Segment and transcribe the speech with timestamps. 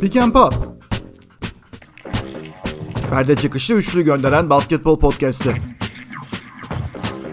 [0.00, 0.54] Pick and Pop.
[3.10, 5.62] Perde çıkışı üçlü gönderen basketbol podcast'i.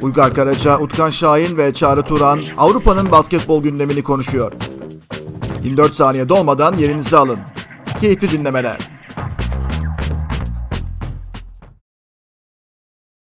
[0.02, 4.52] Uygar Karaca, Utkan Şahin ve Çağrı Turan Avrupa'nın basketbol gündemini konuşuyor.
[5.64, 7.40] 24 saniye dolmadan yerinizi alın.
[8.02, 8.93] Keyifli dinlemeler.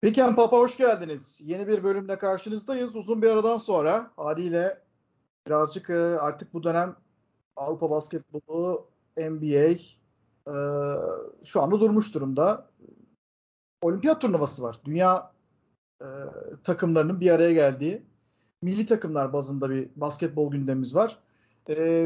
[0.03, 1.41] Pick and Pop'a hoş geldiniz.
[1.45, 2.97] Yeni bir bölümle karşınızdayız.
[2.97, 4.83] Uzun bir aradan sonra haliyle
[5.47, 6.97] birazcık e, artık bu dönem
[7.57, 9.69] Avrupa basketbolu NBA
[10.47, 10.55] e,
[11.45, 12.71] şu anda durmuş durumda.
[13.83, 14.81] Olimpiyat turnuvası var.
[14.85, 15.33] Dünya
[16.01, 16.07] e,
[16.65, 18.03] takımlarının bir araya geldiği
[18.63, 21.19] milli takımlar bazında bir basketbol gündemimiz var.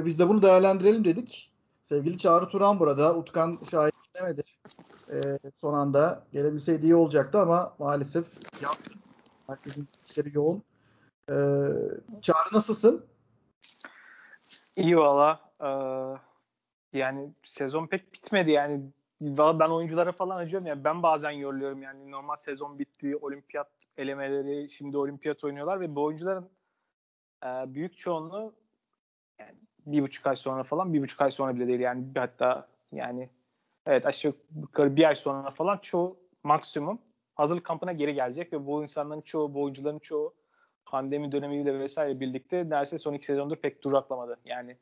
[0.04, 1.52] Biz de bunu değerlendirelim dedik.
[1.82, 3.16] Sevgili Çağrı Turan burada.
[3.16, 4.42] Utkan şahit demedi.
[5.12, 5.18] E,
[5.54, 8.26] son anda gelebilseydi iyi olacaktı ama maalesef
[8.62, 8.90] yaptı.
[9.46, 10.62] Herkesin işleri yoğun.
[11.28, 11.34] E,
[12.22, 13.06] Çağrı nasılsın?
[14.76, 15.40] İyi valla.
[15.60, 15.68] Ee,
[16.98, 18.80] yani sezon pek bitmedi yani.
[19.20, 20.84] Valla ben oyunculara falan acıyorum yani.
[20.84, 22.10] Ben bazen yoruluyorum yani.
[22.10, 23.16] Normal sezon bitti.
[23.16, 24.70] Olimpiyat elemeleri.
[24.70, 26.48] Şimdi olimpiyat oynuyorlar ve bu oyuncuların
[27.44, 28.54] e, büyük çoğunluğu
[29.38, 29.54] yani
[29.86, 33.30] bir buçuk ay sonra falan bir buçuk ay sonra bile değil yani hatta yani
[33.86, 36.98] evet aşağı yukarı bir ay sonra falan çoğu maksimum
[37.34, 40.34] hazırlık kampına geri gelecek ve bu insanların çoğu, bu oyuncuların çoğu
[40.84, 44.36] pandemi dönemiyle vesaire birlikte neredeyse son iki sezondur pek duraklamadı.
[44.44, 44.76] Yani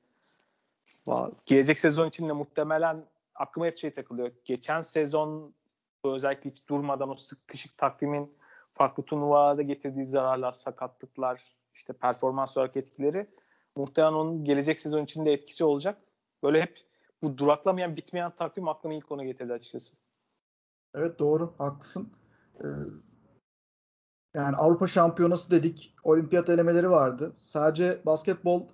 [1.46, 4.30] gelecek sezon için de muhtemelen aklıma hep şey takılıyor.
[4.44, 5.54] Geçen sezon
[6.04, 8.34] özellikle hiç durmadan o sıkışık takvimin
[8.74, 11.42] farklı turnuvalarda getirdiği zararlar, sakatlıklar,
[11.74, 13.26] işte performans olarak etkileri
[13.76, 16.02] muhtemelen onun gelecek sezon içinde etkisi olacak.
[16.42, 16.89] Böyle hep
[17.22, 19.96] bu duraklamayan, bitmeyen takvim aklıma ilk onu getirdi açıkçası.
[20.94, 22.12] Evet doğru, haklısın.
[22.60, 22.66] Ee,
[24.34, 27.32] yani Avrupa Şampiyonası dedik, olimpiyat elemeleri vardı.
[27.38, 28.68] Sadece basketbol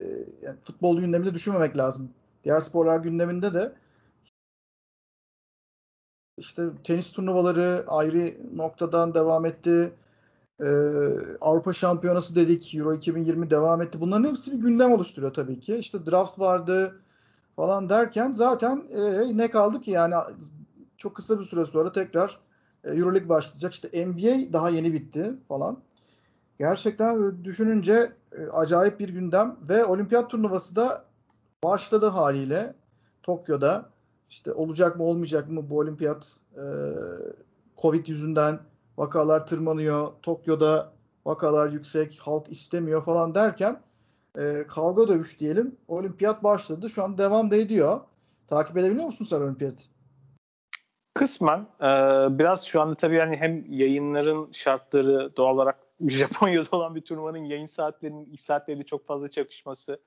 [0.00, 0.06] e,
[0.42, 2.14] yani futbol gündeminde düşünmemek lazım.
[2.44, 3.76] Diğer sporlar gündeminde de
[6.38, 9.92] işte tenis turnuvaları ayrı noktadan devam etti.
[10.60, 12.74] Ee, Avrupa Şampiyonası dedik.
[12.74, 14.00] Euro 2020 devam etti.
[14.00, 15.76] Bunların hepsi bir gündem oluşturuyor tabii ki.
[15.76, 17.00] İşte draft vardı
[17.56, 20.14] falan derken zaten e, ne kaldı ki yani
[20.96, 22.38] çok kısa bir süre sonra tekrar
[22.84, 23.74] e, Euroleague başlayacak.
[23.74, 25.78] İşte NBA daha yeni bitti falan.
[26.58, 31.04] Gerçekten düşününce e, acayip bir gündem ve olimpiyat turnuvası da
[31.64, 32.74] başladı haliyle
[33.22, 33.90] Tokyo'da.
[34.30, 36.64] İşte olacak mı olmayacak mı bu olimpiyat e,
[37.82, 38.58] Covid yüzünden
[39.00, 40.12] vakalar tırmanıyor.
[40.22, 40.92] Tokyo'da
[41.26, 43.80] vakalar yüksek, halk istemiyor falan derken
[44.38, 45.76] e, kavga dövüş diyelim.
[45.88, 46.90] Olimpiyat başladı.
[46.90, 48.00] Şu an devam da ediyor.
[48.48, 49.88] Takip edebiliyor musun sen olimpiyat?
[51.14, 51.66] Kısmen.
[51.80, 57.44] Ee, biraz şu anda tabii yani hem yayınların şartları doğal olarak Japonya'da olan bir turnuvanın
[57.44, 60.00] yayın saatlerinin iş saatleri çok fazla çakışması.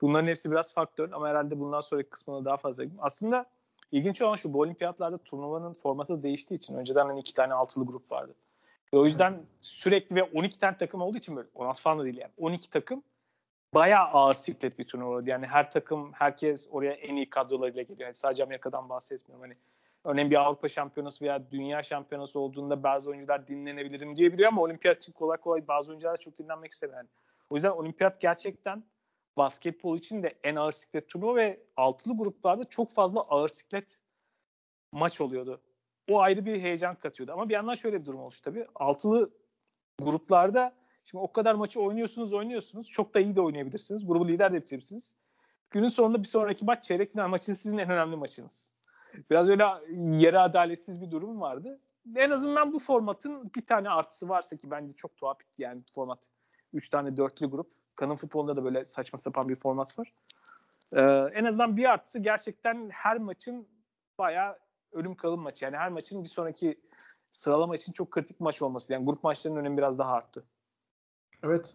[0.00, 2.84] Bunların hepsi biraz faktör ama herhalde bundan sonraki kısmına daha fazla.
[2.98, 3.46] Aslında
[3.92, 8.12] İlginç olan şu bu olimpiyatlarda turnuvanın formatı değiştiği için önceden hani iki tane altılı grup
[8.12, 8.34] vardı.
[8.92, 12.16] Ve o yüzden sürekli ve 12 tane takım olduğu için böyle 16 falan da değil
[12.16, 13.02] yani 12 takım
[13.74, 15.22] bayağı ağır siklet bir turnuva.
[15.24, 18.00] Yani her takım herkes oraya en iyi kadrolarıyla geliyor.
[18.00, 19.42] Yani sadece Amerika'dan bahsetmiyorum.
[19.42, 19.56] Hani
[20.04, 25.12] örneğin bir Avrupa şampiyonası veya dünya şampiyonası olduğunda bazı oyuncular dinlenebilirim diyebiliyor ama olimpiyat için
[25.12, 26.98] kolay kolay bazı oyuncular çok dinlenmek istemiyor.
[26.98, 27.08] Yani.
[27.50, 28.84] O yüzden olimpiyat gerçekten
[29.36, 34.00] basketbol için de en ağır siklet turnuva ve altılı gruplarda çok fazla ağır siklet
[34.92, 35.60] maç oluyordu.
[36.10, 37.32] O ayrı bir heyecan katıyordu.
[37.32, 38.66] Ama bir yandan şöyle bir durum olmuş tabii.
[38.74, 39.30] Altılı
[40.02, 40.74] gruplarda
[41.04, 42.90] şimdi o kadar maçı oynuyorsunuz oynuyorsunuz.
[42.90, 44.06] Çok da iyi de oynayabilirsiniz.
[44.06, 45.14] Grubu lider de bitirebilirsiniz.
[45.70, 48.70] Günün sonunda bir sonraki maç çeyrek final maçı sizin en önemli maçınız.
[49.30, 49.64] Biraz öyle
[50.16, 51.80] yere adaletsiz bir durum vardı.
[52.16, 56.18] En azından bu formatın bir tane artısı varsa ki bence çok tuhaf yani format.
[56.72, 60.12] Üç tane dörtlü grup Kanın futbolunda da böyle saçma sapan bir format var.
[60.92, 61.00] Ee,
[61.34, 63.68] en azından bir artısı gerçekten her maçın
[64.18, 64.58] bayağı
[64.92, 65.64] ölüm kalım maçı.
[65.64, 66.80] Yani her maçın bir sonraki
[67.30, 68.92] sıralama için çok kritik maç olması.
[68.92, 70.44] Yani grup maçlarının önemi biraz daha arttı.
[71.42, 71.74] Evet.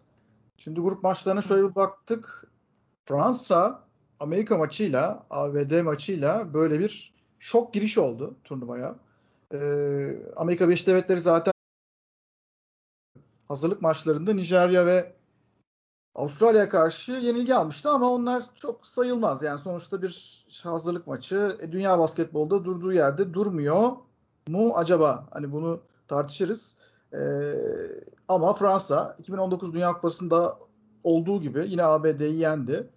[0.56, 2.50] Şimdi grup maçlarına şöyle bir baktık.
[3.04, 3.84] Fransa
[4.20, 8.96] Amerika maçıyla, ABD maçıyla böyle bir şok giriş oldu turnuvaya.
[9.52, 11.52] Ee, Amerika Birleşik Devletleri zaten
[13.48, 15.12] hazırlık maçlarında Nijerya ve
[16.14, 19.42] Avustralya'ya karşı yenilgi almıştı ama onlar çok sayılmaz.
[19.42, 21.58] Yani sonuçta bir hazırlık maçı.
[21.60, 23.90] E, dünya basketbolda durduğu yerde durmuyor
[24.48, 25.28] mu acaba?
[25.30, 26.76] Hani bunu tartışırız.
[27.12, 27.20] E,
[28.28, 30.58] ama Fransa 2019 Dünya Kupası'nda
[31.04, 32.90] olduğu gibi yine ABD'yi yendi.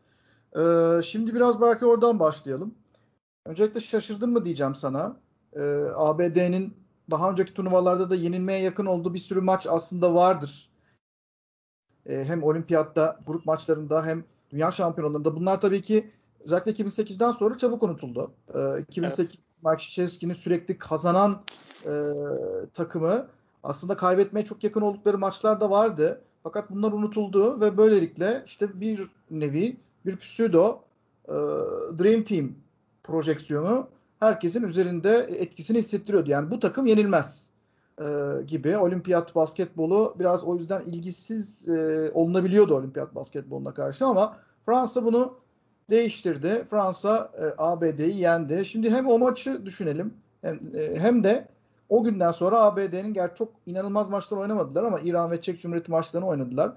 [0.58, 0.62] E,
[1.04, 2.76] şimdi biraz belki oradan başlayalım.
[3.46, 5.18] Öncelikle şaşırdın mı diyeceğim sana.
[5.54, 5.62] E,
[5.96, 6.78] ABD'nin
[7.12, 10.65] daha önceki turnuvalarda da yenilmeye yakın olduğu bir sürü maç aslında vardır
[12.06, 16.10] E, hem olimpiyatta, grup maçlarında hem dünya şampiyonlarında bunlar tabii ki
[16.46, 18.32] özellikle 2008'den sonra çabuk unutuldu.
[18.54, 19.40] E, 2008 evet.
[19.62, 21.42] Mark Krzyzewski'nin sürekli kazanan
[21.86, 21.92] e,
[22.74, 23.28] takımı
[23.64, 26.22] aslında kaybetmeye çok yakın oldukları maçlar da vardı.
[26.44, 30.82] Fakat bunlar unutuldu ve böylelikle işte bir nevi bir pseudo
[31.28, 31.34] e,
[31.98, 32.56] Dream Team
[33.04, 33.88] projeksiyonu
[34.20, 36.30] herkesin üzerinde etkisini hissettiriyordu.
[36.30, 37.45] Yani bu takım yenilmez
[38.02, 38.06] e,
[38.48, 45.34] gibi olimpiyat basketbolu biraz o yüzden ilgisiz e, olunabiliyordu olimpiyat basketboluna karşı ama Fransa bunu
[45.90, 46.66] değiştirdi.
[46.70, 48.66] Fransa e, ABD'yi yendi.
[48.66, 51.48] Şimdi hem o maçı düşünelim hem, e, hem de
[51.90, 56.28] o günden sonra ABD'nin gerçi çok inanılmaz maçlar oynamadılar ama İran ve Çek Cumhuriyeti maçlarını
[56.28, 56.74] oynadılar.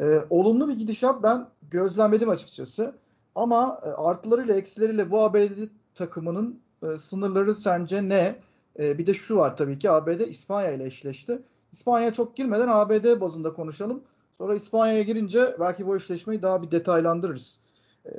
[0.00, 2.94] E, olumlu bir gidişat ben gözlemledim açıkçası.
[3.34, 8.36] Ama e, artılarıyla eksileriyle bu ABD takımının e, sınırları sence ne?
[8.78, 11.42] E, bir de şu var tabii ki ABD İspanya ile eşleşti.
[11.72, 14.04] İspanya'ya çok girmeden ABD bazında konuşalım.
[14.38, 17.64] Sonra İspanya'ya girince belki bu eşleşmeyi daha bir detaylandırırız.
[18.06, 18.10] E,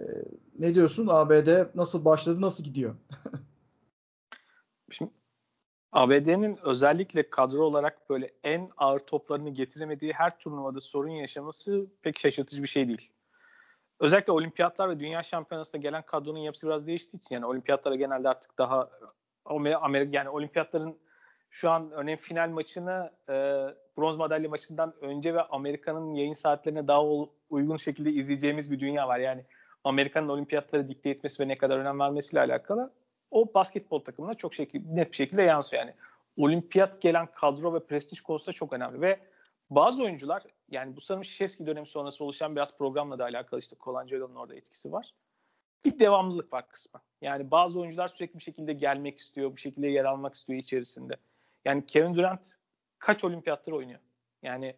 [0.59, 1.07] ne diyorsun?
[1.12, 2.95] ABD nasıl başladı, nasıl gidiyor?
[4.92, 5.12] Şimdi
[5.92, 12.63] ABD'nin özellikle kadro olarak böyle en ağır toplarını getiremediği her turnuvada sorun yaşaması pek şaşırtıcı
[12.63, 13.12] bir şey değil.
[14.00, 18.57] Özellikle olimpiyatlar ve dünya şampiyonasında gelen kadronun yapısı biraz değiştiği için yani olimpiyatlara genelde artık
[18.57, 18.89] daha
[19.45, 20.97] Amerika yani olimpiyatların
[21.49, 23.33] şu an örneğin final maçını e,
[23.97, 27.01] bronz madalya maçından önce ve Amerika'nın yayın saatlerine daha
[27.49, 29.19] uygun şekilde izleyeceğimiz bir dünya var.
[29.19, 29.45] Yani
[29.83, 32.91] Amerika'nın olimpiyatları dikte etmesi ve ne kadar önem vermesiyle alakalı
[33.31, 35.83] o basketbol takımına çok şekilde, net bir şekilde yansıyor.
[35.83, 35.93] Yani
[36.38, 39.19] olimpiyat gelen kadro ve prestij konusunda çok önemli ve
[39.69, 44.35] bazı oyuncular yani bu sanırım Şişevski dönemi sonrası oluşan biraz programla da alakalı işte Colangelo'nun
[44.35, 45.13] orada etkisi var.
[45.85, 47.01] Bir devamlılık var kısmen.
[47.21, 51.15] Yani bazı oyuncular sürekli bir şekilde gelmek istiyor, bir şekilde yer almak istiyor içerisinde.
[51.65, 52.57] Yani Kevin Durant
[52.99, 53.99] kaç olimpiyattır oynuyor?
[54.43, 54.75] Yani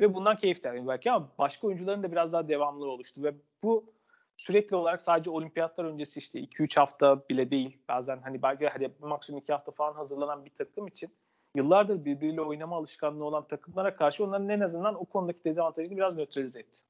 [0.00, 3.94] ve bundan keyif de belki ama başka oyuncuların da biraz daha devamlı oluştu ve bu
[4.36, 7.82] sürekli olarak sadece olimpiyatlar öncesi işte 2-3 hafta bile değil.
[7.88, 11.10] Bazen hani belki hadi maksimum 2 hafta falan hazırlanan bir takım için
[11.54, 16.60] yıllardır birbiriyle oynama alışkanlığı olan takımlara karşı onların en azından o konudaki dezavantajını biraz nötralize
[16.60, 16.80] etti.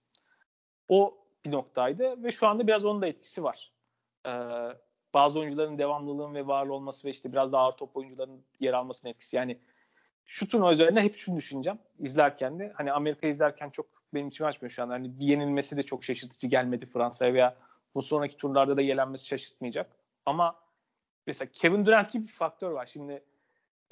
[0.89, 3.73] O bir noktaydı ve şu anda biraz onun da etkisi var.
[4.27, 4.31] Ee,
[5.15, 9.13] bazı oyuncuların devamlılığın ve varlı olması ve işte biraz daha ağır top oyuncuların yer almasının
[9.13, 9.37] etkisi.
[9.37, 9.59] Yani
[10.25, 14.71] şu turnuva üzerinde hep şunu düşüneceğim izlerken de hani Amerika izlerken çok benim için açmıyor
[14.71, 14.89] şu an.
[14.89, 17.57] Hani bir yenilmesi de çok şaşırtıcı gelmedi Fransa'ya veya
[17.95, 19.91] bu sonraki turlarda da yelenmesi şaşırtmayacak.
[20.27, 20.57] Ama
[21.27, 22.87] mesela Kevin Durant gibi bir faktör var.
[22.87, 23.25] Şimdi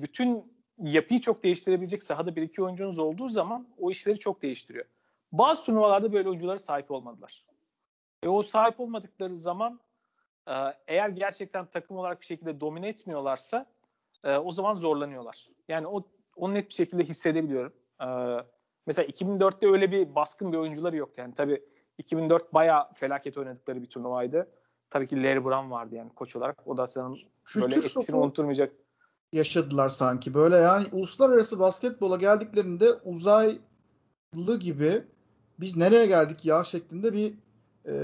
[0.00, 4.84] bütün yapıyı çok değiştirebilecek sahada bir iki oyuncunuz olduğu zaman o işleri çok değiştiriyor.
[5.38, 7.46] Bazı turnuvalarda böyle oyunculara sahip olmadılar.
[8.24, 9.80] Ve o sahip olmadıkları zaman
[10.48, 10.52] e,
[10.86, 13.66] eğer gerçekten takım olarak bir şekilde domine etmiyorlarsa
[14.24, 15.48] e, o zaman zorlanıyorlar.
[15.68, 16.02] Yani o
[16.36, 17.72] onu net bir şekilde hissedebiliyorum.
[18.00, 18.06] E,
[18.86, 21.20] mesela 2004'te öyle bir baskın bir oyuncuları yoktu.
[21.20, 21.62] Yani tabii
[21.98, 24.50] 2004 bayağı felaket oynadıkları bir turnuvaydı.
[24.90, 26.66] Tabii ki Larry Brown vardı yani koç olarak.
[26.66, 27.18] O da sanırım
[27.56, 28.72] böyle etkisini unutturmayacak
[29.32, 30.34] yaşadılar sanki.
[30.34, 35.13] Böyle yani uluslararası basketbola geldiklerinde uzaylı gibi
[35.60, 37.34] biz nereye geldik ya şeklinde bir
[37.86, 37.94] e,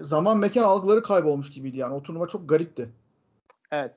[0.00, 1.94] zaman mekan algıları kaybolmuş gibiydi yani.
[1.94, 2.88] O turnuva çok garipti.
[3.70, 3.94] Evet.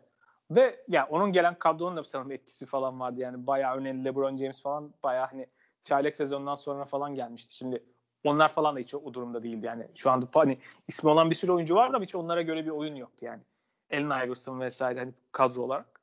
[0.51, 3.19] Ve ya yani onun gelen kadronun da sanırım etkisi falan vardı.
[3.19, 5.47] Yani bayağı önemli LeBron James falan bayağı hani
[5.83, 7.55] çaylak sezondan sonra falan gelmişti.
[7.55, 7.83] Şimdi
[8.23, 9.65] onlar falan da hiç o durumda değildi.
[9.65, 10.57] Yani şu anda hani
[10.87, 13.41] ismi olan bir sürü oyuncu var da hiç onlara göre bir oyun yoktu yani.
[13.93, 16.01] Allen Iverson vesaire hani kadro olarak.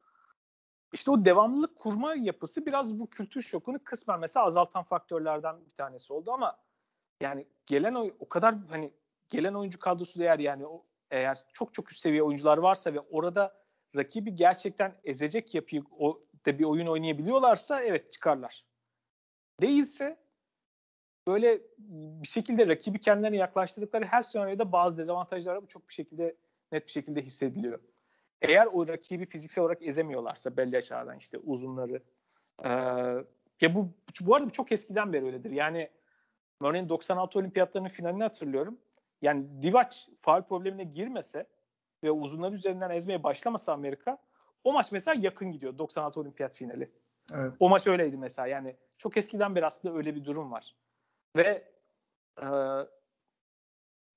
[0.93, 6.13] İşte o devamlılık kurma yapısı biraz bu kültür şokunu kısmen mesela azaltan faktörlerden bir tanesi
[6.13, 6.57] oldu ama
[7.23, 8.93] yani gelen o, o kadar hani
[9.31, 13.63] gelen oyuncu kadrosu değer yani o, eğer çok çok üst seviye oyuncular varsa ve orada
[13.97, 18.65] rakibi gerçekten ezecek yapıyı o da bir oyun oynayabiliyorlarsa evet çıkarlar.
[19.61, 20.17] Değilse
[21.27, 21.61] böyle
[22.23, 26.37] bir şekilde rakibi kendilerine yaklaştırdıkları her senaryoda bazı dezavantajlar çok bir şekilde
[26.73, 27.81] net bir şekilde hissediliyor.
[28.43, 32.03] Eğer o rakibi fiziksel olarak ezemiyorlarsa belli açılardan işte uzunları
[32.65, 32.69] ee,
[33.61, 33.89] ya bu
[34.21, 35.51] bu arada çok eskiden beri öyledir.
[35.51, 35.91] Yani
[36.63, 38.79] örneğin 96 olimpiyatlarının finalini hatırlıyorum.
[39.23, 41.47] Yani Divac faal problemine girmese
[42.05, 44.19] ve uzunları üzerinden ezmeye başlamasa Amerika
[44.65, 46.91] o maç mesela yakın gidiyor 96 olimpiyat finali.
[47.33, 47.53] Evet.
[47.61, 48.49] O maç öyleydi mesela.
[48.49, 50.77] Yani çok eskiden beri aslında öyle bir durum var.
[51.37, 51.69] Ve
[52.43, 52.47] e,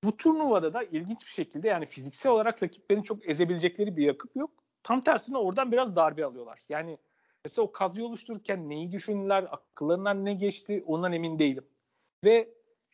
[0.04, 4.50] bu turnuvada da ilginç bir şekilde yani fiziksel olarak rakiplerin çok ezebilecekleri bir yakıp yok.
[4.82, 6.60] Tam tersine oradan biraz darbe alıyorlar.
[6.68, 6.98] Yani
[7.44, 11.64] mesela o kadroyu oluştururken neyi düşündüler, akıllarından ne geçti ondan emin değilim.
[12.24, 12.48] Ve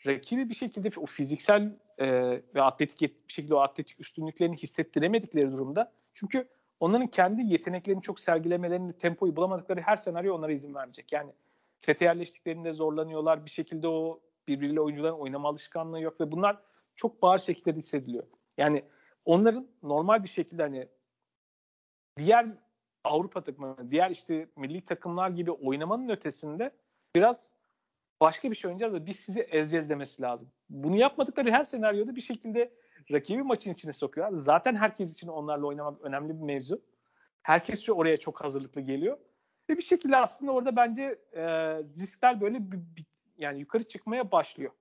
[0.06, 2.08] rakibi bir şekilde o fiziksel e,
[2.54, 6.48] ve atletik bir şekilde o atletik üstünlüklerini hissettiremedikleri durumda çünkü
[6.80, 11.12] onların kendi yeteneklerini çok sergilemelerini, tempoyu bulamadıkları her senaryo onlara izin vermeyecek.
[11.12, 11.32] Yani
[11.78, 13.44] sete yerleştiklerinde zorlanıyorlar.
[13.44, 16.58] Bir şekilde o Birbiriyle oyuncuların oynama alışkanlığı yok ve bunlar
[16.96, 18.24] çok bağır şekilde hissediliyor.
[18.58, 18.84] Yani
[19.24, 20.88] onların normal bir şekilde hani
[22.16, 22.46] diğer
[23.04, 26.70] Avrupa takımları, diğer işte milli takımlar gibi oynamanın ötesinde
[27.16, 27.52] biraz
[28.22, 30.48] başka bir şey oynayacağız da biz sizi ezeceğiz demesi lazım.
[30.70, 32.70] Bunu yapmadıkları her senaryoda bir şekilde
[33.12, 34.36] rakibi maçın içine sokuyorlar.
[34.36, 36.82] Zaten herkes için onlarla oynamak önemli bir mevzu.
[37.42, 39.18] Herkes oraya çok hazırlıklı geliyor.
[39.70, 41.42] Ve bir şekilde aslında orada bence e,
[42.00, 43.04] riskler böyle bir, bir,
[43.38, 44.72] yani yukarı çıkmaya başlıyor.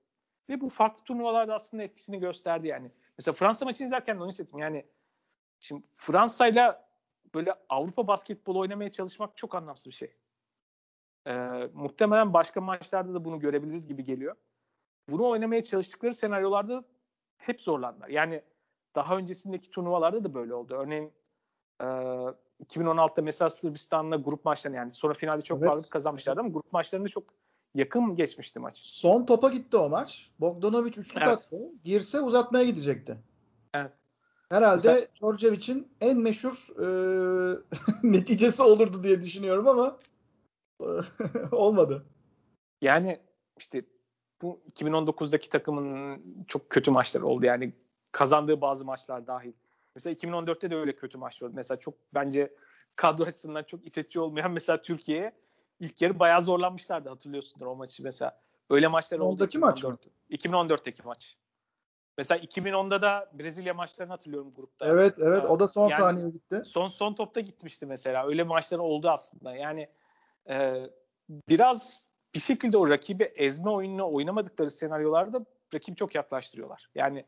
[0.49, 2.91] Ve bu farklı turnuvalarda aslında etkisini gösterdi yani.
[3.17, 4.59] Mesela Fransa maçını izlerken onu hissettim.
[4.59, 4.85] Yani
[5.59, 6.87] şimdi Fransa'yla
[7.35, 10.15] böyle Avrupa basketbolu oynamaya çalışmak çok anlamsız bir şey.
[11.27, 14.35] Ee, muhtemelen başka maçlarda da bunu görebiliriz gibi geliyor.
[15.09, 16.83] Bunu oynamaya çalıştıkları senaryolarda
[17.37, 18.07] hep zorlandılar.
[18.07, 18.41] Yani
[18.95, 20.73] daha öncesindeki turnuvalarda da böyle oldu.
[20.73, 21.11] Örneğin
[21.81, 21.85] e,
[22.65, 25.89] 2016'da mesela Sırbistan'la grup maçlarını yani sonra finalde çok evet.
[25.89, 27.23] kazanmışlardı ama grup maçlarında çok
[27.75, 28.77] yakın geçmişti maç.
[28.77, 30.31] Son topa gitti o maç.
[30.39, 31.29] Bogdanovic üçlük evet.
[31.29, 31.71] attı.
[31.83, 33.17] Girse uzatmaya gidecekti.
[33.75, 33.93] Evet.
[34.49, 35.07] Herhalde.
[35.19, 36.87] Djordjevic'in en meşhur e,
[38.03, 39.97] neticesi olurdu diye düşünüyorum ama
[41.51, 42.05] olmadı.
[42.81, 43.19] Yani
[43.57, 43.85] işte
[44.41, 47.45] bu 2019'daki takımın çok kötü maçları oldu.
[47.45, 47.73] Yani
[48.11, 49.53] kazandığı bazı maçlar dahil.
[49.95, 51.55] Mesela 2014'te de öyle kötü maçlar oldu.
[51.55, 52.53] Mesela çok bence
[52.95, 55.33] kadro açısından çok itetici olmayan mesela Türkiye'ye
[55.79, 58.39] ilk yarı bayağı zorlanmışlardı hatırlıyorsundur o maçı mesela.
[58.69, 59.33] Öyle maçlar oldu.
[59.33, 59.97] Oradaki maç mı?
[60.29, 61.37] 2014'teki maç.
[62.17, 64.85] Mesela 2010'da da Brezilya maçlarını hatırlıyorum grupta.
[64.85, 66.61] Evet evet o da son yani saniye gitti.
[66.65, 68.27] Son son topta gitmişti mesela.
[68.27, 69.55] Öyle maçlar oldu aslında.
[69.55, 69.89] Yani
[70.49, 70.89] e,
[71.49, 76.89] biraz bir şekilde o rakibi ezme oyununu oynamadıkları senaryolarda rakibi çok yaklaştırıyorlar.
[76.95, 77.25] Yani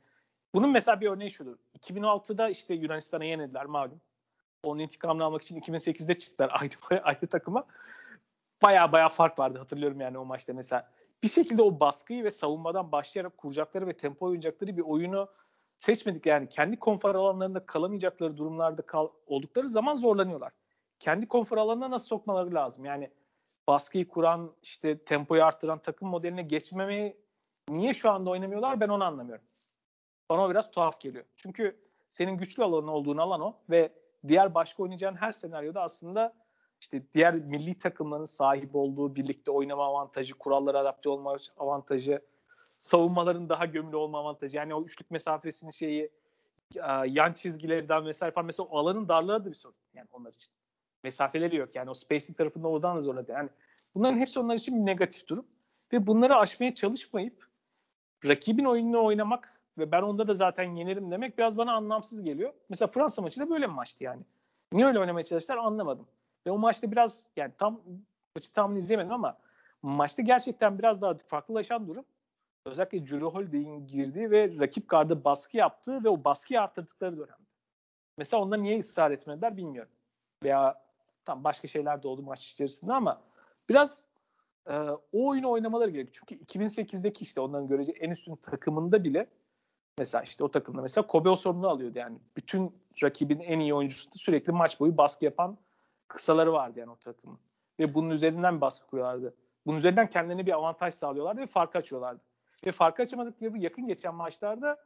[0.56, 1.58] bunun mesela bir örneği şudur.
[1.80, 4.02] 2006'da işte Yunanistan'a yenildiler malum.
[4.64, 7.66] Onun intikamını almak için 2008'de çıktılar ayrı, ayrı takıma.
[8.64, 10.92] Baya baya fark vardı hatırlıyorum yani o maçta mesela.
[11.24, 15.30] Bir şekilde o baskıyı ve savunmadan başlayarak kuracakları ve tempo oynayacakları bir oyunu
[15.78, 16.26] seçmedik.
[16.26, 20.52] Yani kendi konfor alanlarında kalamayacakları durumlarda kal, oldukları zaman zorlanıyorlar.
[21.04, 22.86] Kendi konfor alanına nasıl sokmaları lazım?
[22.86, 23.10] Yani
[23.68, 27.18] baskıyı kuran, işte tempoyu arttıran takım modeline geçmemeyi
[27.70, 29.46] niye şu anda oynamıyorlar ben onu anlamıyorum.
[30.30, 31.26] Bana o biraz tuhaf geliyor.
[31.36, 31.80] Çünkü
[32.10, 33.94] senin güçlü alanın olduğun alan o ve
[34.28, 36.34] diğer başka oynayacağın her senaryoda aslında
[36.82, 42.22] işte diğer milli takımların sahip olduğu birlikte oynama avantajı, kurallara adapte olma avantajı,
[42.80, 44.58] savunmaların daha gömülü olma avantajı.
[44.58, 46.12] Yani o üçlük mesafesinin şeyi
[47.06, 50.54] yan çizgilerden vesaire falan mesela o alanın darlığı da bir sorun yani onlar için.
[51.04, 53.32] Mesafeleri yok yani o spacing tarafında oradan da zorladı.
[53.32, 53.50] Yani
[53.96, 55.46] bunların hepsi onlar için bir negatif durum.
[55.94, 57.48] Ve bunları aşmaya çalışmayıp
[58.26, 62.54] rakibin oyununu oynamak ve ben onda da zaten yenerim demek biraz bana anlamsız geliyor.
[62.70, 64.22] Mesela Fransa maçı da böyle bir maçtı yani.
[64.72, 66.08] Niye öyle oynamaya çalıştılar anlamadım.
[66.48, 67.82] Ve o maçta biraz yani tam
[68.36, 69.38] maçı tam izleyemedim ama
[69.82, 72.06] maçta gerçekten biraz daha farklılaşan durum
[72.66, 77.44] özellikle Drew Holiday'in girdiği ve rakip gardı baskı yaptığı ve o baskıyı arttırdıkları dönemde.
[78.18, 79.92] Mesela onda niye ısrar etmediler bilmiyorum.
[80.44, 80.83] Veya
[81.26, 83.22] tam başka şeyler de oldu maç içerisinde ama
[83.70, 84.06] biraz
[84.68, 86.26] e, o oyunu oynamaları gerekiyor.
[86.30, 89.28] Çünkü 2008'deki işte onların göreceği en üstün takımında bile
[89.98, 92.18] mesela işte o takımda mesela Kobe o sorumlu alıyordu yani.
[92.38, 95.58] Bütün rakibin en iyi oyuncusu sürekli maç boyu baskı yapan
[96.08, 97.40] kısaları vardı yani o takımın.
[97.80, 99.36] Ve bunun üzerinden baskı kuruyorlardı.
[99.66, 102.22] Bunun üzerinden kendilerine bir avantaj sağlıyorlardı ve farkı açıyorlardı.
[102.66, 104.78] Ve farkı açamadıkları yakın geçen maçlarda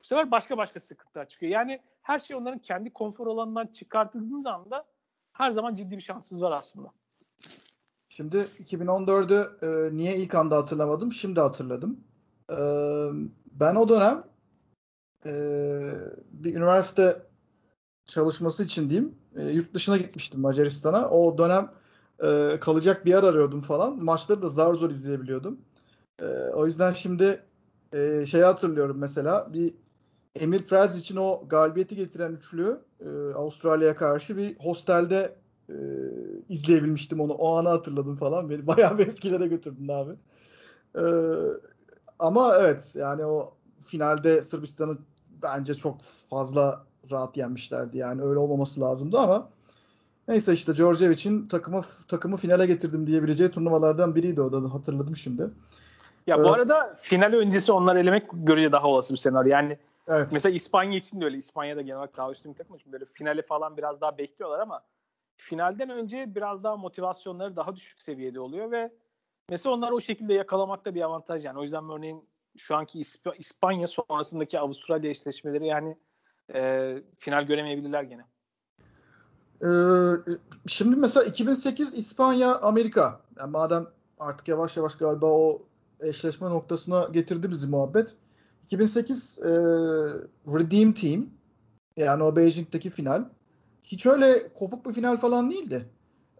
[0.00, 1.52] bu sefer başka başka sıkıntılar çıkıyor.
[1.52, 4.84] Yani her şey onların kendi konfor alanından çıkartıldığınız anda
[5.38, 6.92] her zaman ciddi bir şanssız var aslında.
[8.08, 11.12] Şimdi 2014'ü e, niye ilk anda hatırlamadım?
[11.12, 12.00] Şimdi hatırladım.
[12.50, 12.56] E,
[13.52, 14.24] ben o dönem
[15.26, 15.32] e,
[16.32, 17.22] bir üniversite
[18.04, 21.10] çalışması için diyeyim e, yurt dışına gitmiştim Macaristan'a.
[21.10, 21.70] O dönem
[22.22, 24.04] e, kalacak bir yer arıyordum falan.
[24.04, 25.60] Maçları da zar zor izleyebiliyordum.
[26.20, 27.42] E, o yüzden şimdi
[27.92, 29.74] e, şeyi hatırlıyorum mesela bir
[30.40, 35.36] Emir Prez için o galibiyeti getiren üçlü e, Avustralya'ya karşı bir hostelde
[35.68, 35.76] e,
[36.48, 37.32] izleyebilmiştim onu.
[37.32, 38.50] O anı hatırladım falan.
[38.50, 40.12] Beni bayağı bir eskilere götürdün abi.
[40.96, 41.04] E,
[42.18, 44.98] ama evet yani o finalde Sırbistan'ı
[45.42, 47.98] bence çok fazla rahat yenmişlerdi.
[47.98, 49.48] Yani öyle olmaması lazımdı ama
[50.28, 55.50] neyse işte Djordjevic'in takımı takımı finale getirdim diyebileceği turnuvalardan biriydi o da hatırladım şimdi.
[56.26, 59.50] Ya ee, bu arada final öncesi onları elemek görece daha olası bir senaryo.
[59.50, 59.78] Yani
[60.08, 60.28] evet.
[60.32, 61.36] mesela İspanya için de öyle.
[61.36, 64.82] İspanya'da genel olarak daha üstün bir takım için böyle finale falan biraz daha bekliyorlar ama
[65.36, 68.92] finalden önce biraz daha motivasyonları daha düşük seviyede oluyor ve
[69.48, 71.58] mesela onlar o şekilde yakalamakta bir avantaj yani.
[71.58, 72.24] O yüzden örneğin
[72.56, 75.96] şu anki İsp- İspanya sonrasındaki Avustralya eşleşmeleri yani
[76.54, 78.24] e, final göremeyebilirler gene.
[79.62, 79.68] Ee,
[80.66, 83.20] şimdi mesela 2008 İspanya Amerika.
[83.38, 83.86] Yani madem
[84.18, 85.62] artık yavaş yavaş galiba o
[86.00, 88.16] eşleşme noktasına getirdi bizi muhabbet.
[88.68, 89.48] 2008 e,
[90.46, 91.26] Redeem Team
[91.96, 93.24] yani o Beijing'deki final
[93.82, 95.88] hiç öyle kopuk bir final falan değildi.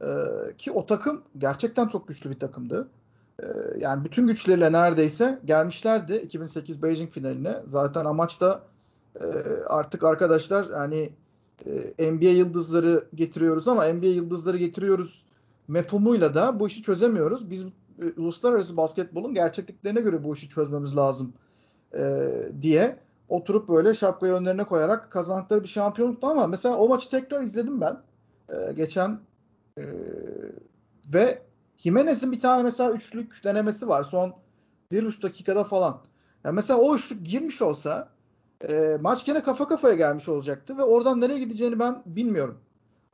[0.00, 0.06] E,
[0.58, 2.88] ki o takım gerçekten çok güçlü bir takımdı.
[3.42, 3.46] E,
[3.78, 7.62] yani bütün güçleriyle neredeyse gelmişlerdi 2008 Beijing finaline.
[7.66, 8.62] Zaten amaç da
[9.20, 9.26] e,
[9.68, 11.10] artık arkadaşlar yani
[11.98, 15.24] e, NBA yıldızları getiriyoruz ama NBA yıldızları getiriyoruz
[15.68, 17.50] mefhumuyla da bu işi çözemiyoruz.
[17.50, 21.32] Biz e, uluslararası basketbolun gerçekliklerine göre bu işi çözmemiz lazım
[21.96, 27.42] e, diye oturup böyle şapkayı önlerine koyarak kazandıkları bir şampiyonluktu ama mesela o maçı tekrar
[27.42, 27.96] izledim ben
[28.48, 29.20] e, geçen
[29.78, 29.82] e,
[31.14, 31.42] ve
[31.76, 34.34] Jimenez'in bir tane mesela üçlük denemesi var son
[34.92, 36.00] bir üç dakikada falan.
[36.44, 38.08] Yani mesela o üçlük girmiş olsa
[38.68, 42.58] e, maç gene kafa kafaya gelmiş olacaktı ve oradan nereye gideceğini ben bilmiyorum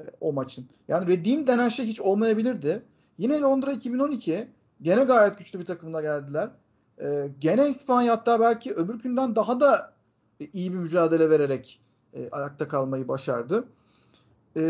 [0.00, 0.68] e, o maçın.
[0.88, 2.82] Yani redeem denen şey hiç olmayabilirdi.
[3.18, 4.48] Yine Londra 2012
[4.82, 6.50] gene gayet güçlü bir takımla geldiler.
[7.00, 9.94] E, gene İspanya hatta belki öbür günden daha da
[10.52, 11.80] iyi bir mücadele vererek
[12.12, 13.64] e, ayakta kalmayı başardı.
[14.56, 14.62] E,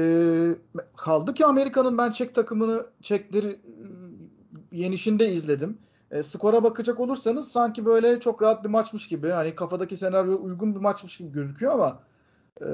[0.97, 3.59] kaldı ki Amerika'nın ben Çek takımını Çekleri e,
[4.73, 5.79] yenişinde izledim.
[6.11, 10.75] E, skora bakacak olursanız sanki böyle çok rahat bir maçmış gibi hani kafadaki senaryo uygun
[10.75, 12.03] bir maçmış gibi gözüküyor ama
[12.63, 12.67] e,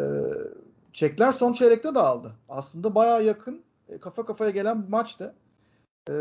[0.92, 2.32] Çekler son çeyrekte dağıldı.
[2.48, 5.34] Aslında baya yakın e, kafa kafaya gelen bir maçtı.
[6.08, 6.14] E,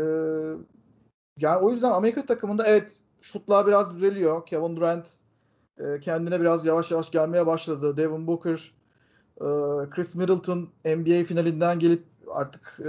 [1.38, 4.46] yani o yüzden Amerika takımında evet şutlar biraz düzeliyor.
[4.46, 5.08] Kevin Durant
[5.78, 7.96] e, kendine biraz yavaş yavaş gelmeye başladı.
[7.96, 8.72] Devin Booker,
[9.36, 9.46] e,
[9.90, 12.88] Chris Middleton NBA finalinden gelip artık e,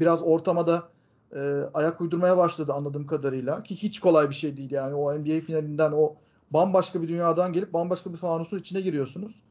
[0.00, 0.88] biraz ortamada
[1.36, 1.40] e,
[1.74, 3.62] ayak uydurmaya başladı anladığım kadarıyla.
[3.62, 6.14] Ki hiç kolay bir şey değil yani o NBA finalinden o
[6.50, 9.42] bambaşka bir dünyadan gelip bambaşka bir fanusun içine giriyorsunuz.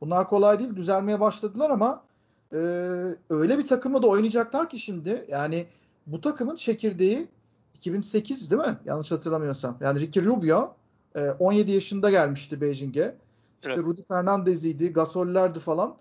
[0.00, 0.76] Bunlar kolay değil.
[0.76, 2.02] Düzelmeye başladılar ama
[2.52, 2.58] e,
[3.30, 5.66] öyle bir takımla da oynayacaklar ki şimdi yani
[6.06, 7.28] bu takımın çekirdeği
[7.78, 8.78] 2008 değil mi?
[8.84, 9.78] Yanlış hatırlamıyorsam.
[9.80, 10.76] Yani Ricky Rubio
[11.14, 13.16] e, 17 yaşında gelmişti Beijing'e.
[13.60, 13.84] İşte evet.
[13.84, 15.96] Rudy Fernandez'iydi, Gasol'lerdi falan.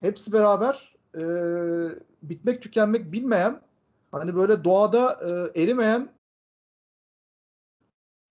[0.00, 1.22] Hepsi beraber e,
[2.22, 3.60] bitmek tükenmek bilmeyen
[4.12, 5.20] hani böyle doğada
[5.54, 6.08] e, erimeyen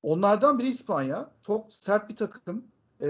[0.03, 1.29] onlardan biri İspanya.
[1.41, 2.65] Çok sert bir takım.
[3.01, 3.10] E,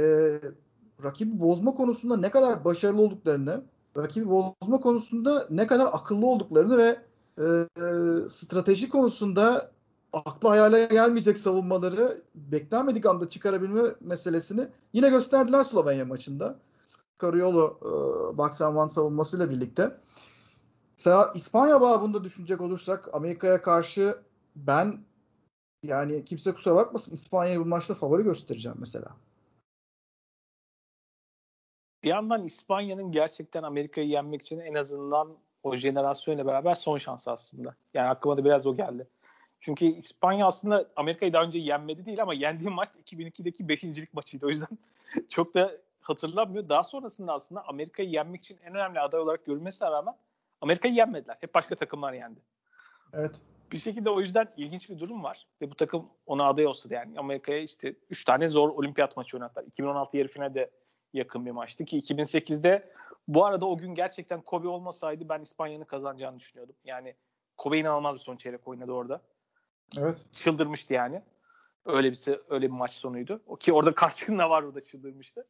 [1.04, 3.64] rakibi bozma konusunda ne kadar başarılı olduklarını,
[3.98, 6.98] rakibi bozma konusunda ne kadar akıllı olduklarını ve
[7.40, 7.68] e,
[8.30, 9.72] strateji konusunda
[10.14, 16.60] aklı hayale gelmeyecek savunmaları beklenmedik anda çıkarabilme meselesini yine gösterdiler Slovenya maçında.
[16.84, 17.80] Scariolo
[18.38, 19.98] e, and one savunmasıyla birlikte.
[20.98, 24.18] Mesela İspanya babında düşünecek olursak Amerika'ya karşı
[24.56, 25.00] ben
[25.84, 29.16] yani kimse kusura bakmasın İspanya'yı bu maçta favori göstereceğim mesela.
[32.04, 37.76] Bir yandan İspanya'nın gerçekten Amerika'yı yenmek için en azından o jenerasyonla beraber son şansı aslında.
[37.94, 39.08] Yani aklıma da biraz o geldi.
[39.60, 43.84] Çünkü İspanya aslında Amerika'yı daha önce yenmedi değil ama yendiği maç 2002'deki 5.
[44.14, 44.46] maçıydı.
[44.46, 44.78] O yüzden
[45.30, 45.72] çok da
[46.02, 46.70] hatırlamıyor.
[46.70, 50.16] Daha sonrasında aslında Amerika'yı yenmek için en önemli aday olarak görülmesine rağmen
[50.62, 51.38] Amerika'yı yenmediler.
[51.42, 52.40] Hep başka takımlar yendi.
[53.14, 53.36] Evet.
[53.72, 55.48] Bir şekilde o yüzden ilginç bir durum var.
[55.62, 59.38] Ve bu takım ona aday olsa da yani Amerika'ya işte 3 tane zor olimpiyat maçı
[59.38, 59.66] oynattılar.
[59.66, 60.70] 2016 yarı finalde
[61.14, 62.90] yakın bir maçtı ki 2008'de
[63.28, 66.76] bu arada o gün gerçekten Kobe olmasaydı ben İspanya'nın kazanacağını düşünüyordum.
[66.84, 67.16] Yani
[67.58, 69.22] Kobe inanılmaz bir son çeyrek oynadı orada.
[69.98, 70.26] Evet.
[70.32, 71.22] Çıldırmıştı yani.
[71.86, 73.42] Öyle bir öyle bir maç sonuydu.
[73.48, 75.48] O ki orada karşılığında var orada çıldırmıştı.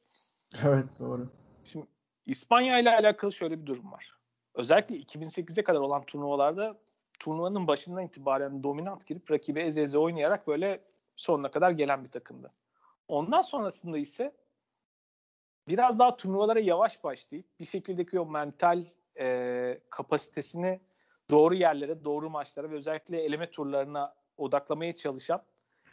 [0.64, 1.30] Evet doğru.
[1.64, 1.86] Şimdi
[2.26, 4.14] İspanya ile alakalı şöyle bir durum var.
[4.56, 6.78] Özellikle 2008'e kadar olan turnuvalarda
[7.20, 10.84] turnuvanın başından itibaren dominant girip rakibi eze eze oynayarak böyle
[11.16, 12.52] sonuna kadar gelen bir takımdı.
[13.08, 14.36] Ondan sonrasında ise
[15.68, 18.86] biraz daha turnuvalara yavaş başlayıp bir şekildeki o mental
[19.20, 20.80] e, kapasitesini
[21.30, 25.44] doğru yerlere, doğru maçlara ve özellikle eleme turlarına odaklamaya çalışan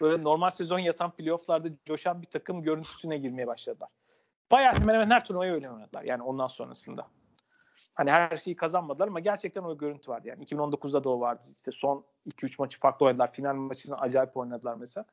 [0.00, 3.88] böyle normal sezon yatan playofflarda coşan bir takım görüntüsüne girmeye başladılar.
[4.50, 7.06] Bayağı hemen hemen her turnuvayı öyle oynadılar yani ondan sonrasında.
[7.94, 10.28] Hani her şeyi kazanmadılar ama gerçekten o görüntü vardı.
[10.28, 11.48] Yani 2019'da da o vardı.
[11.56, 13.32] İşte son 2-3 maçı farklı oynadılar.
[13.32, 15.04] Final maçını acayip oynadılar mesela.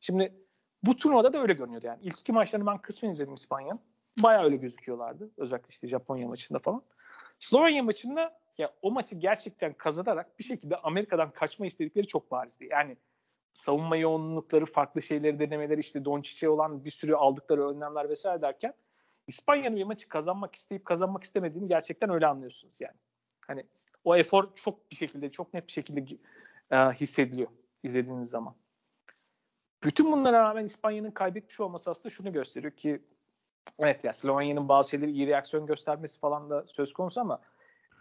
[0.00, 0.34] Şimdi
[0.82, 1.98] bu turnuvada da öyle görünüyordu yani.
[2.02, 3.80] İlk iki maçlarını ben kısmen izledim İspanya'nın.
[4.22, 5.30] Bayağı öyle gözüküyorlardı.
[5.36, 6.82] Özellikle işte Japonya maçında falan.
[7.38, 12.68] Slovenya maçında ya o maçı gerçekten kazanarak bir şekilde Amerika'dan kaçma istedikleri çok barizdi.
[12.70, 12.96] Yani
[13.54, 18.74] savunma yoğunlukları, farklı şeyleri denemeleri, işte Doncic'e olan bir sürü aldıkları önlemler vesaire derken
[19.26, 22.96] İspanya'nın bir maçı kazanmak isteyip kazanmak istemediğini gerçekten öyle anlıyorsunuz yani.
[23.46, 23.66] Hani
[24.04, 26.16] o efor çok bir şekilde, çok net bir şekilde
[26.70, 27.48] e, hissediliyor
[27.82, 28.54] izlediğiniz zaman.
[29.84, 33.02] Bütün bunlara rağmen İspanya'nın kaybetmiş olması aslında şunu gösteriyor ki
[33.78, 37.40] evet ya Slovenya'nın bazı şeyleri iyi reaksiyon göstermesi falan da söz konusu ama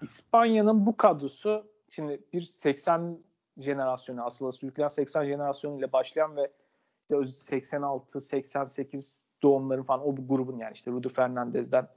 [0.01, 3.19] İspanya'nın bu kadrosu şimdi bir 80
[3.57, 6.51] jenerasyonu aslında sürükleyen 80 jenerasyonu ile başlayan ve
[7.09, 11.87] işte 86 88 doğumların falan o grubun yani işte Rudy Fernandez'den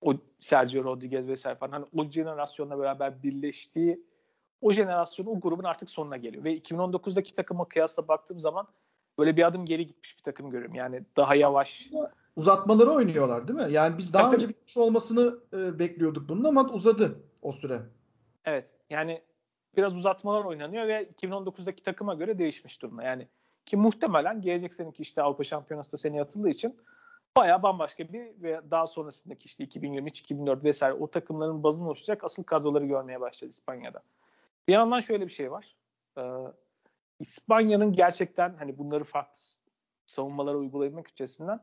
[0.00, 4.04] o Sergio Rodriguez vesaire falan hani o jenerasyonla beraber birleştiği
[4.60, 6.44] o jenerasyon o grubun artık sonuna geliyor.
[6.44, 8.66] Ve 2019'daki takıma kıyasla baktığım zaman
[9.20, 10.74] böyle bir adım geri gitmiş bir takım görüyorum.
[10.74, 11.90] Yani daha yavaş.
[12.36, 13.72] Uzatmaları oynuyorlar değil mi?
[13.72, 17.80] Yani biz daha evet, önce bitmiş olmasını e, bekliyorduk bunun ama uzadı o süre.
[18.44, 18.70] Evet.
[18.90, 19.22] Yani
[19.76, 23.02] biraz uzatmalar oynanıyor ve 2019'daki takıma göre değişmiş durumda.
[23.02, 23.28] Yani
[23.66, 26.76] ki muhtemelen gelecek seneki işte Avrupa Şampiyonası da seni atıldığı için
[27.36, 32.42] bayağı bambaşka bir ve daha sonrasındaki işte 2023, 2004 vesaire o takımların bazını oluşturacak asıl
[32.42, 34.02] kadroları görmeye başladı İspanya'da.
[34.68, 35.76] Bir yandan şöyle bir şey var.
[36.18, 36.22] Ee,
[37.20, 39.40] İspanya'nın gerçekten hani bunları farklı
[40.06, 41.62] savunmalara uygulamak açısından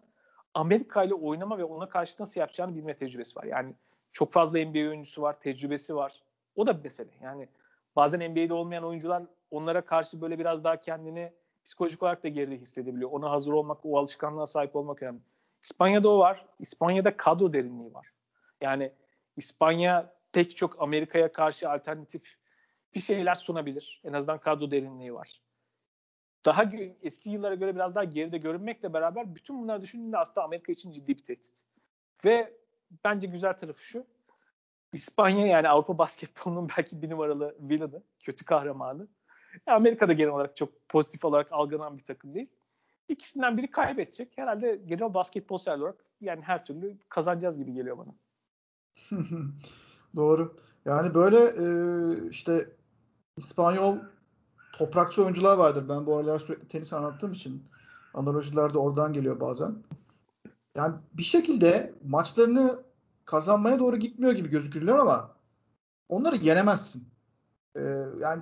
[0.53, 3.43] Amerika ile oynama ve ona karşı nasıl yapacağını bilme tecrübesi var.
[3.43, 3.73] Yani
[4.11, 6.21] çok fazla NBA oyuncusu var, tecrübesi var.
[6.55, 7.09] O da bir mesele.
[7.21, 7.47] Yani
[7.95, 11.33] bazen NBA'de olmayan oyuncular onlara karşı böyle biraz daha kendini
[11.65, 13.11] psikolojik olarak da geride hissedebiliyor.
[13.11, 15.19] Ona hazır olmak, o alışkanlığa sahip olmak önemli.
[15.61, 16.45] İspanya'da o var.
[16.59, 18.07] İspanya'da kadro derinliği var.
[18.61, 18.91] Yani
[19.37, 22.37] İspanya pek çok Amerika'ya karşı alternatif
[22.95, 24.01] bir şeyler sunabilir.
[24.03, 25.41] En azından kadro derinliği var.
[26.45, 26.63] Daha
[27.01, 31.17] eski yıllara göre biraz daha geride görünmekle beraber bütün bunları düşündüğünde aslında Amerika için ciddi
[31.17, 31.63] bir tehdit.
[32.25, 32.53] Ve
[33.05, 34.05] bence güzel tarafı şu.
[34.93, 39.07] İspanya yani Avrupa basketbolunun belki bir numaralı villainı, kötü kahramanı.
[39.65, 42.47] Amerika'da genel olarak çok pozitif olarak algılanan bir takım değil.
[43.09, 44.37] İkisinden biri kaybedecek.
[44.37, 48.13] Herhalde genel basketbol olarak yani her türlü kazanacağız gibi geliyor bana.
[50.15, 50.57] Doğru.
[50.85, 51.53] Yani böyle
[52.29, 52.69] işte
[53.37, 53.97] İspanyol
[54.77, 55.89] toprakçı oyuncular vardır.
[55.89, 57.63] Ben bu aralar sürekli tenis anlattığım için
[58.13, 59.75] analojiler de oradan geliyor bazen.
[60.75, 62.79] Yani bir şekilde maçlarını
[63.25, 65.31] kazanmaya doğru gitmiyor gibi gözükürler ama
[66.09, 67.03] onları yenemezsin.
[67.75, 68.41] Ee, yani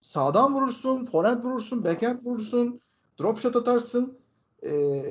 [0.00, 2.80] sağdan vurursun, forehand vurursun, backhand vurursun,
[3.20, 4.18] drop shot atarsın,
[4.62, 5.02] e,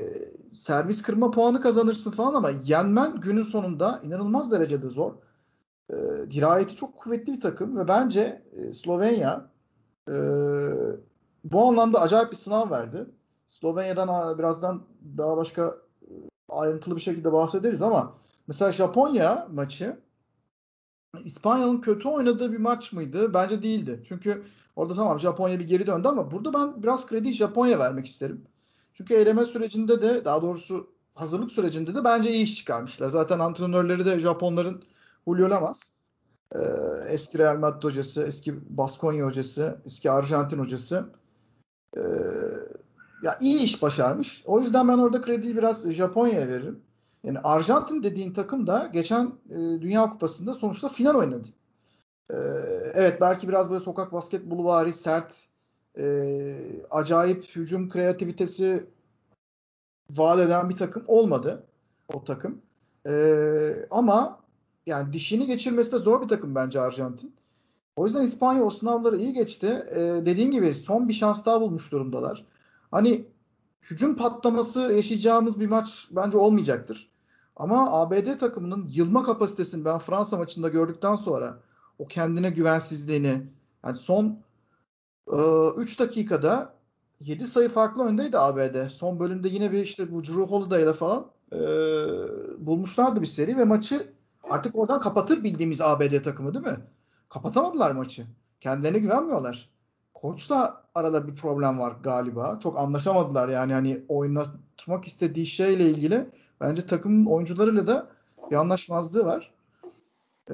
[0.53, 5.13] servis kırma puanı kazanırsın falan ama yenmen günün sonunda inanılmaz derecede zor.
[5.89, 5.95] E,
[6.31, 9.52] dirayeti çok kuvvetli bir takım ve bence e, Slovenya
[10.09, 10.15] e,
[11.43, 13.05] bu anlamda acayip bir sınav verdi.
[13.47, 14.83] Slovenya'dan birazdan
[15.17, 16.11] daha başka e,
[16.49, 18.13] ayrıntılı bir şekilde bahsederiz ama
[18.47, 19.97] mesela Japonya maçı
[21.23, 23.33] İspanya'nın kötü oynadığı bir maç mıydı?
[23.33, 24.03] Bence değildi.
[24.07, 24.43] Çünkü
[24.75, 28.45] orada tamam Japonya bir geri döndü ama burada ben biraz kredi Japonya vermek isterim.
[28.93, 33.09] Çünkü eleme sürecinde de daha doğrusu hazırlık sürecinde de bence iyi iş çıkarmışlar.
[33.09, 34.83] Zaten antrenörleri de Japonların
[35.27, 35.91] Julio Lamas.
[36.53, 36.59] Ee,
[37.07, 41.05] eski Real Madrid hocası, eski Baskonya hocası, eski Arjantin hocası.
[41.97, 42.01] Ee,
[43.23, 44.43] ya iyi iş başarmış.
[44.45, 46.79] O yüzden ben orada krediyi biraz Japonya'ya veririm.
[47.23, 51.47] Yani Arjantin dediğin takım da geçen e, Dünya Kupası'nda sonuçta final oynadı.
[52.29, 52.35] E,
[52.93, 55.47] evet belki biraz böyle sokak basketbolu vari sert
[55.97, 56.55] e,
[56.91, 58.87] acayip hücum kreativitesi
[60.09, 61.63] vaat eden bir takım olmadı
[62.13, 62.61] o takım.
[63.07, 63.13] E,
[63.91, 64.42] ama
[64.85, 67.33] yani dişini geçirmesi de zor bir takım bence Arjantin.
[67.95, 69.67] O yüzden İspanya o sınavları iyi geçti.
[69.91, 72.45] E, dediğin gibi son bir şans daha bulmuş durumdalar.
[72.91, 73.25] Hani
[73.81, 77.11] hücum patlaması yaşayacağımız bir maç bence olmayacaktır.
[77.55, 81.59] Ama ABD takımının yılma kapasitesini ben Fransa maçında gördükten sonra
[81.99, 83.41] o kendine güvensizliğini
[83.85, 84.39] yani son
[85.77, 86.73] 3 e, dakikada
[87.19, 88.87] 7 sayı farklı öndeydi ABD.
[88.89, 91.57] Son bölümde yine bir işte bu Drew Holiday'la falan e,
[92.57, 94.13] bulmuşlardı bir seri ve maçı
[94.53, 96.79] artık oradan kapatır bildiğimiz ABD takımı değil mi?
[97.29, 98.25] Kapatamadılar maçı.
[98.61, 99.69] Kendilerine güvenmiyorlar.
[100.13, 102.59] Koçla arada bir problem var galiba.
[102.63, 106.29] Çok anlaşamadılar yani hani oynatmak istediği şeyle ilgili
[106.61, 108.09] bence takımın oyuncularıyla da
[108.51, 109.53] bir anlaşmazlığı var.
[110.49, 110.53] Ee,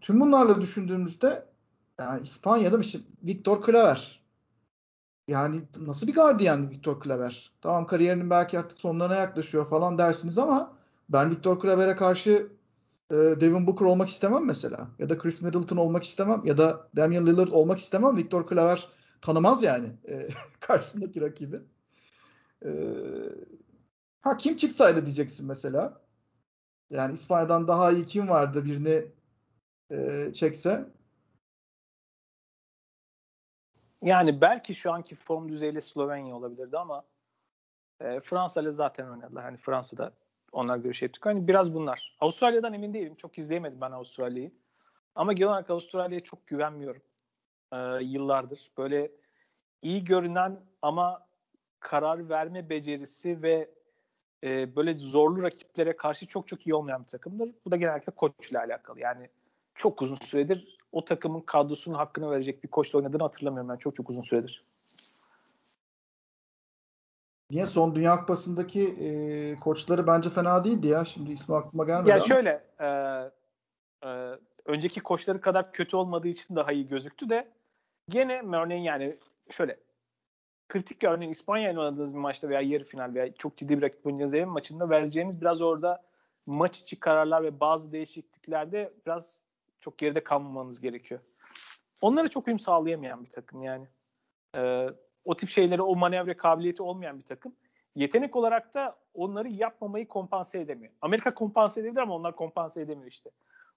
[0.00, 1.44] tüm bunlarla düşündüğümüzde
[2.00, 4.20] yani İspanya'da işte Victor Claver.
[5.28, 7.50] Yani nasıl bir gardiyan Victor Claver?
[7.62, 10.76] Tamam kariyerinin belki artık sonlarına yaklaşıyor falan dersiniz ama
[11.08, 12.55] ben Victor Claver'e karşı
[13.10, 14.88] e, Devin Booker olmak istemem mesela.
[14.98, 16.42] Ya da Chris Middleton olmak istemem.
[16.44, 18.16] Ya da Damian Lillard olmak istemem.
[18.16, 18.88] Victor Claver
[19.20, 20.28] tanımaz yani e,
[20.60, 21.60] karşısındaki rakibi.
[22.64, 22.70] E,
[24.20, 26.00] ha kim çıksaydı diyeceksin mesela.
[26.90, 29.04] Yani İspanya'dan daha iyi kim vardı birini
[29.90, 30.88] e, çekse?
[34.02, 37.04] Yani belki şu anki form düzeyiyle Slovenya olabilirdi ama
[38.00, 39.44] e, Fransa ile zaten oynadılar.
[39.44, 40.12] Hani Fransa'da
[40.56, 41.26] onlar görüş ettik.
[41.26, 42.16] Hani biraz bunlar.
[42.20, 43.14] Avustralya'dan emin değilim.
[43.14, 44.50] Çok izleyemedim ben Avustralya'yı.
[45.14, 47.02] Ama genel olarak Avustralya'ya çok güvenmiyorum.
[47.72, 48.70] E, yıllardır.
[48.78, 49.10] Böyle
[49.82, 51.26] iyi görünen ama
[51.80, 53.70] karar verme becerisi ve
[54.44, 57.50] e, böyle zorlu rakiplere karşı çok çok iyi olmayan bir takımdır.
[57.64, 59.00] Bu da genellikle koçla alakalı.
[59.00, 59.28] Yani
[59.74, 64.10] çok uzun süredir o takımın kadrosunun hakkını verecek bir koçla oynadığını hatırlamıyorum ben çok çok
[64.10, 64.64] uzun süredir.
[67.50, 71.04] Niye son Dünya Kupası'ndaki e, koçları bence fena değildi ya.
[71.04, 72.24] Şimdi ismi aklıma gelmedi Ya ama.
[72.24, 72.86] şöyle e,
[74.08, 77.48] e, önceki koçları kadar kötü olmadığı için daha iyi gözüktü de
[78.08, 79.16] gene örneğin yani
[79.50, 79.76] şöyle
[80.68, 83.82] kritik bir örneğin İspanya ile oynadığınız bir maçta veya yarı final veya çok ciddi bir
[83.82, 86.02] rakip oynayacağınız evin maçında vereceğiniz biraz orada
[86.46, 89.38] maç içi kararlar ve bazı değişikliklerde biraz
[89.80, 91.20] çok geride kalmamanız gerekiyor.
[92.00, 93.86] Onlara çok uyum sağlayamayan bir takım yani.
[94.56, 94.88] Ee,
[95.26, 97.52] o tip şeyleri o manevra kabiliyeti olmayan bir takım.
[97.94, 100.92] Yetenek olarak da onları yapmamayı kompanse edemiyor.
[101.02, 103.30] Amerika kompanse edebilir ama onlar kompanse edemiyor işte.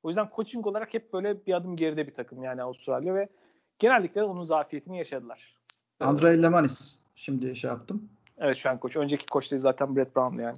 [0.04, 3.30] O yüzden coaching olarak hep böyle bir adım geride bir takım yani Avustralya ve
[3.80, 5.56] genellikle onun zafiyetini yaşadılar.
[6.00, 8.10] Andrei Lemanis şimdi şey yaptım.
[8.38, 8.98] Evet şu an koç.
[8.98, 10.58] Önceki koç değil zaten Brett Brown yani.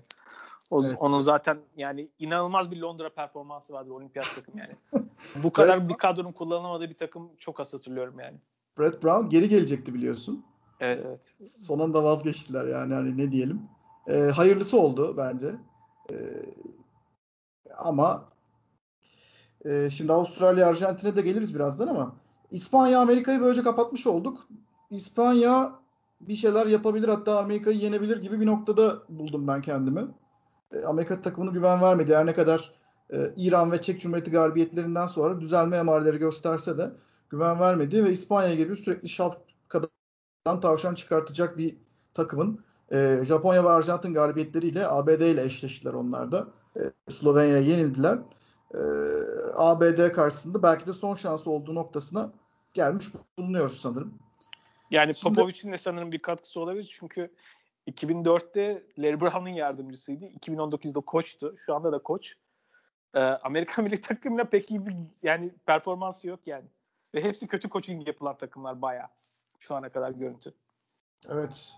[0.72, 0.98] O, evet.
[1.00, 5.04] Onun zaten yani inanılmaz bir Londra performansı vardı olimpiyat takım yani.
[5.44, 8.38] Bu kadar bir kadronun kullanılamadığı bir takım çok az hatırlıyorum yani.
[8.80, 10.46] Brett Brown geri gelecekti biliyorsun.
[10.82, 11.50] Evet evet.
[11.50, 13.62] Son vazgeçtiler yani hani ne diyelim.
[14.08, 15.56] Ee, hayırlısı oldu bence.
[16.12, 16.16] Ee,
[17.78, 18.30] ama
[19.66, 22.16] e, şimdi Avustralya, Arjantin'e de geliriz birazdan ama
[22.52, 24.48] İspanya, Amerika'yı böylece kapatmış olduk.
[24.90, 25.74] İspanya
[26.22, 30.08] bir şeyler yapabilir hatta Amerika'yı yenebilir gibi bir noktada buldum ben kendimi.
[30.74, 32.16] E, Amerika takımını güven vermedi.
[32.16, 32.72] Her ne kadar
[33.10, 36.92] e, İran ve Çek Cumhuriyeti galibiyetlerinden sonra düzelme emareleri gösterse de
[37.30, 39.90] güven vermedi ve İspanya gibi sürekli şapkadan
[40.46, 41.78] tavşan çıkartacak bir
[42.14, 46.48] takımın e, Japonya ve Arjantin galibiyetleriyle ABD ile eşleştiler onlar da.
[46.76, 48.20] E, Slovenya'ya yenildiler.
[48.74, 48.80] E,
[49.56, 52.32] ABD karşısında belki de son şansı olduğu noktasına
[52.74, 54.14] gelmiş bulunuyoruz sanırım.
[54.92, 57.32] Yani Popovic'in de sanırım bir katkısı olabilir çünkü
[57.88, 60.26] 2004'te Larry Brown'un yardımcısıydı.
[60.26, 61.56] 2019'da koçtu.
[61.58, 62.34] Şu anda da koç.
[63.14, 66.66] Ee, Amerika milli takımla pek iyi bir yani performansı yok yani.
[67.16, 69.08] Ve hepsi kötü coaching yapılan takımlar bayağı.
[69.62, 70.54] Şu ana kadar görüntü.
[71.30, 71.74] Evet.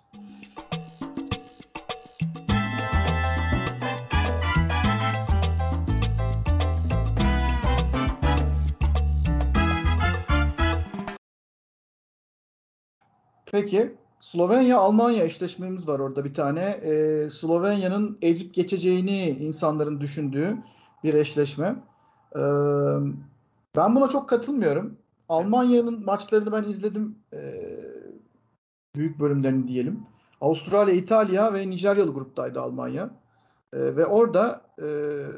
[13.45, 16.61] Peki Slovenya-Almanya eşleşmemiz var orada bir tane.
[16.61, 20.57] Ee, Slovenya'nın ezip geçeceğini insanların düşündüğü
[21.03, 21.75] bir eşleşme.
[22.35, 22.39] Ee,
[23.75, 24.97] ben buna çok katılmıyorum.
[25.29, 27.15] Almanya'nın maçlarını ben izledim.
[27.33, 27.72] Ee,
[28.95, 30.05] büyük bölümlerini diyelim.
[30.41, 33.09] Avustralya, İtalya ve Nijeryalı gruptaydı Almanya.
[33.73, 34.87] Ee, ve orada e,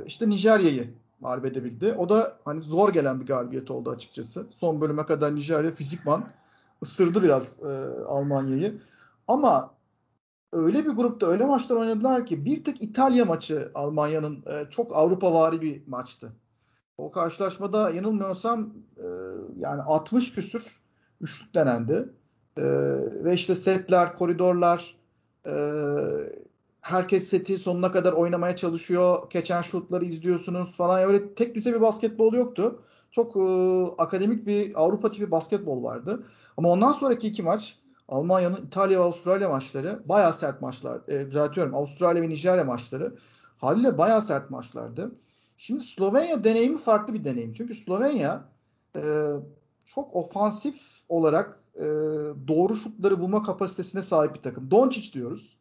[0.06, 1.94] işte Nijerya'yı mağlup edebildi.
[1.98, 4.48] O da hani zor gelen bir galibiyet oldu açıkçası.
[4.50, 6.30] Son bölüme kadar Nijerya fizikman
[6.84, 7.68] ısırdı biraz e,
[8.06, 8.82] Almanya'yı.
[9.28, 9.74] Ama
[10.54, 15.52] öyle bir grupta öyle maçlar oynadılar ki bir tek İtalya maçı Almanya'nın e, çok Avrupa
[15.62, 16.32] bir maçtı.
[16.98, 19.06] O karşılaşmada yanılmıyorsam e,
[19.58, 20.82] yani 60 küsür
[21.22, 22.10] üçlük denendi.
[22.58, 22.64] E,
[23.24, 24.96] ve işte setler, koridorlar
[25.46, 25.54] e,
[26.82, 29.30] herkes seti sonuna kadar oynamaya çalışıyor.
[29.30, 31.04] Geçen şutları izliyorsunuz falan.
[31.04, 32.84] Öyle tek düze bir basketbol yoktu.
[33.12, 33.42] Çok e,
[33.98, 36.24] akademik bir Avrupa tipi basketbol vardı.
[36.58, 41.02] Ama ondan sonraki iki maç Almanya'nın İtalya ve Avustralya maçları bayağı sert maçlar.
[41.08, 41.76] E, düzeltiyorum.
[41.76, 43.16] Avustralya ve Nijerya maçları
[43.58, 45.12] haliyle bayağı sert maçlardı.
[45.58, 47.54] Şimdi Slovenya deneyimi farklı bir deneyim.
[47.54, 48.44] Çünkü Slovenya
[48.96, 49.02] e,
[49.86, 50.76] çok ofansif
[51.10, 51.84] olarak e,
[52.48, 54.72] doğru şutları bulma kapasitesine sahip bir takım.
[54.72, 55.58] Doncic diyoruz.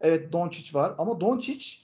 [0.00, 1.76] Evet Doncic var ama Doncic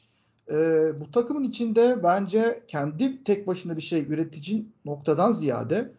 [0.51, 0.55] e,
[1.01, 5.95] bu takımın içinde bence kendi tek başına bir şey üretici noktadan ziyade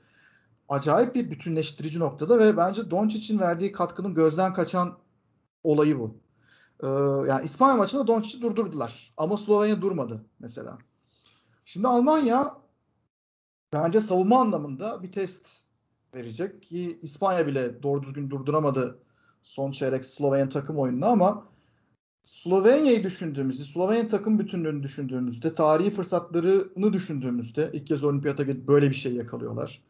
[0.69, 4.97] acayip bir bütünleştirici noktada ve bence Doncic'in verdiği katkının gözden kaçan
[5.63, 6.15] olayı bu.
[6.83, 6.87] Ee,
[7.29, 9.13] yani İspanya maçında Doncic'i durdurdular.
[9.17, 10.77] Ama Slovenya durmadı mesela.
[11.65, 12.57] Şimdi Almanya
[13.73, 15.70] bence savunma anlamında bir test
[16.15, 18.99] verecek ki İspanya bile doğru düzgün durduramadı
[19.43, 21.51] son çeyrek Slovenya takım oyununu ama
[22.23, 29.13] Slovenya'yı düşündüğümüzde, Slovenya takım bütünlüğünü düşündüğümüzde, tarihi fırsatlarını düşündüğümüzde ilk kez olimpiyata böyle bir şey
[29.13, 29.81] yakalıyorlar.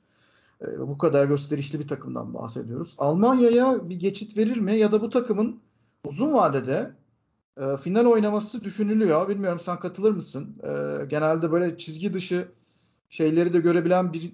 [0.62, 2.96] Ee, bu kadar gösterişli bir takımdan bahsediyoruz.
[2.98, 5.60] Almanya'ya bir geçit verir mi ya da bu takımın
[6.06, 6.92] uzun vadede
[7.58, 9.30] e, final oynaması düşünülüyor.
[9.30, 10.58] Bilmiyorum sen katılır mısın?
[10.64, 12.48] E, genelde böyle çizgi dışı
[13.10, 14.34] şeyleri de görebilen bir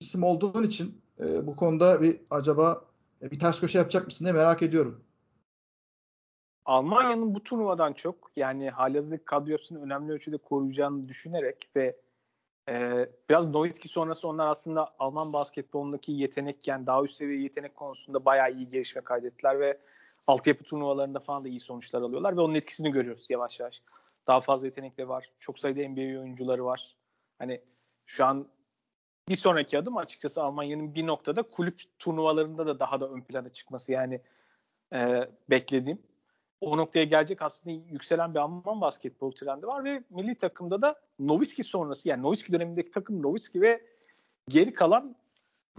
[0.00, 2.84] isim olduğun için e, bu konuda bir acaba
[3.22, 5.04] e, bir ters köşe yapacak mısın diye merak ediyorum.
[6.64, 11.96] Almanya'nın bu turnuvadan çok yani halihazırdaki kadrosunu önemli ölçüde koruyacağını düşünerek ve
[12.68, 18.24] ee, biraz Nowitzki sonrası onlar aslında Alman basketbolundaki yetenek yani daha üst seviye yetenek konusunda
[18.24, 19.78] bayağı iyi gelişme kaydettiler ve
[20.26, 23.82] altyapı turnuvalarında falan da iyi sonuçlar alıyorlar ve onun etkisini görüyoruz yavaş yavaş.
[24.26, 25.30] Daha fazla yetenekleri var.
[25.40, 26.96] Çok sayıda NBA oyuncuları var.
[27.38, 27.60] Hani
[28.06, 28.46] şu an
[29.28, 33.92] bir sonraki adım açıkçası Almanya'nın bir noktada kulüp turnuvalarında da daha da ön plana çıkması
[33.92, 34.20] yani
[34.92, 35.98] e, beklediğim.
[36.60, 41.64] O noktaya gelecek aslında yükselen bir Alman basketbol trendi var ve milli takımda da Nowitzki
[41.64, 43.82] sonrası yani Nowitzki dönemindeki takım Nowitzki ve
[44.48, 45.16] geri kalan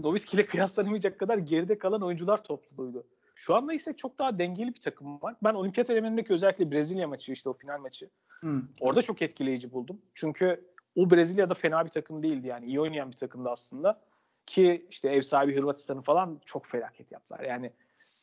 [0.04, 3.04] Nowitzki ile kıyaslanamayacak kadar geride kalan oyuncular topluluğuydu.
[3.36, 5.36] Şu anda ise çok daha dengeli bir takım var.
[5.44, 8.10] Ben olimpiyat elemenindeki özellikle Brezilya maçı işte o final maçı.
[8.28, 8.62] Hı.
[8.80, 10.02] Orada çok etkileyici buldum.
[10.16, 10.66] Çünkü
[11.00, 12.66] o Brezilya'da fena bir takım değildi yani.
[12.66, 14.02] iyi oynayan bir takımdı aslında.
[14.46, 17.40] Ki işte ev sahibi Hırvatistan'ı falan çok felaket yaptılar.
[17.40, 17.74] Yani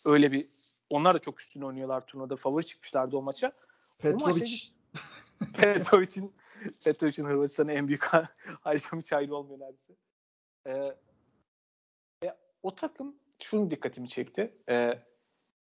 [0.04, 0.48] öyle bir
[0.90, 2.36] onlar da çok üstün oynuyorlar turnuvada.
[2.36, 3.52] Favori çıkmışlardı o maça.
[3.98, 4.58] Petrovic.
[5.54, 6.32] Petrovic'in
[6.84, 8.04] Petrovic'in Hırvatistan'ın en büyük
[8.60, 9.94] harcam hiç ayrı olmuyor neredeyse.
[10.66, 14.54] Ee, e, o takım şunu dikkatimi çekti.
[14.68, 15.02] Ee,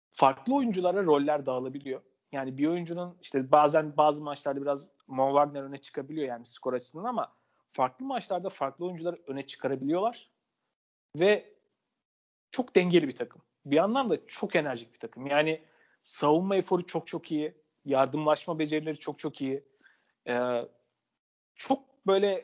[0.09, 2.01] farklı oyunculara roller dağılabiliyor.
[2.31, 7.05] Yani bir oyuncunun işte bazen bazı maçlarda biraz Mo Wagner öne çıkabiliyor yani skor açısından
[7.05, 7.33] ama
[7.73, 10.29] farklı maçlarda farklı oyuncuları öne çıkarabiliyorlar.
[11.15, 11.53] Ve
[12.51, 13.41] çok dengeli bir takım.
[13.65, 15.27] Bir yandan da çok enerjik bir takım.
[15.27, 15.61] Yani
[16.03, 17.53] savunma eforu çok çok iyi.
[17.85, 19.63] Yardımlaşma becerileri çok çok iyi.
[20.27, 20.67] Ee,
[21.55, 22.43] çok böyle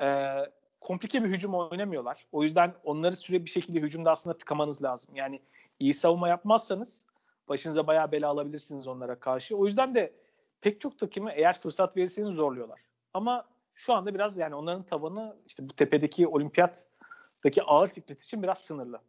[0.00, 0.36] e,
[0.80, 2.26] komplike bir hücum oynamıyorlar.
[2.32, 5.14] O yüzden onları süre bir şekilde hücumda aslında tıkamanız lazım.
[5.14, 5.42] Yani
[5.78, 7.02] iyi savunma yapmazsanız
[7.52, 9.56] başınıza bayağı bela alabilirsiniz onlara karşı.
[9.56, 10.12] O yüzden de
[10.60, 12.80] pek çok takımı eğer fırsat verirseniz zorluyorlar.
[13.14, 18.58] Ama şu anda biraz yani onların tavanı işte bu tepedeki olimpiyattaki ağır siklet için biraz
[18.58, 19.00] sınırlı.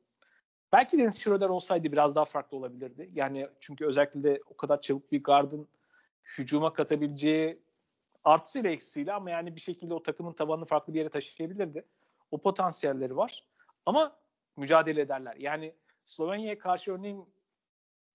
[0.71, 3.09] Belki Dennis Schroeder olsaydı biraz daha farklı olabilirdi.
[3.13, 5.67] Yani çünkü özellikle de o kadar çabuk bir gardın
[6.37, 7.59] hücuma katabileceği
[8.23, 11.85] artısıyla eksiğiyle ama yani bir şekilde o takımın tavanını farklı bir yere taşıyabilirdi.
[12.31, 13.43] O potansiyelleri var.
[13.85, 14.15] Ama
[14.57, 15.35] mücadele ederler.
[15.39, 15.73] Yani
[16.05, 17.25] Slovenya'ya karşı örneğin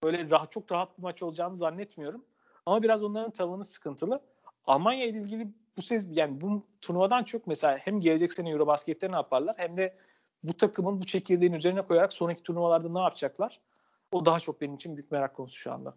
[0.03, 2.25] böyle rahat, çok rahat bir maç olacağını zannetmiyorum.
[2.65, 4.21] Ama biraz onların tavanı sıkıntılı.
[4.65, 9.15] Almanya ile ilgili bu sez yani bu turnuvadan çok mesela hem gelecek sene Eurobasket'te ne
[9.15, 9.97] yaparlar hem de
[10.43, 13.59] bu takımın bu çekirdeğin üzerine koyarak sonraki turnuvalarda ne yapacaklar?
[14.11, 15.95] O daha çok benim için büyük merak konusu şu anda.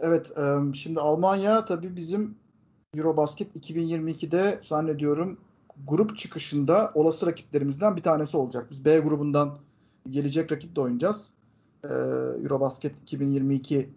[0.00, 0.32] Evet,
[0.74, 2.38] şimdi Almanya tabii bizim
[2.96, 5.40] Eurobasket 2022'de zannediyorum
[5.86, 8.66] grup çıkışında olası rakiplerimizden bir tanesi olacak.
[8.70, 9.58] Biz B grubundan
[10.10, 10.80] gelecek rakip de
[11.90, 12.44] oynayacağız.
[12.44, 13.90] Eurobasket 2022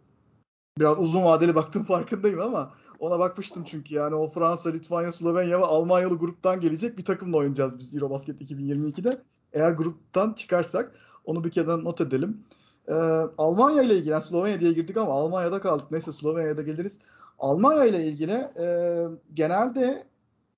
[0.79, 5.65] biraz uzun vadeli baktım farkındayım ama ona bakmıştım çünkü yani o Fransa, Litvanya, Slovenya ve
[5.65, 9.21] Almanyalı gruptan gelecek bir takımla oynayacağız biz Eurobasket 2022'de.
[9.53, 10.91] Eğer gruptan çıkarsak
[11.25, 12.43] onu bir kenara not edelim.
[12.87, 12.93] Ee,
[13.37, 15.91] Almanya ile ilgili, yani Slovenya diye girdik ama Almanya'da kaldık.
[15.91, 16.99] Neyse Slovenya'ya da geliriz.
[17.39, 20.07] Almanya ile ilgili e, genelde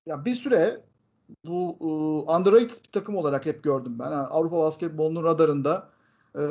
[0.05, 0.81] ya bir süre
[1.45, 1.85] bu e,
[2.31, 4.05] underrated bir takım olarak hep gördüm ben.
[4.05, 5.89] Yani Avrupa basketbolunun radarında
[6.35, 6.43] e,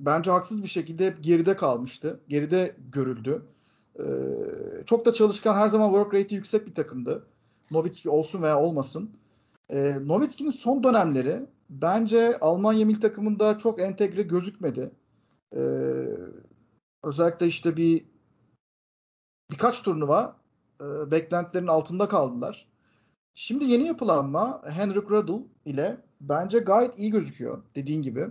[0.00, 2.20] bence haksız bir şekilde hep geride kalmıştı.
[2.28, 3.42] Geride görüldü.
[3.98, 4.04] E,
[4.86, 7.26] çok da çalışkan her zaman work rate'i yüksek bir takımdı.
[7.70, 9.10] Nowitzki olsun veya olmasın.
[9.70, 14.90] E, Nowitzki'nin son dönemleri bence Almanya milli takımında çok entegre gözükmedi.
[15.52, 15.60] E,
[17.02, 18.04] özellikle işte bir
[19.50, 20.36] birkaç turnuva
[20.80, 22.68] e, beklentilerin altında kaldılar.
[23.34, 25.32] Şimdi yeni yapılanma Henrik Radl
[25.64, 28.28] ile bence gayet iyi gözüküyor dediğin gibi.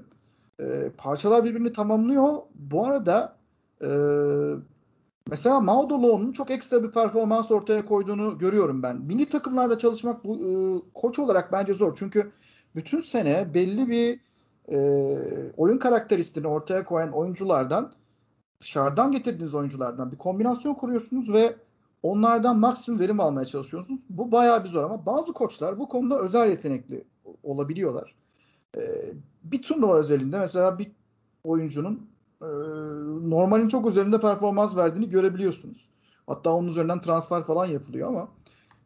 [0.60, 2.38] E, parçalar birbirini tamamlıyor.
[2.56, 3.36] Bu arada
[3.82, 3.90] e,
[5.30, 8.98] mesela Maudolo'nun çok ekstra bir performans ortaya koyduğunu görüyorum ben.
[9.02, 10.52] Milli takımlarda çalışmak bu e,
[10.94, 11.96] koç olarak bence zor.
[11.96, 12.32] Çünkü
[12.76, 14.20] bütün sene belli bir
[14.72, 14.78] e,
[15.58, 17.94] oyun karakteristini ortaya koyan oyunculardan
[18.60, 21.56] dışarıdan getirdiğiniz oyunculardan bir kombinasyon kuruyorsunuz ve
[22.04, 24.02] onlardan maksimum verim almaya çalışıyorsunuz.
[24.10, 27.04] Bu bayağı bir zor ama bazı koçlar bu konuda özel yetenekli
[27.44, 28.16] olabiliyorlar.
[28.78, 30.92] Ee, bir turnuva özelinde mesela bir
[31.44, 32.10] oyuncunun
[32.42, 32.48] e,
[33.30, 35.90] normalin çok üzerinde performans verdiğini görebiliyorsunuz.
[36.28, 38.28] Hatta onun üzerinden transfer falan yapılıyor ama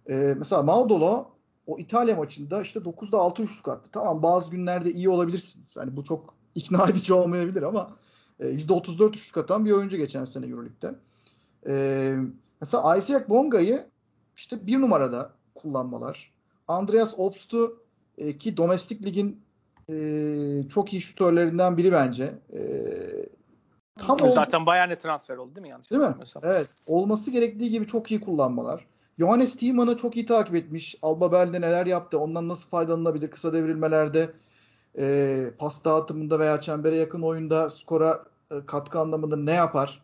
[0.10, 1.28] e, mesela Maudolo
[1.68, 3.92] o İtalya maçında işte 9'da 6 üçlük attı.
[3.92, 5.78] Tamam bazı günlerde iyi olabilirsiniz.
[5.78, 7.92] Hani bu çok ikna edici olmayabilir ama
[8.40, 10.96] e, %34 üçlük atan bir oyuncu geçen sene Euroleague'de.
[11.68, 12.16] E,
[12.62, 13.88] mesela Isaac Bonga'yı
[14.36, 16.32] işte bir numarada kullanmalar.
[16.68, 17.84] Andreas Obst'u
[18.18, 19.42] e, ki domestik ligin
[19.92, 22.34] e, çok iyi şutörlerinden biri bence.
[22.54, 22.62] E,
[23.98, 25.70] tam Zaten Bayern'e transfer oldu değil mi?
[25.70, 26.16] Yanlış değil mi?
[26.44, 26.68] Evet.
[26.88, 28.86] Olması gerektiği gibi çok iyi kullanmalar.
[29.20, 30.96] Johannes Thiemann'ı çok iyi takip etmiş.
[31.02, 34.30] Alba Berlin'de neler yaptı, ondan nasıl faydalanılabilir kısa devrilmelerde,
[34.98, 40.04] e, pas dağıtımında veya çembere yakın oyunda skora e, katkı anlamında ne yapar?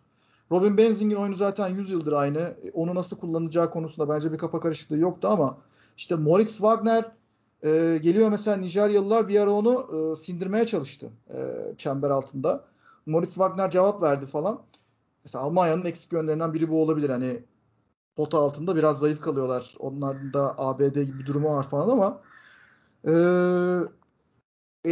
[0.52, 2.40] Robin Benzing'in oyunu zaten 100 yıldır aynı.
[2.40, 5.58] E, onu nasıl kullanacağı konusunda bence bir kafa karışıklığı yoktu ama
[5.98, 7.06] işte Moritz Wagner
[7.64, 11.38] e, geliyor mesela Nijeryalılar bir ara onu e, sindirmeye çalıştı e,
[11.78, 12.66] çember altında.
[13.06, 14.62] Moritz Wagner cevap verdi falan.
[15.24, 17.10] Mesela Almanya'nın eksik yönlerinden biri bu olabilir.
[17.10, 17.44] Hani
[18.16, 19.76] pota altında biraz zayıf kalıyorlar.
[19.80, 22.22] Onların da ABD gibi bir durumu var falan ama
[23.08, 23.14] e,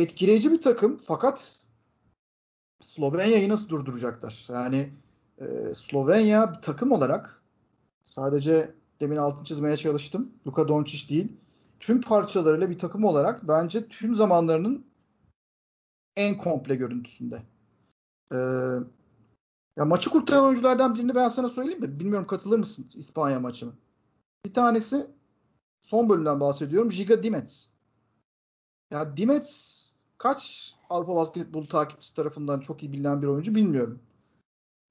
[0.01, 1.65] etkileyici bir takım fakat
[2.81, 4.47] Slovenya'yı nasıl durduracaklar?
[4.49, 4.93] Yani
[5.39, 7.41] e, Slovenya bir takım olarak
[8.03, 10.31] sadece demin altını çizmeye çalıştım.
[10.47, 11.31] Luka Doncic değil.
[11.85, 14.85] Tüm parçalarıyla bir takım olarak bence tüm zamanlarının
[16.15, 17.41] en komple görüntüsünde.
[18.31, 18.37] Ee,
[19.77, 21.99] ya maçı kurtaran oyunculardan birini ben sana söyleyeyim mi?
[21.99, 23.71] Bilmiyorum katılır mısın İspanya maçına?
[24.45, 25.07] Bir tanesi
[25.81, 26.89] son bölümden bahsediyorum.
[26.89, 27.67] Giga Dimets.
[28.91, 33.99] Ya Dimets kaç Avrupa basketbolu takipçisi tarafından çok iyi bilinen bir oyuncu bilmiyorum.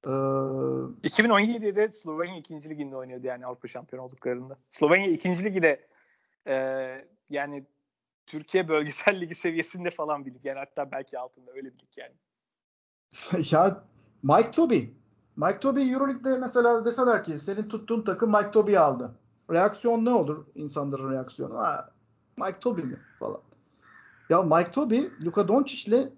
[0.05, 0.09] Ee,
[1.09, 2.71] 2017'de Slovenya 2.
[2.71, 4.59] liginde oynuyordu yani Avrupa şampiyon olduklarında.
[4.71, 5.45] Slovenya 2.
[5.45, 5.94] ligi de
[6.47, 6.55] e,
[7.31, 7.67] yani
[8.27, 10.45] Türkiye bölgesel ligi seviyesinde falan bir lig.
[10.45, 12.15] Yani hatta belki altında öyle bir lig yani.
[13.51, 13.85] ya
[14.23, 14.81] Mike Toby.
[15.37, 19.15] Mike Toby Euroleague'de mesela deseler ki senin tuttuğun takım Mike Toby'yi aldı.
[19.51, 21.59] Reaksiyon ne olur insanların reaksiyonu?
[21.59, 21.91] Ha,
[22.37, 23.41] Mike Toby mi falan.
[24.31, 26.13] Ya Mike Toby Luka Doncic'le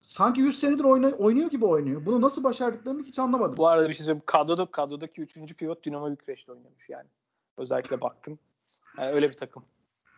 [0.00, 2.06] sanki 100 senedir oyna, oynuyor gibi oynuyor.
[2.06, 3.56] Bunu nasıl başardıklarını hiç anlamadım.
[3.56, 4.22] Bu arada bir şey söyleyeyim.
[4.26, 5.54] Kadroda, kadrodaki 3.
[5.54, 7.08] pivot Dinamo Bükreş'te oynamış yani.
[7.56, 8.38] Özellikle baktım.
[8.98, 9.64] Yani öyle bir takım.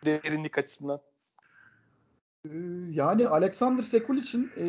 [0.05, 0.99] Derinlik açısından.
[2.45, 2.49] Ee,
[2.91, 4.65] yani Alexander Sekulic'in e,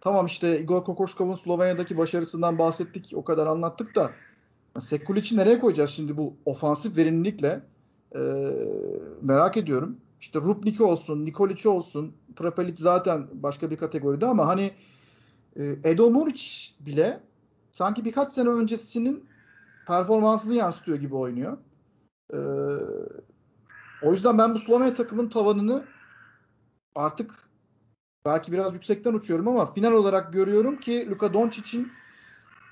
[0.00, 3.12] tamam işte Igor Kokoşkov'un Slovenya'daki başarısından bahsettik.
[3.14, 4.12] O kadar anlattık da
[4.80, 7.60] Sekulic'i nereye koyacağız şimdi bu ofansif verimlilikle?
[8.14, 8.20] E,
[9.22, 9.96] merak ediyorum.
[10.20, 14.70] İşte Rupnik olsun, Nikolic olsun, Prapelic zaten başka bir kategoride ama hani
[15.56, 17.20] e, Edo Muric bile
[17.72, 19.28] sanki birkaç sene öncesinin
[19.86, 21.58] performansını yansıtıyor gibi oynuyor.
[22.32, 22.38] E,
[24.02, 25.84] o yüzden ben bu Slovenya takımın tavanını
[26.94, 27.48] artık
[28.26, 31.92] belki biraz yüksekten uçuyorum ama final olarak görüyorum ki Luka Doncic'in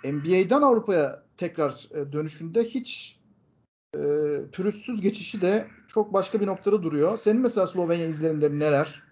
[0.04, 3.18] NBA'den Avrupa'ya tekrar e, dönüşünde hiç
[3.94, 4.00] e,
[4.52, 7.16] pürüzsüz geçişi de çok başka bir noktada duruyor.
[7.16, 9.02] Senin mesela Slovenya izlenimleri neler?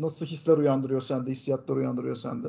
[0.00, 2.48] Nasıl hisler uyandırıyor sende, hissiyatlar uyandırıyor sende?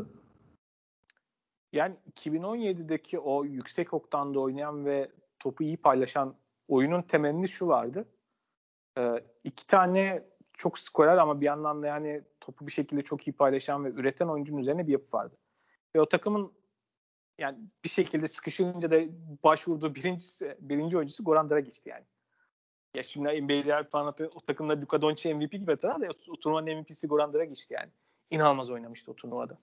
[1.73, 6.35] Yani 2017'deki o yüksek oktanda oynayan ve topu iyi paylaşan
[6.69, 8.05] oyunun temelinde şu vardı.
[8.97, 13.33] Ee, iki tane çok skorer ama bir yandan da yani topu bir şekilde çok iyi
[13.33, 15.37] paylaşan ve üreten oyuncunun üzerine bir yapı vardı.
[15.95, 16.53] Ve o takımın
[17.37, 19.01] yani bir şekilde sıkışınca da
[19.43, 20.25] başvurduğu birinci,
[20.59, 22.05] birinci oyuncusu Goran Dragic'ti yani.
[22.95, 27.07] Ya şimdi NBA'ler falan o takımda Luka Doncic MVP gibi hatırlar da o turnuvanın MVP'si
[27.07, 27.89] Goran Dragic'ti yani.
[28.31, 29.57] İnanılmaz oynamıştı o turnuvada.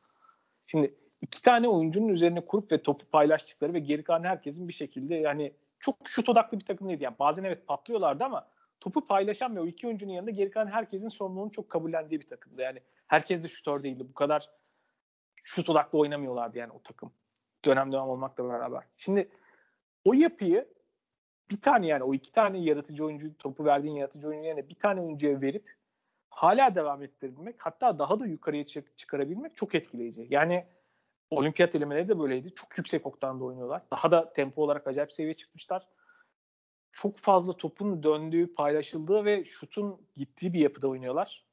[0.66, 5.14] Şimdi iki tane oyuncunun üzerine kurup ve topu paylaştıkları ve geri kalan herkesin bir şekilde
[5.14, 7.04] yani çok şut odaklı bir takım değildi.
[7.04, 8.48] Yani bazen evet patlıyorlardı ama
[8.80, 12.62] topu paylaşan ve o iki oyuncunun yanında geri kalan herkesin sorumluluğunu çok kabullendiği bir takımdı.
[12.62, 14.08] Yani herkes de şutör değildi.
[14.08, 14.50] Bu kadar
[15.44, 17.12] şut odaklı oynamıyorlardı yani o takım.
[17.64, 18.82] Dönem dönem olmakla beraber.
[18.96, 19.28] Şimdi
[20.04, 20.68] o yapıyı
[21.50, 25.00] bir tane yani o iki tane yaratıcı oyuncu topu verdiğin yaratıcı oyuncu yerine bir tane
[25.00, 25.76] oyuncuya verip
[26.30, 30.26] hala devam ettirebilmek hatta daha da yukarıya çık- çıkarabilmek çok etkileyici.
[30.30, 30.66] Yani
[31.30, 32.54] olimpiyat elemeleri de böyleydi.
[32.54, 33.82] Çok yüksek oktanda oynuyorlar.
[33.90, 35.86] Daha da tempo olarak acayip seviye çıkmışlar.
[36.92, 41.46] Çok fazla topun döndüğü, paylaşıldığı ve şutun gittiği bir yapıda oynuyorlar.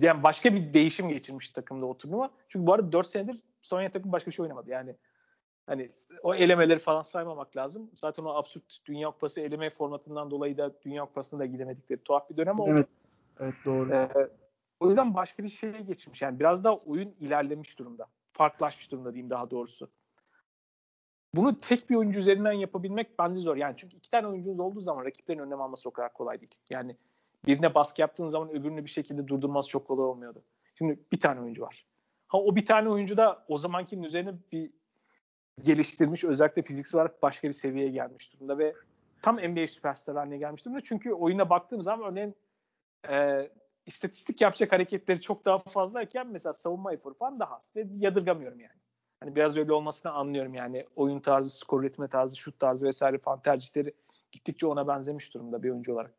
[0.00, 2.30] Yani başka bir değişim geçirmiş takımda o turnuva.
[2.48, 4.70] Çünkü bu arada 4 senedir Sonya takım başka bir şey oynamadı.
[4.70, 4.96] Yani
[5.66, 5.90] hani
[6.22, 7.90] o elemeleri falan saymamak lazım.
[7.94, 12.36] Zaten o absürt Dünya Kupası eleme formatından dolayı da Dünya Kupası'na da gidemedikleri tuhaf bir
[12.36, 12.70] dönem oldu.
[12.72, 12.88] Evet.
[13.40, 13.92] Evet doğru.
[13.92, 14.08] Ee,
[14.80, 16.22] o yüzden başka bir şeye geçmiş.
[16.22, 18.06] Yani biraz daha oyun ilerlemiş durumda.
[18.36, 19.90] Farklılaşmış durumda diyeyim daha doğrusu.
[21.34, 23.56] Bunu tek bir oyuncu üzerinden yapabilmek bence zor.
[23.56, 26.54] Yani çünkü iki tane oyuncunuz olduğu zaman rakiplerin önlem alması o kadar kolay değil.
[26.70, 26.96] Yani
[27.46, 30.42] birine baskı yaptığın zaman öbürünü bir şekilde durdurması çok kolay olmuyordu.
[30.74, 31.86] Şimdi bir tane oyuncu var.
[32.28, 34.70] Ha o bir tane oyuncu da o zamankinin üzerine bir
[35.62, 38.74] geliştirmiş özellikle fiziksel olarak başka bir seviyeye gelmiş durumda ve
[39.22, 40.80] tam NBA süperstar haline gelmiş durumda.
[40.84, 42.34] Çünkü oyuna baktığım zaman örneğin
[43.08, 43.48] e,
[43.86, 48.72] istatistik yapacak hareketleri çok daha fazlayken mesela savunma eforu falan daha az ve yadırgamıyorum yani.
[49.20, 53.40] Hani biraz öyle olmasını anlıyorum yani oyun tarzı, skor üretme tarzı, şut tarzı vesaire falan
[53.42, 53.94] tercihleri
[54.32, 56.14] gittikçe ona benzemiş durumda bir oyuncu olarak.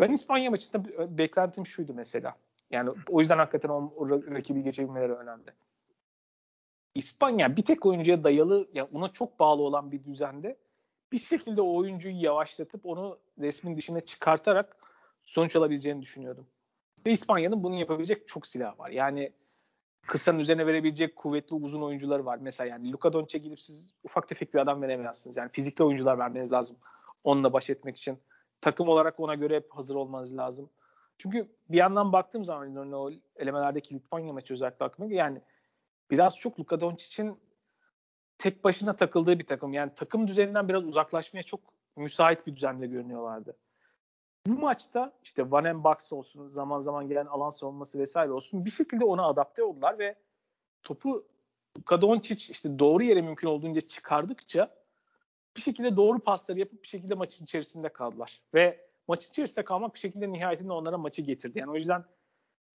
[0.00, 2.36] Ben İspanya maçında beklentim şuydu mesela.
[2.70, 5.52] Yani o yüzden hakikaten o, o rakibi geçebilmeleri önemli.
[6.94, 10.56] İspanya bir tek oyuncuya dayalı, yani ona çok bağlı olan bir düzende
[11.12, 14.76] bir şekilde o oyuncuyu yavaşlatıp onu resmin dışına çıkartarak
[15.22, 16.46] sonuç alabileceğini düşünüyordum.
[17.06, 18.90] Ve İspanya'nın bunu yapabilecek çok silah var.
[18.90, 19.32] Yani
[20.06, 22.38] kısanın üzerine verebilecek kuvvetli uzun oyuncuları var.
[22.40, 25.36] Mesela yani Luka Doncic'e gidip siz ufak tefek bir adam veremezsiniz.
[25.36, 26.76] Yani fizikli oyuncular vermeniz lazım
[27.24, 28.18] onunla baş etmek için.
[28.60, 30.70] Takım olarak ona göre hep hazır olmanız lazım.
[31.18, 35.40] Çünkü bir yandan baktığım zaman o elemelerdeki Litvanya maçı özellikle aklıma yani
[36.10, 37.38] biraz çok Luka Doncic'in
[38.38, 39.72] tek başına takıldığı bir takım.
[39.72, 41.60] Yani takım düzeninden biraz uzaklaşmaya çok
[41.96, 43.56] müsait bir düzenle görünüyorlardı.
[44.46, 49.04] Bu maçta işte Van en olsun, zaman zaman gelen alan savunması vesaire olsun bir şekilde
[49.04, 50.14] ona adapte oldular ve
[50.82, 51.26] topu
[51.78, 54.74] Luka Doncic işte doğru yere mümkün olduğunca çıkardıkça
[55.56, 58.42] bir şekilde doğru pasları yapıp bir şekilde maçın içerisinde kaldılar.
[58.54, 61.58] Ve maçın içerisinde kalmak bir şekilde nihayetinde onlara maçı getirdi.
[61.58, 62.04] Yani o yüzden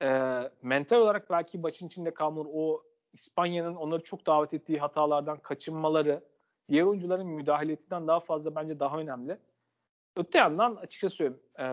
[0.01, 6.23] e, mental olarak belki maçın içinde kalmaları, o İspanya'nın onları çok davet ettiği hatalardan kaçınmaları,
[6.69, 9.37] diğer oyuncuların müdahalesinden daha fazla bence daha önemli.
[10.17, 11.65] Öte yandan açıkça söyleyeyim, e,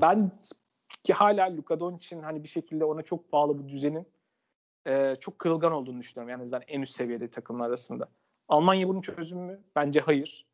[0.00, 0.30] ben
[1.04, 4.08] ki hala Luka Doncic'in hani bir şekilde ona çok bağlı bu düzenin
[4.86, 6.30] e, çok kırılgan olduğunu düşünüyorum.
[6.30, 8.08] Yani en en üst seviyede takımlar arasında.
[8.48, 9.60] Almanya bunun çözümü mü?
[9.76, 10.46] Bence hayır.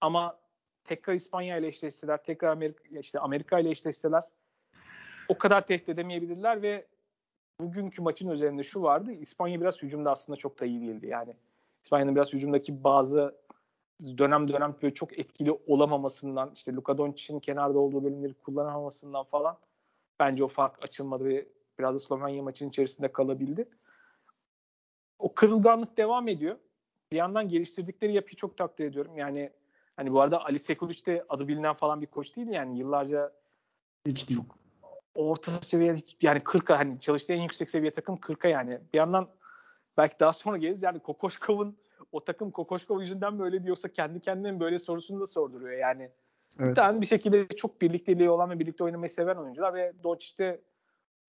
[0.00, 0.38] Ama
[0.84, 4.22] tekrar İspanya ile eşleşseler, tekrar Amerika, işte Amerika ile eşleşseler
[5.28, 6.86] o kadar tehdit edemeyebilirler ve
[7.60, 9.12] bugünkü maçın üzerinde şu vardı.
[9.12, 11.06] İspanya biraz hücumda aslında çok da iyi değildi.
[11.06, 11.34] Yani
[11.82, 13.34] İspanya'nın biraz hücumdaki bazı
[14.18, 19.58] dönem dönem böyle çok etkili olamamasından, işte Luka Doncic'in kenarda olduğu bölümleri kullanamamasından falan
[20.20, 21.48] bence o fark açılmadı ve
[21.78, 23.68] biraz da Slovenya maçın içerisinde kalabildi.
[25.18, 26.56] O kırılganlık devam ediyor.
[27.12, 29.18] Bir yandan geliştirdikleri yapıyı çok takdir ediyorum.
[29.18, 29.50] Yani
[29.96, 33.32] hani bu arada Ali Sekulic de adı bilinen falan bir koç değil yani yıllarca
[34.06, 34.40] hiç değil.
[34.40, 34.58] Çok
[35.14, 38.80] orta seviye yani 40'a hani çalıştığı en yüksek seviye takım 40'a yani.
[38.92, 39.28] Bir yandan
[39.96, 41.76] belki daha sonra geliriz yani Kokoşkov'un
[42.12, 46.10] o takım Kokoşkov yüzünden mi öyle diyorsa kendi kendine böyle sorusunu da sorduruyor yani.
[46.60, 46.76] Evet.
[46.76, 50.60] Bir bir şekilde çok birlikteliği olan ve birlikte oynamayı seven oyuncular ve Doncic'te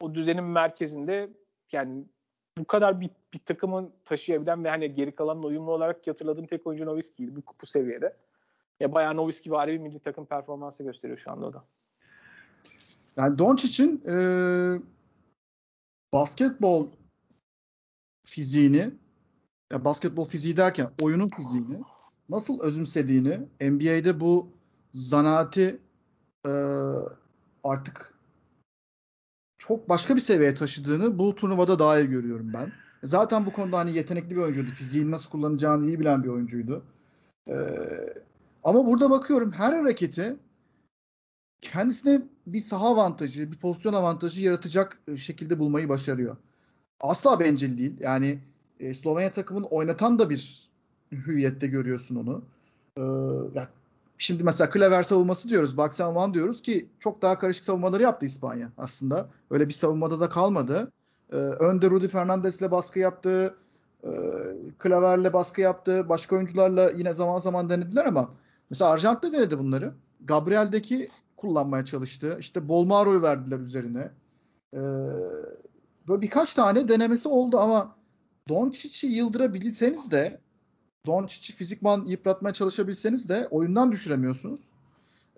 [0.02, 1.30] o düzenin merkezinde
[1.72, 2.06] yani
[2.58, 6.86] bu kadar bir, bir takımın taşıyabilen ve hani geri kalanın uyumlu olarak hatırladığım tek oyuncu
[6.86, 8.18] Nowitzki'ydi bu, bu seviyede.
[8.80, 11.64] Ya bayağı Nowitzki var bir milli takım performansı gösteriyor şu anda o da.
[13.18, 14.16] Yani Doncic'in e,
[16.14, 16.88] basketbol
[18.26, 18.92] fiziğini
[19.74, 21.82] ya basketbol fiziği derken oyunun fiziğini
[22.30, 24.48] nasıl özümsediğini NBA'de bu
[24.92, 25.80] zanaati
[26.46, 26.52] e,
[27.64, 28.14] artık
[29.58, 32.72] çok başka bir seviyeye taşıdığını bu turnuvada daha iyi görüyorum ben.
[33.04, 34.72] Zaten bu konuda hani yetenekli bir oyuncuydu.
[34.72, 36.86] Fiziğini nasıl kullanacağını iyi bilen bir oyuncuydu.
[37.48, 37.54] Ee,
[38.64, 40.36] ama burada bakıyorum her hareketi
[41.62, 46.38] kendisine bir saha avantajı, bir pozisyon avantajı yaratacak e, şekilde bulmayı başarıyor.
[47.00, 47.96] Asla bencil değil.
[48.00, 48.40] Yani
[48.80, 50.70] e, Slovenya takımın oynatan da bir
[51.12, 52.42] hüviyette görüyorsun onu.
[52.98, 53.02] Ee,
[53.60, 53.68] ya,
[54.18, 58.70] şimdi mesela Klever savunması diyoruz, and one diyoruz ki çok daha karışık savunmaları yaptı İspanya
[58.78, 59.30] aslında.
[59.52, 60.92] Öyle bir savunmada da kalmadı.
[61.32, 63.56] Ee, önde Rudy Fernandez'le baskı yaptı.
[64.04, 64.10] E,
[64.80, 66.10] Klever'le baskı yaptı.
[66.10, 68.30] Başka oyuncularla yine zaman zaman denediler ama
[68.70, 69.94] mesela Arjantin'de denedi bunları.
[70.22, 72.38] Gabriel'deki kullanmaya çalıştı.
[72.40, 74.12] İşte Bolmaro'yu verdiler üzerine.
[74.74, 74.80] Ee,
[76.08, 77.96] böyle birkaç tane denemesi oldu ama
[78.50, 80.40] Doncic'i yıldırabilseniz de
[81.06, 84.62] Doncic'i fizikman yıpratmaya çalışabilseniz de oyundan düşüremiyorsunuz.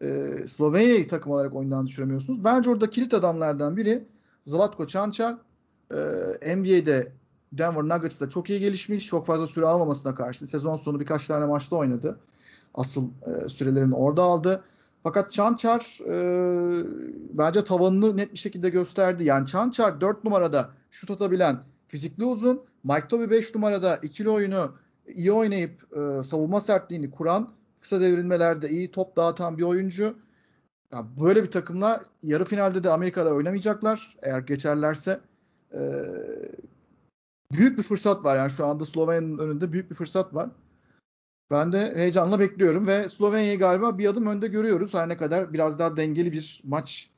[0.01, 2.43] Ee, Slovenya'yı takım olarak oyundan düşüremiyorsunuz.
[2.43, 4.03] Bence orada kilit adamlardan biri
[4.45, 5.38] Zlatko Çançar.
[5.91, 7.12] Ee, NBA'de
[7.53, 9.06] Denver Nuggets'ta çok iyi gelişmiş.
[9.08, 12.20] Çok fazla süre almamasına karşın sezon sonu birkaç tane maçta oynadı.
[12.74, 14.64] Asıl e, sürelerini orada aldı.
[15.03, 16.86] Fakat Çançar e,
[17.34, 19.24] bence tavanını net bir şekilde gösterdi.
[19.24, 22.64] Yani Çançar 4 numarada şut atabilen fizikli uzun.
[22.84, 24.76] Mike Toby 5 numarada ikili oyunu
[25.08, 27.50] iyi oynayıp e, savunma sertliğini kuran,
[27.82, 30.16] kısa devrilmelerde iyi top dağıtan bir oyuncu.
[30.92, 35.20] Yani böyle bir takımla yarı finalde de Amerika'da oynamayacaklar eğer geçerlerse.
[35.74, 35.82] E,
[37.52, 40.50] büyük bir fırsat var yani şu anda Slovenya'nın önünde büyük bir fırsat var.
[41.52, 44.94] Ben de heyecanla bekliyorum ve Slovenya'yı galiba bir adım önde görüyoruz.
[44.94, 47.10] Her ne kadar biraz daha dengeli bir maç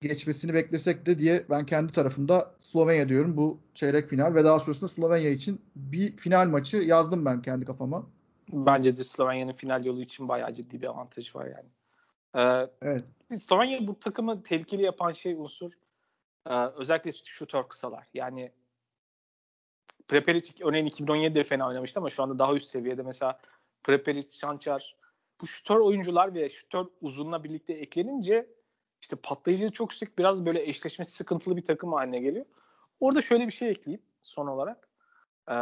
[0.00, 4.90] geçmesini beklesek de diye ben kendi tarafımda Slovenya diyorum bu çeyrek final ve daha sonrasında
[4.90, 8.06] Slovenya için bir final maçı yazdım ben kendi kafama.
[8.52, 11.68] Bence de Slovenya'nın final yolu için bayağı ciddi bir avantaj var yani.
[12.34, 13.04] Ee, evet.
[13.36, 15.72] Slovenya bu takımı tehlikeli yapan şey unsur
[16.46, 18.06] e, özellikle şutör kısalar.
[18.14, 18.52] Yani
[20.08, 23.40] Prepelic örneğin 2017'de fena oynamıştı ama şu anda daha üst seviyede mesela
[23.82, 24.96] Prepelic, Şançar
[25.40, 28.57] bu şutör oyuncular ve şutör uzunla birlikte eklenince
[29.00, 32.44] işte patlayıcı çok yüksek biraz böyle eşleşmesi sıkıntılı bir takım haline geliyor.
[33.00, 34.88] Orada şöyle bir şey ekleyeyim son olarak.
[35.50, 35.54] Ee,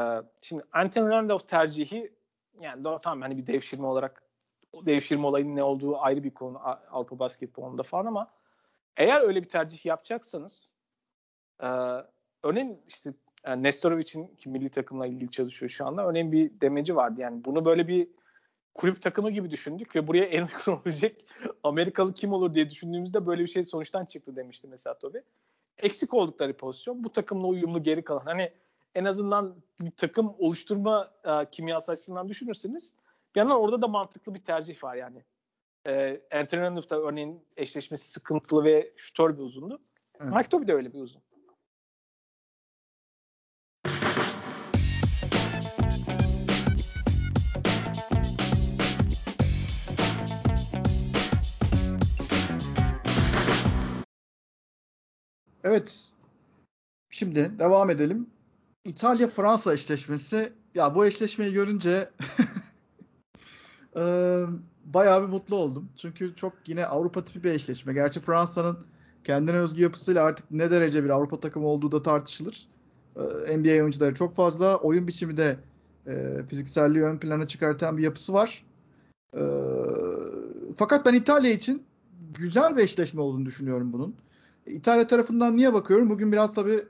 [0.43, 2.13] şimdi Anthony Randolph tercihi
[2.61, 4.23] yani doğru tamam hani bir devşirme olarak
[4.73, 6.61] o devşirme olayının ne olduğu ayrı bir konu
[6.91, 8.31] Avrupa basketbolunda falan ama
[8.97, 10.73] eğer öyle bir tercih yapacaksanız
[11.61, 11.67] e,
[12.43, 13.15] örneğin işte
[13.47, 16.07] yani Nestorovic'in ki milli takımla ilgili çalışıyor şu anda.
[16.07, 17.21] Örneğin bir demeci vardı.
[17.21, 18.09] Yani bunu böyle bir
[18.77, 21.13] kulüp takımı gibi düşündük ve buraya en uygun olacak
[21.63, 25.23] Amerikalı kim olur diye düşündüğümüzde böyle bir şey sonuçtan çıktı demişti mesela Tobi.
[25.79, 28.25] Eksik oldukları pozisyon bu takımla uyumlu geri kalan.
[28.25, 28.53] Hani
[28.95, 32.93] en azından bir takım oluşturma e, kimyası açısından düşünürseniz
[33.35, 35.25] bir yandan orada da mantıklı bir tercih var yani.
[35.89, 39.81] E, Anthony Randolph da örneğin eşleşmesi sıkıntılı ve şutör bir uzundu.
[40.21, 40.33] Evet.
[40.33, 41.23] Mike Toby de öyle bir uzun.
[55.67, 56.11] Evet.
[57.11, 58.27] Şimdi devam edelim.
[58.85, 60.53] İtalya-Fransa eşleşmesi.
[60.75, 62.11] Ya bu eşleşmeyi görünce
[63.97, 64.03] e,
[64.85, 65.89] bayağı bir mutlu oldum.
[65.97, 67.93] Çünkü çok yine Avrupa tipi bir eşleşme.
[67.93, 68.79] Gerçi Fransa'nın
[69.25, 72.69] kendine özgü yapısıyla artık ne derece bir Avrupa takımı olduğu da tartışılır.
[73.17, 74.77] E, NBA oyuncuları çok fazla.
[74.77, 75.59] Oyun biçimi de
[76.07, 78.65] e, fizikselliği ön plana çıkartan bir yapısı var.
[79.35, 79.43] E,
[80.77, 81.83] fakat ben İtalya için
[82.35, 84.26] güzel bir eşleşme olduğunu düşünüyorum bunun.
[84.67, 86.11] İtalya tarafından niye bakıyorum?
[86.11, 86.85] Bugün biraz tabii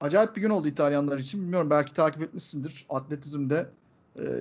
[0.00, 1.42] acayip bir gün oldu İtalyanlar için.
[1.42, 2.86] Bilmiyorum belki takip etmişsindir.
[2.88, 3.66] Atletizmde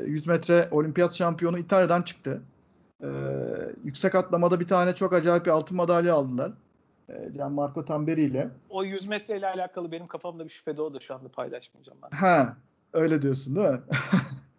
[0.06, 2.42] 100 e, metre olimpiyat şampiyonu İtalya'dan çıktı.
[3.02, 3.08] E,
[3.84, 6.52] yüksek atlamada bir tane çok acayip bir altın madalya aldılar.
[7.10, 8.50] E, Gianmarco Tamberi ile.
[8.70, 12.00] O 100 metre ile alakalı benim kafamda bir şüphe de o da şu anda paylaşmayacağım
[12.04, 12.18] ben.
[12.18, 12.58] Ha,
[12.94, 13.80] öyle diyorsun değil mi?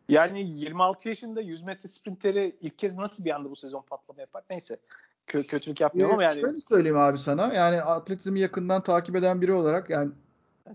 [0.08, 4.42] yani 26 yaşında 100 metre sprinteri ilk kez nasıl bir anda bu sezon patlama yapar?
[4.50, 4.78] Neyse
[5.26, 6.40] kö- kötülük yapmıyorum ama yani.
[6.40, 7.54] Şöyle söyleyeyim abi sana.
[7.54, 10.10] Yani atletizmi yakından takip eden biri olarak yani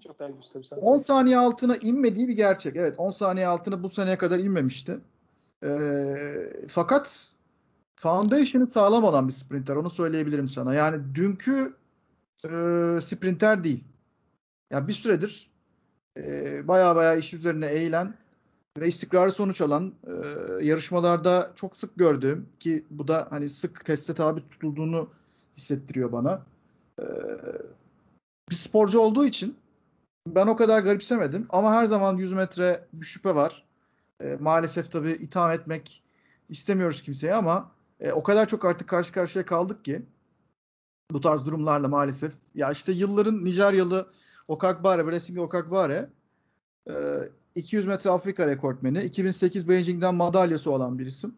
[0.04, 2.76] çok daha güçlü 10 saniye altına inmediği bir gerçek.
[2.76, 5.00] Evet 10 saniye altına bu seneye kadar inmemişti.
[5.64, 7.34] Ee, fakat
[7.96, 9.76] foundation'ı sağlam olan bir sprinter.
[9.76, 10.74] Onu söyleyebilirim sana.
[10.74, 11.76] Yani dünkü
[12.46, 12.50] e,
[13.02, 13.84] sprinter değil.
[14.72, 15.52] Ya yani bir süredir
[16.18, 18.14] e, baya baya iş üzerine eğilen
[18.78, 20.12] ve istikrarlı sonuç alan e,
[20.66, 25.10] yarışmalarda çok sık gördüğüm ki bu da hani sık teste tabi tutulduğunu
[25.58, 26.42] hissettiriyor bana.
[27.00, 27.06] E,
[28.50, 29.58] bir sporcu olduğu için
[30.28, 33.64] ben o kadar garipsemedim ama her zaman 100 metre bir şüphe var.
[34.20, 36.04] E, maalesef tabii itham etmek
[36.50, 40.02] istemiyoruz kimseye ama e, o kadar çok artık karşı karşıya kaldık ki
[41.12, 42.34] bu tarz durumlarla maalesef.
[42.56, 44.12] Ya işte yılların Nijeryalı
[44.48, 46.10] Okagbare, Blessing Okagbare
[46.90, 46.94] e,
[47.56, 49.04] 200 metre Afrika rekortmeni.
[49.04, 51.36] 2008 Beijing'den madalyası olan bir isim.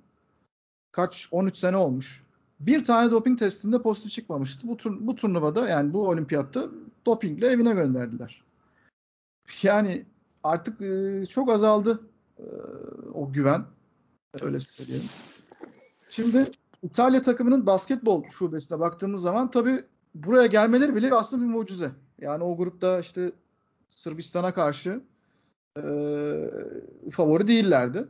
[0.92, 1.28] Kaç?
[1.32, 2.24] 13 sene olmuş.
[2.60, 4.68] Bir tane doping testinde pozitif çıkmamıştı.
[4.68, 6.70] Bu, tur, bu turnuvada yani bu olimpiyatta
[7.06, 8.44] dopingle evine gönderdiler.
[9.64, 10.06] Yani
[10.44, 12.02] artık e, çok azaldı
[12.40, 12.46] e,
[13.14, 13.66] o güven.
[14.42, 15.04] Öyle söyleyeyim.
[16.10, 16.52] Şimdi
[16.84, 19.86] İtalya takımının basketbol şubesine baktığımız zaman tabii
[20.16, 21.92] buraya gelmeleri bile aslında bir mucize.
[22.22, 23.32] Yani o grupta işte
[23.90, 25.02] Sırbistan'a karşı
[25.78, 25.84] e,
[27.12, 28.08] favori değillerdi.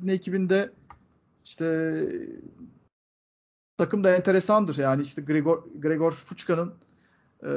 [0.00, 0.72] Ne ekibinde
[1.44, 1.98] işte
[3.76, 4.76] takım da enteresandır.
[4.76, 6.74] Yani işte Gregor, Gregor Fuchka'nın
[7.42, 7.50] e,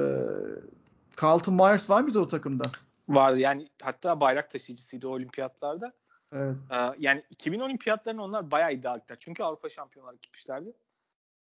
[1.21, 2.71] Carlton Myers var mıydı o takımda?
[3.09, 5.93] Vardı yani hatta bayrak taşıyıcısıydı o olimpiyatlarda.
[6.33, 6.55] Evet.
[6.71, 9.17] Ee, yani 2000 olimpiyatlarını onlar bayağı iddialılar.
[9.19, 10.73] Çünkü Avrupa şampiyonları gitmişlerdi.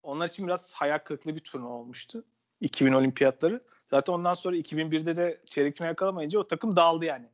[0.03, 2.25] Onlar için biraz hayal kırıklığı bir turnuva olmuştu.
[2.61, 3.63] 2000 olimpiyatları.
[3.91, 7.25] Zaten ondan sonra 2001'de de çeyrek final yakalamayınca o takım dağıldı yani.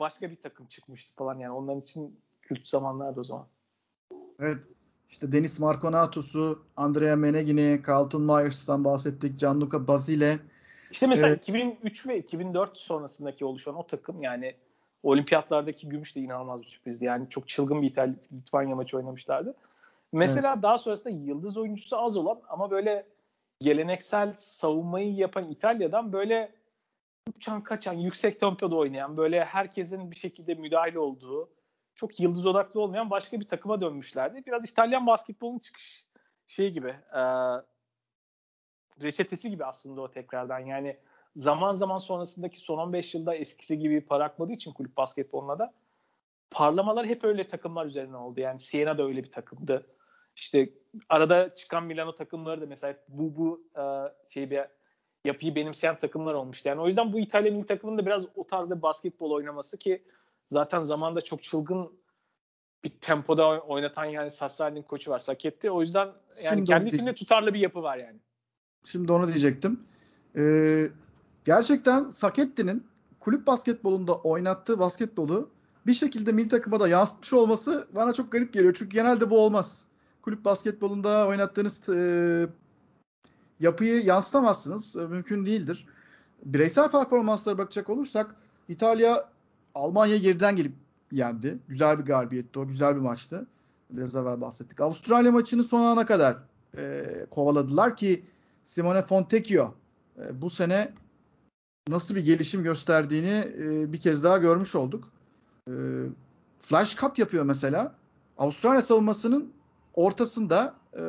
[0.00, 1.52] Başka bir takım çıkmıştı falan yani.
[1.52, 3.46] Onların için kült zamanlardı o zaman.
[4.40, 4.58] Evet.
[5.10, 9.40] İşte Denis Marconatos'u, Andrea Menegini, Carlton Myers'tan bahsettik.
[9.40, 10.38] Gianluca Basile.
[10.90, 11.42] İşte mesela evet.
[11.42, 14.54] 2003 ve 2004 sonrasındaki oluşan o takım yani
[15.02, 17.04] olimpiyatlardaki gümüş de inanılmaz bir sürprizdi.
[17.04, 19.54] Yani çok çılgın bir İtalya Litvanya maçı oynamışlardı.
[20.12, 20.62] Mesela evet.
[20.62, 23.06] daha sonrasında yıldız oyuncusu az olan ama böyle
[23.62, 26.52] geleneksel savunmayı yapan İtalya'dan böyle
[27.36, 31.50] uçan kaçan, yüksek tempoda oynayan, böyle herkesin bir şekilde müdahale olduğu,
[31.94, 34.42] çok yıldız odaklı olmayan başka bir takıma dönmüşlerdi.
[34.46, 36.04] Biraz İtalyan basketbolun çıkış
[36.46, 37.22] şey gibi, e,
[39.02, 40.58] reçetesi gibi aslında o tekrardan.
[40.58, 40.96] Yani
[41.36, 45.72] zaman zaman sonrasındaki son 15 yılda eskisi gibi para akmadığı için kulüp basketboluna da
[46.50, 48.40] parlamalar hep öyle takımlar üzerine oldu.
[48.40, 49.86] Yani Siena da öyle bir takımdı.
[50.36, 50.70] İşte
[51.08, 53.82] arada çıkan Milano takımları da mesela bu bu e,
[54.28, 54.60] şey bir
[55.24, 56.68] yapıyı benimseyen takımlar olmuştu.
[56.68, 60.02] Yani o yüzden bu İtalya milli takımının da biraz o tarzda basketbol oynaması ki
[60.48, 61.92] zaten zamanda çok çılgın
[62.84, 65.70] bir tempoda oynatan yani Sassani'nin koçu var Saketti.
[65.70, 68.18] O yüzden yani Şimdi kendi içinde tutarlı bir yapı var yani.
[68.84, 69.80] Şimdi onu diyecektim.
[70.36, 70.90] Ee,
[71.44, 72.86] gerçekten Saketti'nin
[73.20, 75.50] kulüp basketbolunda oynattığı basketbolu
[75.86, 78.74] bir şekilde milli takıma da yansıtmış olması bana çok garip geliyor.
[78.78, 79.86] Çünkü genelde bu olmaz
[80.22, 82.46] kulüp basketbolunda oynattığınız e,
[83.60, 84.96] yapıyı yansıtamazsınız.
[84.96, 85.86] E, mümkün değildir.
[86.44, 88.34] Bireysel performanslara bakacak olursak
[88.68, 89.32] İtalya
[89.74, 90.72] Almanya geriden gelip
[91.12, 91.58] yendi.
[91.68, 92.68] Güzel bir galibiyetti o.
[92.68, 93.46] Güzel bir maçtı.
[93.90, 94.80] Biraz evvel bahsettik.
[94.80, 96.36] Avustralya maçını son ana kadar
[96.76, 98.22] e, kovaladılar ki
[98.62, 99.74] Simone Fontecchio
[100.18, 100.92] e, bu sene
[101.88, 105.08] nasıl bir gelişim gösterdiğini e, bir kez daha görmüş olduk.
[105.68, 105.72] E,
[106.58, 107.94] flash cut yapıyor mesela.
[108.38, 109.52] Avustralya savunmasının
[109.94, 111.04] ortasında e,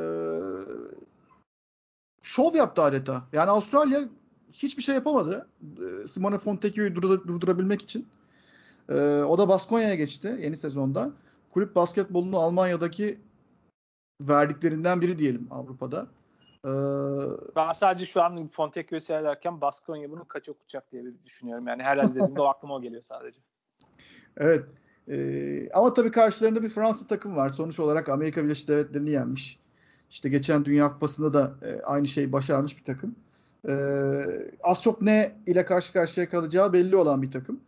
[2.21, 3.23] şov yaptı adeta.
[3.33, 4.01] Yani Avustralya
[4.53, 5.47] hiçbir şey yapamadı.
[5.61, 8.07] E, Simone Fontecchio'yu durdur- durdurabilmek için.
[8.89, 11.11] E, o da Baskonya'ya geçti yeni sezonda.
[11.53, 13.19] Kulüp basketbolunu Almanya'daki
[14.21, 16.07] verdiklerinden biri diyelim Avrupa'da.
[16.65, 16.69] Ee,
[17.55, 21.67] ben sadece şu an Fontecchio'yu seyrederken Baskonya bunu kaç okutacak diye düşünüyorum.
[21.67, 23.39] Yani her izlediğimde o aklıma o geliyor sadece.
[24.37, 24.65] Evet.
[25.09, 27.49] Ee, ama tabii karşılarında bir Fransa takım var.
[27.49, 29.59] Sonuç olarak Amerika Birleşik Devletleri'ni yenmiş.
[30.11, 33.15] İşte geçen Dünya Kupası'nda da e, aynı şeyi başarmış bir takım.
[33.67, 37.59] Ee, az çok ne ile karşı karşıya kalacağı belli olan bir takım.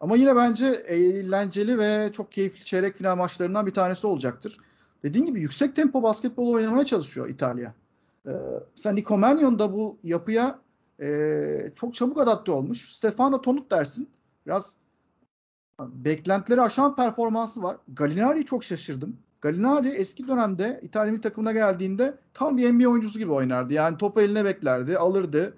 [0.00, 4.58] Ama yine bence eğlenceli ve çok keyifli çeyrek final maçlarından bir tanesi olacaktır.
[5.02, 7.74] Dediğim gibi yüksek tempo basketbol oynamaya çalışıyor İtalya.
[8.26, 8.30] Ee,
[8.76, 10.58] mesela Nico Mannion da bu yapıya
[11.00, 12.92] e, çok çabuk adapte olmuş.
[12.92, 14.08] Stefano Tonut dersin.
[14.46, 14.78] Biraz
[15.80, 17.76] beklentileri aşan performansı var.
[17.88, 19.16] Gallinari'yi çok şaşırdım.
[19.40, 23.74] Gallinari eski dönemde İtalya takımına geldiğinde tam bir NBA oyuncusu gibi oynardı.
[23.74, 25.56] Yani topu eline beklerdi, alırdı,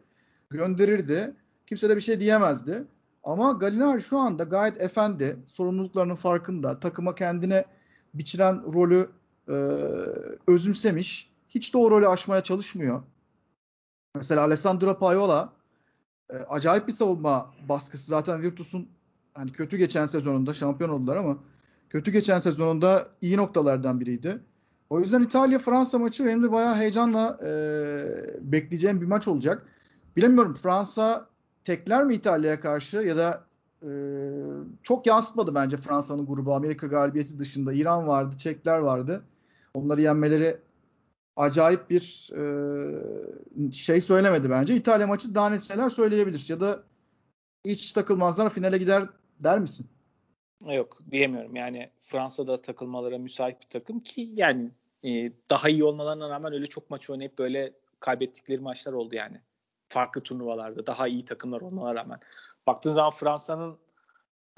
[0.51, 1.35] gönderirdi.
[1.67, 2.85] Kimse de bir şey diyemezdi.
[3.25, 7.65] Ama Gallinari şu anda gayet efendi, sorumluluklarının farkında, takıma kendine
[8.15, 9.11] biçilen rolü
[9.49, 9.57] e,
[10.47, 11.31] özümsemiş.
[11.49, 13.03] Hiç de o rolü aşmaya çalışmıyor.
[14.15, 15.53] Mesela Alessandro Paiola
[16.31, 18.07] e, acayip bir savunma baskısı.
[18.07, 18.89] Zaten Virtus'un
[19.39, 21.39] hani kötü geçen sezonunda şampiyon oldular ama
[21.91, 24.39] kötü geçen sezonunda iyi noktalardan biriydi.
[24.91, 27.51] O yüzden İtalya-Fransa maçı benim de bayağı heyecanla e,
[28.41, 29.67] bekleyeceğim bir maç olacak.
[30.17, 31.29] Bilemiyorum Fransa
[31.65, 33.45] tekler mi İtalya'ya karşı ya da
[33.83, 33.91] e,
[34.83, 36.55] çok yansıtmadı bence Fransa'nın grubu.
[36.55, 39.23] Amerika galibiyeti dışında İran vardı, Çekler vardı.
[39.75, 40.57] Onları yenmeleri
[41.37, 44.77] acayip bir e, şey söylemedi bence.
[44.77, 46.83] İtalya maçı daha net şeyler söyleyebilir ya da
[47.65, 49.09] hiç takılmazlar finale gider
[49.41, 49.87] der misin?
[50.67, 51.57] Yok diyemiyorum.
[51.57, 54.71] Yani Fransa'da takılmalara müsait bir takım ki yani
[55.03, 59.41] e, daha iyi olmalarına rağmen öyle çok maç oynayıp böyle kaybettikleri maçlar oldu yani.
[59.89, 62.21] Farklı turnuvalarda daha iyi takımlar olmalarına rağmen.
[62.67, 63.79] Baktığın zaman Fransa'nın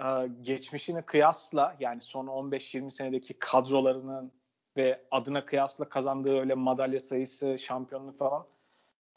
[0.02, 0.04] e,
[0.42, 4.32] geçmişine kıyasla yani son 15-20 senedeki kadrolarının
[4.76, 8.46] ve adına kıyasla kazandığı öyle madalya sayısı, şampiyonluk falan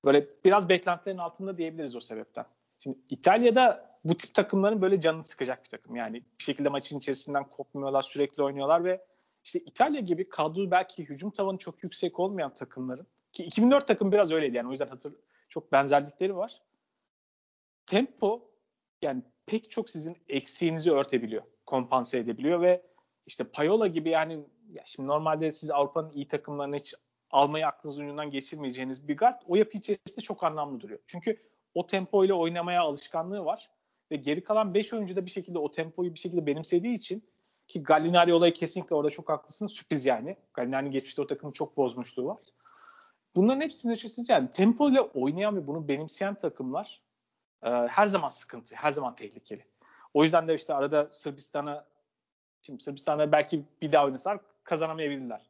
[0.05, 2.45] böyle biraz beklentilerin altında diyebiliriz o sebepten.
[2.79, 5.95] Şimdi İtalya'da bu tip takımların böyle canını sıkacak bir takım.
[5.95, 9.05] Yani bir şekilde maçın içerisinden kopmuyorlar, sürekli oynuyorlar ve
[9.43, 14.31] işte İtalya gibi kadro belki hücum tavanı çok yüksek olmayan takımların ki 2004 takım biraz
[14.31, 15.13] öyleydi yani o yüzden hatır
[15.49, 16.61] çok benzerlikleri var.
[17.85, 18.51] Tempo
[19.01, 22.83] yani pek çok sizin eksiğinizi örtebiliyor, kompanse edebiliyor ve
[23.25, 24.33] işte Payola gibi yani
[24.69, 26.93] ya şimdi normalde siz Avrupa'nın iyi takımlarını hiç
[27.31, 30.99] almayı aklınız ucundan geçirmeyeceğiniz bir guard o yapı içerisinde çok anlamlı duruyor.
[31.07, 31.37] Çünkü
[31.75, 33.69] o tempo ile oynamaya alışkanlığı var
[34.11, 37.23] ve geri kalan 5 oyuncu da bir şekilde o tempoyu bir şekilde benimsediği için
[37.67, 39.67] ki Gallinari olayı kesinlikle orada çok haklısın.
[39.67, 40.37] Sürpriz yani.
[40.53, 42.37] Gallinari geçmişte o takımı çok bozmuşluğu var.
[43.35, 47.01] Bunların hepsinin ötesinde yani tempo ile oynayan ve bunu benimseyen takımlar
[47.63, 49.65] e, her zaman sıkıntı, her zaman tehlikeli.
[50.13, 51.85] O yüzden de işte arada Sırbistan'a
[52.61, 55.41] şimdi Sırbistan'da belki bir daha oynasalar kazanamayabilirler.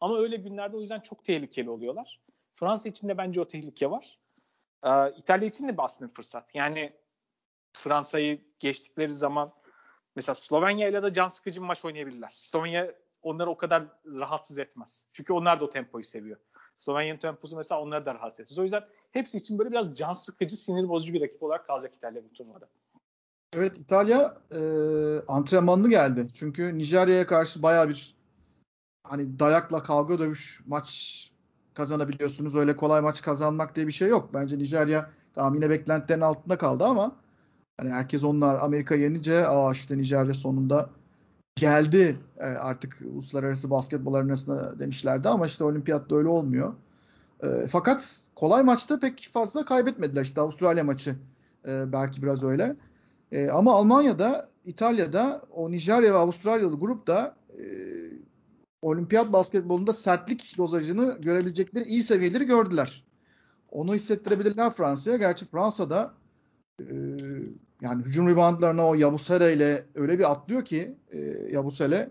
[0.00, 2.20] Ama öyle günlerde o yüzden çok tehlikeli oluyorlar.
[2.54, 4.18] Fransa için de bence o tehlike var.
[4.84, 6.54] Ee, İtalya için de aslında bir fırsat.
[6.54, 6.92] Yani
[7.72, 9.52] Fransa'yı geçtikleri zaman
[10.16, 12.38] mesela Slovenya ile de can sıkıcı bir maç oynayabilirler.
[12.40, 15.04] Slovenya onları o kadar rahatsız etmez.
[15.12, 16.36] Çünkü onlar da o tempoyu seviyor.
[16.76, 18.58] Slovenya'nın temposu mesela onları da rahatsız etmez.
[18.58, 22.24] O yüzden hepsi için böyle biraz can sıkıcı, sinir bozucu bir rakip olarak kalacak İtalya
[22.24, 22.68] bu turnuvada.
[23.52, 24.60] Evet İtalya e,
[25.28, 26.28] antrenmanlı geldi.
[26.34, 28.16] Çünkü Nijerya'ya karşı baya bir
[29.04, 31.30] hani dayakla kavga dövüş maç
[31.74, 32.56] kazanabiliyorsunuz.
[32.56, 34.30] Öyle kolay maç kazanmak diye bir şey yok.
[34.34, 37.16] Bence Nijerya tamam yine beklentilerin altında kaldı ama
[37.78, 40.90] hani herkes onlar Amerika yenince aa işte Nijerya sonunda
[41.56, 46.74] geldi e, artık uluslararası basketbol arasında demişlerdi ama işte olimpiyatta öyle olmuyor.
[47.42, 50.22] E, fakat kolay maçta pek fazla kaybetmediler.
[50.22, 51.16] İşte Avustralya maçı
[51.66, 52.76] e, belki biraz öyle.
[53.32, 57.62] E, ama Almanya'da, İtalya'da o Nijerya ve Avustralyalı grupta e,
[58.82, 63.04] olimpiyat basketbolunda sertlik dozajını görebilecekleri iyi seviyeleri gördüler.
[63.70, 65.16] Onu hissettirebilirler Fransa'ya.
[65.16, 66.14] Gerçi Fransa'da
[66.80, 66.94] e,
[67.80, 71.18] yani hücum reboundlarına o Yabusele ile öyle bir atlıyor ki e,
[71.50, 72.10] Yabusele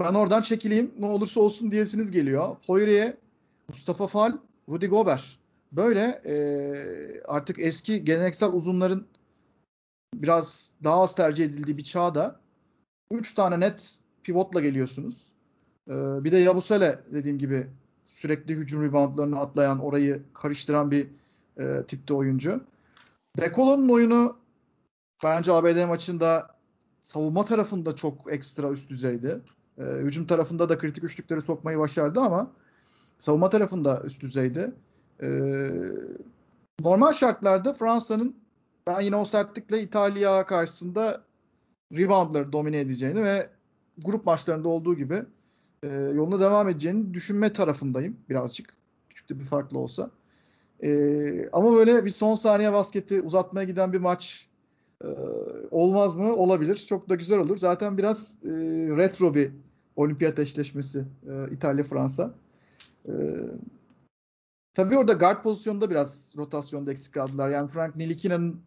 [0.00, 2.56] ben oradan çekileyim ne olursa olsun diyesiniz geliyor.
[2.66, 3.14] Poirier,
[3.68, 4.32] Mustafa Fal,
[4.68, 5.24] Rudy Gobert.
[5.72, 6.34] Böyle e,
[7.24, 9.06] artık eski geleneksel uzunların
[10.14, 12.40] biraz daha az tercih edildiği bir çağda
[13.12, 15.30] 3 tane net pivotla geliyorsunuz.
[15.88, 17.66] Ee, bir de Yabusele dediğim gibi
[18.06, 21.06] sürekli hücum reboundlarını atlayan, orayı karıştıran bir
[21.58, 22.64] e, tipte oyuncu.
[23.38, 24.38] Dekolo'nun oyunu
[25.24, 26.56] bence ABD maçında
[27.00, 29.40] savunma tarafında çok ekstra üst düzeydi.
[29.78, 32.50] E, hücum tarafında da kritik üçlükleri sokmayı başardı ama
[33.18, 34.72] savunma tarafında üst düzeydi.
[35.22, 35.28] E,
[36.80, 38.36] normal şartlarda Fransa'nın
[38.86, 41.24] ben yine o sertlikle İtalya karşısında
[41.92, 43.50] reboundları domine edeceğini ve
[43.98, 45.24] grup maçlarında olduğu gibi
[45.82, 48.74] e, yoluna devam edeceğini düşünme tarafındayım birazcık.
[49.08, 50.10] Küçük de bir farklı olsa.
[50.82, 54.48] E, ama böyle bir son saniye basketi uzatmaya giden bir maç
[55.04, 55.08] e,
[55.70, 56.36] olmaz mı?
[56.36, 56.86] Olabilir.
[56.88, 57.56] Çok da güzel olur.
[57.56, 58.50] Zaten biraz e,
[58.96, 59.50] retro bir
[59.96, 62.34] olimpiyat eşleşmesi e, İtalya-Fransa.
[63.08, 63.12] E,
[64.74, 67.48] tabii orada guard pozisyonunda biraz rotasyonda eksik kaldılar.
[67.48, 68.60] Yani Frank Nilikina'nın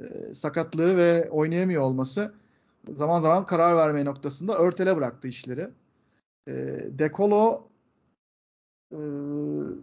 [0.00, 2.32] e, sakatlığı ve oynayamıyor olması
[2.92, 5.68] zaman zaman karar verme noktasında örtele bıraktı işleri.
[6.48, 6.52] E,
[6.90, 7.68] Dekolo
[8.92, 8.98] e,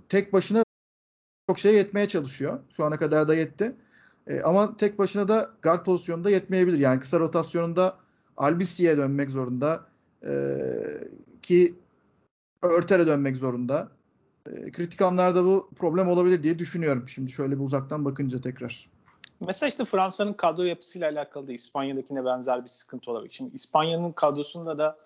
[0.09, 0.63] tek başına
[1.49, 2.59] çok şey yetmeye çalışıyor.
[2.71, 3.75] Şu ana kadar da yetti.
[4.27, 6.77] E, ama tek başına da guard pozisyonunda yetmeyebilir.
[6.77, 7.97] Yani kısa rotasyonunda
[8.37, 9.85] Albisi'ye dönmek zorunda.
[10.25, 10.33] E,
[11.41, 11.75] ki
[12.61, 13.87] Örter'e dönmek zorunda.
[14.51, 17.09] E, kritik anlarda bu problem olabilir diye düşünüyorum.
[17.09, 18.89] Şimdi şöyle bir uzaktan bakınca tekrar.
[19.47, 23.33] Mesela işte Fransa'nın kadro yapısıyla alakalı da İspanya'dakine benzer bir sıkıntı olabilir.
[23.33, 24.97] Şimdi İspanya'nın kadrosunda da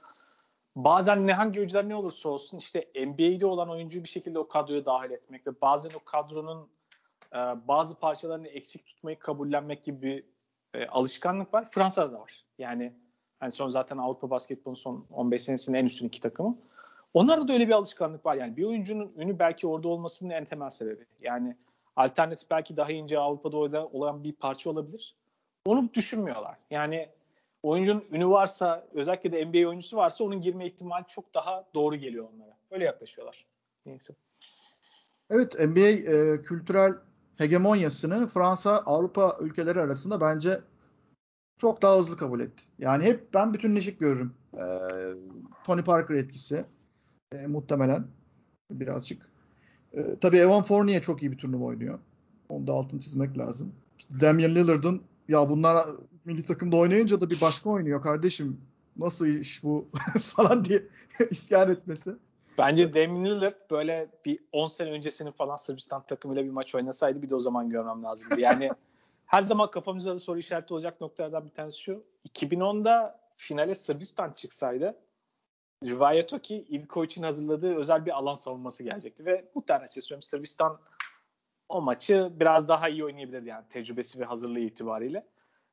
[0.75, 4.85] bazen ne hangi oyuncular ne olursa olsun işte NBA'de olan oyuncuyu bir şekilde o kadroya
[4.85, 6.69] dahil etmek ve bazen o kadronun
[7.33, 10.23] e, bazı parçalarını eksik tutmayı kabullenmek gibi bir
[10.79, 11.67] e, alışkanlık var.
[11.71, 12.45] Fransa'da da var.
[12.57, 12.93] Yani
[13.39, 16.57] hani son zaten Avrupa basketbolun son 15 senesinin en üstün iki takımı.
[17.13, 18.35] Onlarda da öyle bir alışkanlık var.
[18.35, 21.05] Yani bir oyuncunun ünü belki orada olmasının en temel sebebi.
[21.21, 21.55] Yani
[21.95, 25.15] alternatif belki daha ince Avrupa'da olan bir parça olabilir.
[25.65, 26.57] Onu düşünmüyorlar.
[26.69, 27.09] Yani
[27.63, 32.27] oyuncunun ünü varsa özellikle de NBA oyuncusu varsa onun girme ihtimali çok daha doğru geliyor
[32.35, 32.57] onlara.
[32.71, 33.45] Öyle yaklaşıyorlar.
[33.85, 34.13] Neyse.
[35.29, 36.93] Evet NBA e, kültürel
[37.37, 40.61] hegemonyasını Fransa Avrupa ülkeleri arasında bence
[41.57, 42.63] çok daha hızlı kabul etti.
[42.79, 44.33] Yani hep ben bütünleşik görürüm.
[44.53, 44.63] E,
[45.63, 46.65] Tony Parker etkisi
[47.33, 48.03] e, muhtemelen
[48.71, 49.29] birazcık.
[49.93, 51.99] E, tabii Evan Fournier çok iyi bir turnuva oynuyor.
[52.49, 53.73] Onu da altını çizmek lazım.
[53.99, 55.87] İşte Damian Lillard'ın ya bunlar
[56.25, 58.61] milli takımda oynayınca da bir başka oynuyor kardeşim.
[58.97, 60.83] Nasıl iş bu falan diye
[61.29, 62.15] isyan etmesi.
[62.57, 67.29] Bence Damian Lillard böyle bir 10 sene öncesinin falan Sırbistan takımıyla bir maç oynasaydı bir
[67.29, 68.39] de o zaman görmem lazımdı.
[68.39, 68.69] Yani
[69.25, 72.03] her zaman kafamızda da soru işareti olacak noktalardan bir tanesi şu.
[72.29, 74.95] 2010'da finale Sırbistan çıksaydı
[75.83, 80.21] rivayet o ki Ivko için hazırladığı özel bir alan savunması gelecekti ve muhtemelen şey söylüyorum
[80.21, 80.79] Sırbistan
[81.69, 85.25] o maçı biraz daha iyi oynayabilirdi yani tecrübesi ve hazırlığı itibariyle.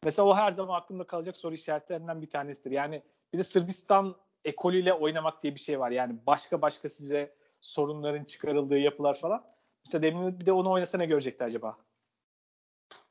[0.04, 2.70] Mesela o her zaman aklımda kalacak soru işaretlerinden bir tanesidir.
[2.70, 5.90] Yani bir de Sırbistan ekolüyle oynamak diye bir şey var.
[5.90, 9.44] Yani başka başka size sorunların çıkarıldığı yapılar falan.
[9.86, 11.76] Mesela demin bir de onu oynasa ne görecekti acaba?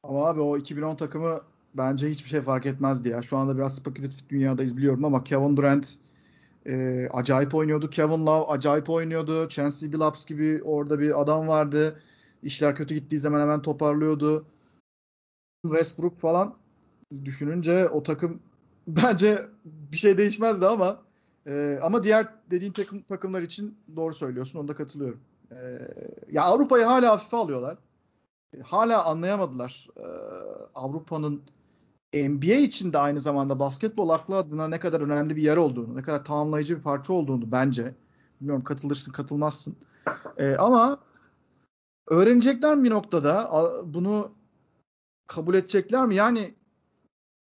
[0.04, 1.42] Ama abi o 2010 takımı
[1.74, 3.22] bence hiçbir şey fark etmezdi ya.
[3.22, 5.98] Şu anda biraz spekülatif dünyadayız biliyorum ama Kevin Durant
[6.66, 7.90] e, acayip oynuyordu.
[7.90, 9.50] Kevin Love acayip oynuyordu.
[9.50, 12.02] Chancey Billups gibi orada bir adam vardı.
[12.44, 14.46] İşler kötü gittiği zaman hemen toparlıyordu.
[15.66, 16.56] Westbrook falan
[17.26, 18.39] düşününce o takım
[18.88, 21.01] bence bir şey değişmezdi ama
[21.47, 24.60] e, ama diğer dediğin takım takımlar için doğru söylüyorsun.
[24.60, 25.20] Onda katılıyorum.
[25.51, 25.58] E,
[26.32, 27.78] ya Avrupa'yı hala hafife alıyorlar.
[28.53, 30.08] E, hala anlayamadılar e,
[30.76, 31.41] Avrupa'nın
[32.14, 36.01] NBA için de aynı zamanda basketbol aklı adına ne kadar önemli bir yer olduğunu, ne
[36.03, 37.95] kadar tamamlayıcı bir parça olduğunu bence.
[38.41, 39.76] Bilmiyorum katılırsın, katılmazsın.
[40.38, 40.99] E, ama
[42.08, 43.51] öğrenecekler mi bir noktada?
[43.86, 44.32] Bunu
[45.28, 46.16] kabul edecekler mi?
[46.16, 46.55] Yani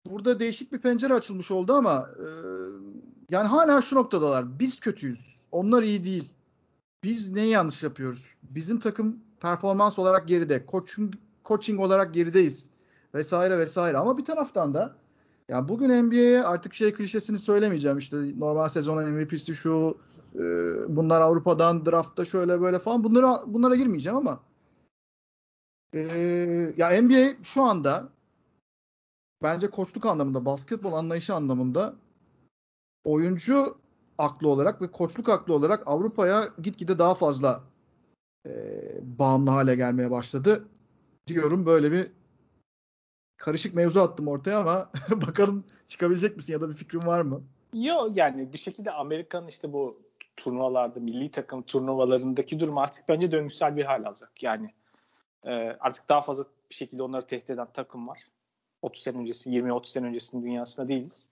[0.06, 2.26] burada değişik bir pencere açılmış oldu ama e,
[3.30, 4.60] yani hala şu noktadalar.
[4.60, 5.40] Biz kötüyüz.
[5.52, 6.32] Onlar iyi değil.
[7.04, 8.36] Biz neyi yanlış yapıyoruz?
[8.44, 10.66] Bizim takım performans olarak geride.
[10.72, 11.14] Coaching,
[11.46, 12.70] coaching olarak gerideyiz.
[13.16, 13.98] Vesaire vesaire.
[13.98, 14.96] Ama bir taraftan da
[15.50, 17.98] yani bugün NBA'ye artık şey klişesini söylemeyeceğim.
[17.98, 19.98] İşte normal sezon MVP'si şu
[20.36, 20.40] e,
[20.96, 24.40] bunlar Avrupa'dan draftta şöyle böyle falan bunlara bunlara girmeyeceğim ama
[25.94, 26.00] e,
[26.78, 28.10] ya NBA şu anda
[29.44, 31.96] bence koçluk anlamında, basketbol anlayışı anlamında
[33.04, 33.78] oyuncu
[34.18, 37.64] aklı olarak ve koçluk aklı olarak Avrupa'ya gitgide daha fazla
[38.48, 38.52] e,
[39.02, 40.68] bağımlı hale gelmeye başladı.
[41.28, 42.12] Diyorum böyle bir
[43.38, 44.90] karışık mevzu attım ortaya ama
[45.28, 47.44] bakalım çıkabilecek misin ya da bir fikrin var mı?
[47.74, 50.02] Yok yani bir şekilde Amerika'nın işte bu
[50.38, 54.44] turnuvalarda, milli takım turnuvalarındaki durum artık bence döngüsel bir hal alacak.
[54.44, 54.74] Yani
[55.44, 58.20] e, artık daha fazla bir şekilde onları tehdit eden takım var.
[58.84, 61.30] 30 sene öncesi, 20-30 sene öncesinin dünyasında değiliz.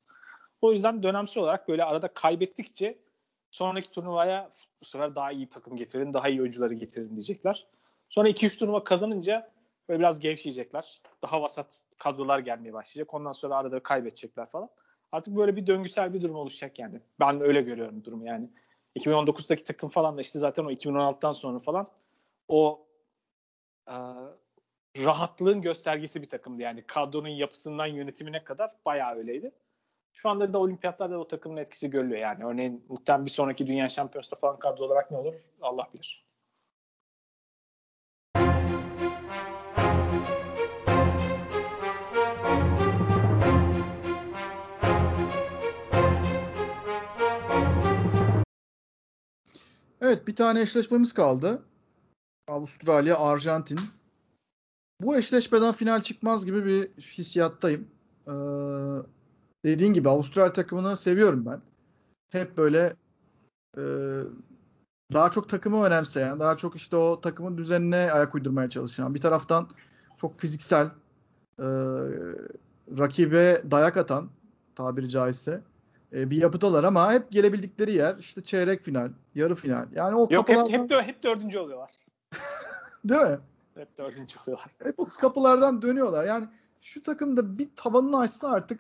[0.61, 2.97] O yüzden dönemsel olarak böyle arada kaybettikçe
[3.51, 4.49] sonraki turnuvaya
[4.81, 7.67] bu sefer daha iyi takım getirin, daha iyi oyuncuları getirin diyecekler.
[8.09, 9.51] Sonra 2-3 turnuva kazanınca
[9.91, 11.01] Böyle biraz gevşeyecekler.
[11.23, 13.13] Daha vasat kadrolar gelmeye başlayacak.
[13.13, 14.69] Ondan sonra arada kaybedecekler falan.
[15.11, 16.99] Artık böyle bir döngüsel bir durum oluşacak yani.
[17.19, 18.49] Ben öyle görüyorum durumu yani.
[18.95, 21.85] 2019'daki takım falan da işte zaten o 2016'dan sonra falan
[22.47, 22.85] o
[24.97, 26.83] rahatlığın göstergesi bir takımdı yani.
[26.87, 29.51] Kadronun yapısından yönetimine kadar bayağı öyleydi.
[30.13, 32.45] Şu anda da olimpiyatlarda o takımın etkisi görülüyor yani.
[32.45, 36.21] Örneğin muhtemelen bir sonraki dünya şampiyonasında falan kadro olarak ne olur Allah bilir.
[50.01, 51.63] Evet bir tane eşleşmemiz kaldı.
[52.47, 53.79] Avustralya, Arjantin.
[55.01, 57.87] Bu eşleşmeden final çıkmaz gibi bir hissiyattayım.
[58.27, 58.31] Ee,
[59.65, 61.61] dediğin gibi Avustralya takımını seviyorum ben.
[62.29, 62.95] Hep böyle
[63.77, 63.83] e,
[65.13, 69.69] daha çok takımı önemseyen, daha çok işte o takımın düzenine ayak uydurmaya çalışan, bir taraftan
[70.17, 70.85] çok fiziksel,
[71.59, 71.67] e,
[72.97, 74.29] rakibe dayak atan
[74.75, 75.61] tabiri caizse
[76.13, 79.87] e, bir yapıdalar ama hep gelebildikleri yer işte çeyrek final, yarı final.
[79.95, 80.71] Yani o Yok kapılardan...
[80.71, 81.91] hep, hep, hep dördüncü oluyorlar.
[83.05, 83.39] Değil mi?
[83.75, 84.71] Hep dördüncü oluyorlar.
[84.83, 86.25] Hep o kapılardan dönüyorlar.
[86.25, 86.47] Yani
[86.81, 88.79] şu takımda bir tabanını açsa artık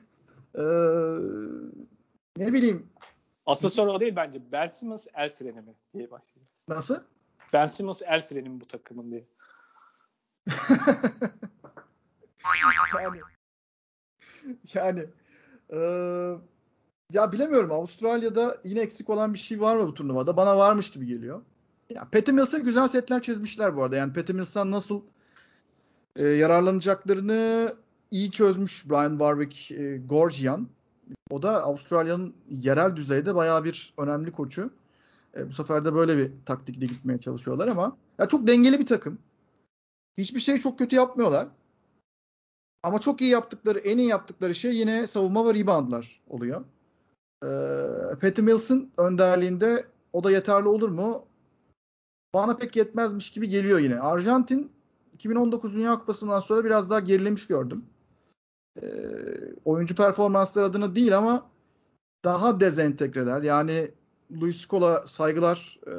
[0.55, 0.61] ee,
[2.37, 2.89] ne bileyim.
[3.45, 4.51] Asıl soru o değil bence.
[4.51, 6.47] Ben Simmons el freni mi diye başlıyor.
[6.67, 6.99] Nasıl?
[7.53, 9.27] Ben Simmons el freni mi bu takımın diye.
[12.95, 13.19] yani
[14.73, 15.05] yani
[15.69, 15.77] e,
[17.09, 20.37] ya bilemiyorum Avustralya'da yine eksik olan bir şey var mı bu turnuvada?
[20.37, 21.41] Bana varmış gibi geliyor.
[21.95, 23.95] Ya Patty Mills'a güzel setler çizmişler bu arada.
[23.95, 25.01] Yani Patty Mills'tan nasıl
[26.15, 27.73] e, yararlanacaklarını
[28.11, 30.67] iyi çözmüş Brian Warwick e, Gorgian.
[31.29, 34.71] O da Avustralya'nın yerel düzeyde bayağı bir önemli koçu.
[35.37, 39.17] E, bu sefer de böyle bir taktikle gitmeye çalışıyorlar ama ya çok dengeli bir takım.
[40.17, 41.47] Hiçbir şeyi çok kötü yapmıyorlar.
[42.83, 46.65] Ama çok iyi yaptıkları, en iyi yaptıkları şey yine savunma ve reboundlar oluyor.
[47.43, 47.49] E,
[48.21, 51.25] Patty Mills'ın önderliğinde o da yeterli olur mu?
[52.33, 53.99] Bana pek yetmezmiş gibi geliyor yine.
[53.99, 54.71] Arjantin
[55.13, 57.85] 2019 Dünya Kupası'ndan sonra biraz daha gerilemiş gördüm
[58.81, 58.85] e,
[59.65, 61.49] oyuncu performansları adına değil ama
[62.25, 63.41] daha dezentegreler.
[63.41, 63.91] Yani
[64.41, 65.93] Luis Scola saygılar e,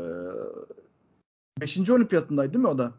[1.60, 1.90] 5.
[1.90, 2.92] olimpiyatındaydı değil mi o da?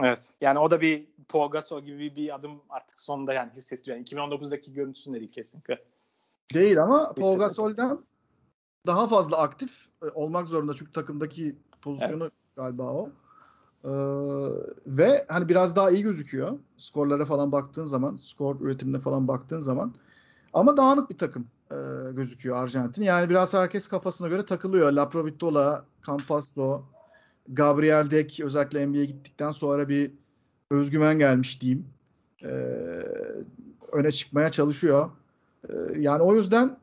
[0.00, 0.34] Evet.
[0.40, 3.96] Yani o da bir Pogaso gibi bir adım artık sonunda yani hissettiriyor.
[3.96, 5.84] Yani 2019'daki görüntüsünde değil kesinlikle.
[6.54, 8.04] Değil ama Pogasol'dan
[8.86, 12.32] daha fazla aktif e, olmak zorunda çünkü takımdaki pozisyonu evet.
[12.56, 13.10] Galiba o.
[13.84, 13.90] Ee,
[14.86, 16.58] ve hani biraz daha iyi gözüküyor.
[16.76, 19.94] Skorlara falan baktığın zaman, skor üretimine falan baktığın zaman.
[20.52, 21.76] Ama dağınık bir takım e,
[22.12, 23.02] gözüküyor Arjantin.
[23.02, 24.92] Yani biraz herkes kafasına göre takılıyor.
[24.92, 26.82] La Provitola, Campasso,
[27.48, 30.10] Gabriel Dek özellikle NBA'ye gittikten sonra bir
[30.70, 31.86] özgüven gelmiş diyeyim.
[32.42, 32.48] E,
[33.92, 35.10] öne çıkmaya çalışıyor.
[35.68, 36.76] E, yani o yüzden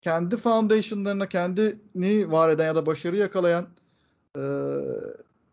[0.00, 3.66] kendi foundation'larına kendini var eden ya da başarı yakalayan
[4.38, 4.42] e,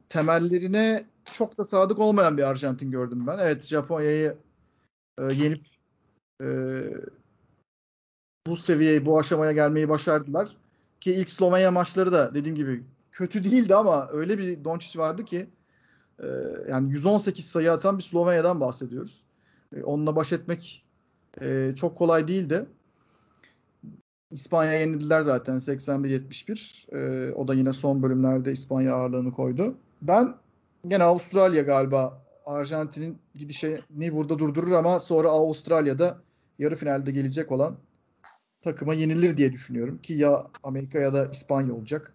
[0.10, 3.38] temellerine çok da sadık olmayan bir Arjantin gördüm ben.
[3.38, 4.38] Evet Japonya'yı
[5.20, 5.66] e, yenip
[6.42, 6.48] e,
[8.48, 10.58] bu seviyeye, bu aşamaya gelmeyi başardılar.
[11.02, 15.50] Ki ilk Slovenya maçları da dediğim gibi kötü değildi ama öyle bir Doncic vardı ki
[16.20, 16.28] e,
[16.70, 19.24] yani 118 sayı atan bir Slovenya'dan bahsediyoruz.
[19.76, 20.86] E, onunla baş etmek
[21.42, 22.66] e, çok kolay değildi.
[24.32, 27.30] İspanya yenildiler zaten 81-71.
[27.30, 29.78] E, o da yine son bölümlerde İspanya ağırlığını koydu.
[30.02, 30.36] Ben
[30.88, 36.18] gene Avustralya galiba Arjantin'in gidişini burada durdurur ama sonra Avustralya'da
[36.60, 37.78] yarı finalde gelecek olan
[38.62, 39.98] takıma yenilir diye düşünüyorum.
[40.02, 42.14] Ki ya Amerika ya da İspanya olacak.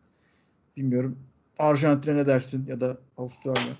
[0.77, 1.19] Bilmiyorum.
[1.59, 3.77] Arjantin'e ne dersin ya da Avustralya?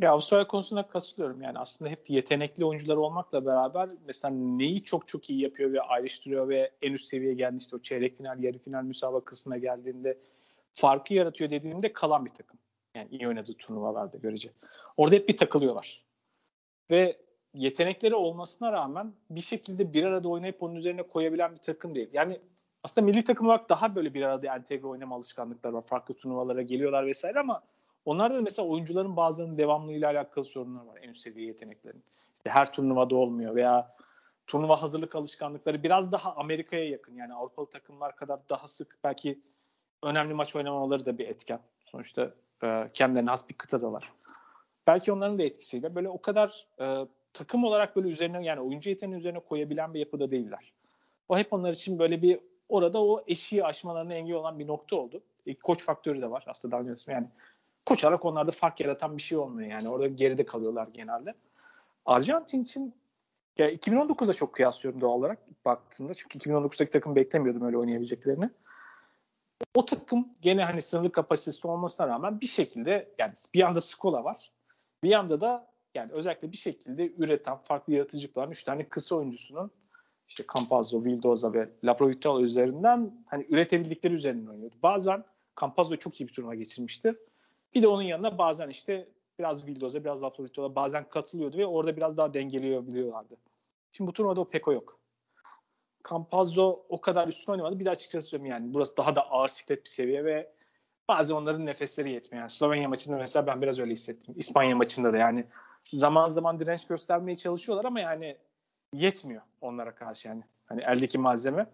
[0.00, 1.42] Ya Avustralya konusunda katılıyorum.
[1.42, 6.48] Yani aslında hep yetenekli oyuncular olmakla beraber mesela neyi çok çok iyi yapıyor ve ayrıştırıyor
[6.48, 10.18] ve en üst seviyeye geldi işte o çeyrek final, yarı final müsabakasına geldiğinde
[10.72, 12.58] farkı yaratıyor dediğimde kalan bir takım.
[12.94, 14.50] Yani iyi oynadığı turnuvalarda görece.
[14.96, 16.02] Orada hep bir takılıyorlar.
[16.90, 17.16] Ve
[17.54, 22.08] yetenekleri olmasına rağmen bir şekilde bir arada oynayıp onun üzerine koyabilen bir takım değil.
[22.12, 22.40] Yani
[22.82, 25.82] aslında milli takım olarak daha böyle bir arada entegre oynama alışkanlıkları var.
[25.86, 27.62] Farklı turnuvalara geliyorlar vesaire ama
[28.04, 30.98] onlarda da mesela oyuncuların bazılarının devamlılığıyla alakalı sorunlar var.
[31.02, 32.04] En üst seviye yeteneklerin.
[32.34, 33.94] İşte her turnuvada olmuyor veya
[34.46, 37.14] turnuva hazırlık alışkanlıkları biraz daha Amerika'ya yakın.
[37.16, 39.40] Yani Avrupalı takımlar kadar daha sık belki
[40.02, 41.60] önemli maç oynamaları da bir etken.
[41.84, 42.30] Sonuçta
[42.62, 44.12] e, kendilerine has bir kıtadalar.
[44.86, 49.18] Belki onların da etkisiyle böyle o kadar e, takım olarak böyle üzerine yani oyuncu yeteneği
[49.18, 50.72] üzerine koyabilen bir yapıda değiller.
[51.28, 55.22] O hep onlar için böyle bir orada o eşiği aşmalarına engel olan bir nokta oldu.
[55.46, 57.14] E, koç faktörü de var aslında daha öncesinde.
[57.14, 57.26] Yani
[57.86, 59.88] koşarak onlarda fark yaratan bir şey olmuyor yani.
[59.88, 61.34] Orada geride kalıyorlar genelde.
[62.06, 62.94] Arjantin için
[63.58, 66.14] ya 2019'da çok kıyaslıyorum doğal olarak baktığımda.
[66.14, 68.50] Çünkü 2019'daki takım beklemiyordum öyle oynayabileceklerini.
[69.74, 74.52] O takım gene hani sınırlı kapasitesi olmasına rağmen bir şekilde yani bir yanda Skola var.
[75.02, 79.70] Bir yanda da yani özellikle bir şekilde üreten farklı yaratıcılıkların 3 tane kısa oyuncusunun
[80.28, 84.76] işte Campazzo, Vildoza ve Laprovitalo üzerinden hani üretebildikleri üzerinden oynuyordu.
[84.82, 85.24] Bazen
[85.60, 87.14] Campazzo çok iyi bir turnuva geçirmişti.
[87.74, 89.08] Bir de onun yanında bazen işte
[89.38, 93.36] biraz Vildoza, biraz Laprovitalo bazen katılıyordu ve orada biraz daha dengeleyebiliyorlardı.
[93.90, 94.98] Şimdi bu turnuvada o pek o yok.
[96.10, 97.78] Campazzo o kadar üstün oynamadı.
[97.78, 100.52] Bir de açıkçası söyleyeyim yani burası daha da ağır siklet bir seviye ve
[101.08, 102.40] bazı onların nefesleri yetmiyor.
[102.40, 104.34] Yani Slovenya maçında mesela ben biraz öyle hissettim.
[104.38, 105.46] İspanya maçında da yani
[105.92, 108.36] zaman zaman direnç göstermeye çalışıyorlar ama yani
[108.92, 110.42] yetmiyor onlara karşı yani.
[110.66, 111.66] Hani eldeki malzeme.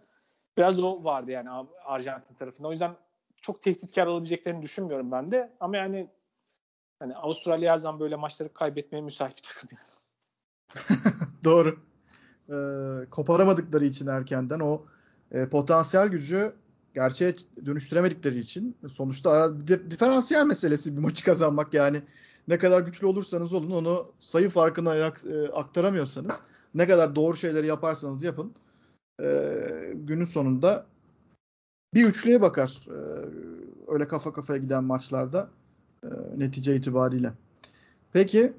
[0.56, 2.68] Biraz o vardı yani Arjantin tarafında.
[2.68, 2.96] O yüzden
[3.40, 5.52] çok tehditkar olabileceklerini düşünmüyorum ben de.
[5.60, 6.10] Ama yani
[6.98, 9.78] hani Avustralya her zaman böyle maçları kaybetmeye müsait bir takım.
[11.44, 11.78] Doğru.
[12.50, 14.84] Ee, koparamadıkları için erkenden o
[15.32, 16.54] e, potansiyel gücü
[16.94, 17.36] gerçeğe
[17.66, 22.02] dönüştüremedikleri için sonuçta diferansiyel meselesi bir maçı kazanmak yani
[22.48, 26.40] ne kadar güçlü olursanız olun onu sayı farkına ayak, e, aktaramıyorsanız
[26.74, 28.54] ne kadar doğru şeyleri yaparsanız yapın
[29.22, 29.56] e,
[29.94, 30.86] günün sonunda
[31.94, 32.96] bir üçlüye bakar e,
[33.88, 35.48] öyle kafa kafaya giden maçlarda
[36.04, 37.32] e, netice itibariyle.
[38.12, 38.52] Peki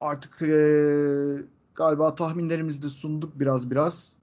[0.00, 0.56] artık e,
[1.74, 4.18] galiba tahminlerimizi de sunduk biraz biraz.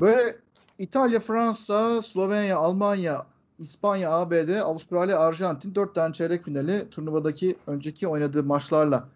[0.00, 0.36] Böyle
[0.78, 3.26] İtalya, Fransa, Slovenya, Almanya,
[3.58, 9.08] İspanya, ABD, Avustralya, Arjantin dört tane çeyrek finali turnuvadaki önceki oynadığı maçlarla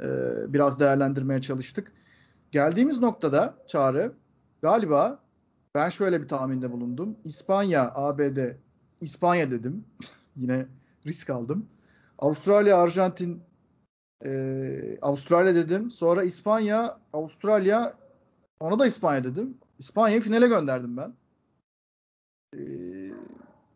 [0.00, 0.06] e,
[0.52, 1.92] biraz değerlendirmeye çalıştık.
[2.52, 4.12] Geldiğimiz noktada Çağrı
[4.62, 5.23] galiba
[5.74, 7.16] ben şöyle bir tahminde bulundum.
[7.24, 8.38] İspanya, ABD,
[9.00, 9.84] İspanya dedim.
[10.36, 10.66] Yine
[11.06, 11.66] risk aldım.
[12.18, 13.42] Avustralya, Arjantin,
[14.24, 15.90] e, Avustralya dedim.
[15.90, 17.98] Sonra İspanya, Avustralya,
[18.60, 19.58] ona da İspanya dedim.
[19.78, 21.14] İspanya'yı finale gönderdim ben.
[22.56, 22.60] E,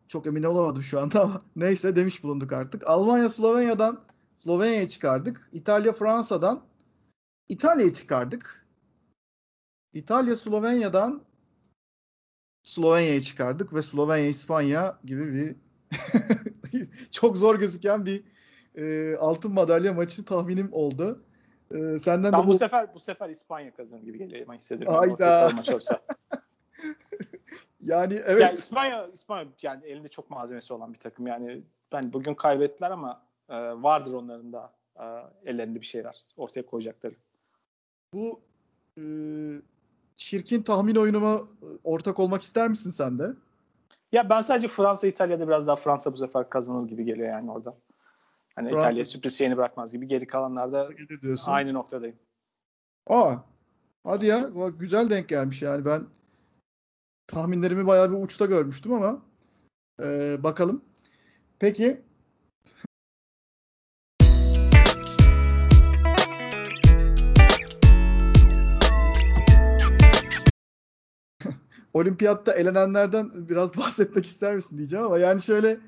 [0.09, 2.87] çok emin olamadım şu anda ama neyse demiş bulunduk artık.
[2.87, 4.01] Almanya, Slovenya'dan
[4.39, 5.49] Slovenya'yı çıkardık.
[5.53, 6.61] İtalya, Fransa'dan
[7.49, 8.67] İtalya'yı çıkardık.
[9.93, 11.28] İtalya Slovenya'dan
[12.69, 15.57] Slovenya'yı çıkardık ve Slovenya İspanya gibi bir
[17.11, 18.25] çok zor gözüken bir
[18.75, 21.25] e, altın madalya maçı tahminim oldu.
[21.71, 24.99] E, senden ben de bu, bu sefer bu sefer İspanya kazanır gibi geliyor ama hissediyorum.
[24.99, 25.51] Hayda.
[25.57, 26.01] Maç olsa.
[27.81, 28.43] yani evet.
[28.43, 31.27] Yani İspanya İspanya yani elinde çok malzemesi olan bir takım.
[31.27, 31.63] Yani
[31.93, 35.05] ben bugün kaybettiler ama e, vardır onların da e,
[35.51, 37.15] ellerinde bir şeyler ortaya koyacakları.
[38.15, 38.41] Bu
[38.99, 39.03] e,
[40.19, 41.41] çirkin tahmin oyunuma
[41.85, 43.33] ortak olmak ister misin sen de?
[44.13, 47.75] Ya ben sadece Fransa İtalya'da biraz daha Fransa bu sefer kazanır gibi geliyor yani orada.
[48.55, 48.89] Hani Fransa.
[48.89, 50.09] İtalya sürpriz şeyini bırakmaz gibi.
[50.09, 50.89] Geri kalanlarda
[51.47, 52.17] aynı noktadayım.
[53.07, 53.35] Aa,
[54.05, 54.49] hadi ya.
[54.79, 55.85] Güzel denk gelmiş yani.
[55.85, 56.07] Ben
[57.27, 59.23] tahminlerimi bayağı bir uçta görmüştüm ama
[60.03, 60.85] e, bakalım.
[61.59, 62.03] Peki
[71.99, 75.79] olimpiyatta elenenlerden biraz bahsetmek ister misin diyeceğim ama yani şöyle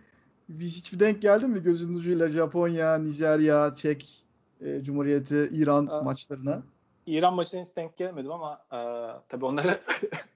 [0.49, 4.25] bir, hiçbir denk geldi mi gözünün ucuyla Japonya, Nijerya, Çek
[4.61, 6.63] e, Cumhuriyeti, İran Aa, maçlarına?
[7.07, 8.79] İran maçına hiç denk gelemedim ama e,
[9.29, 9.81] tabii onları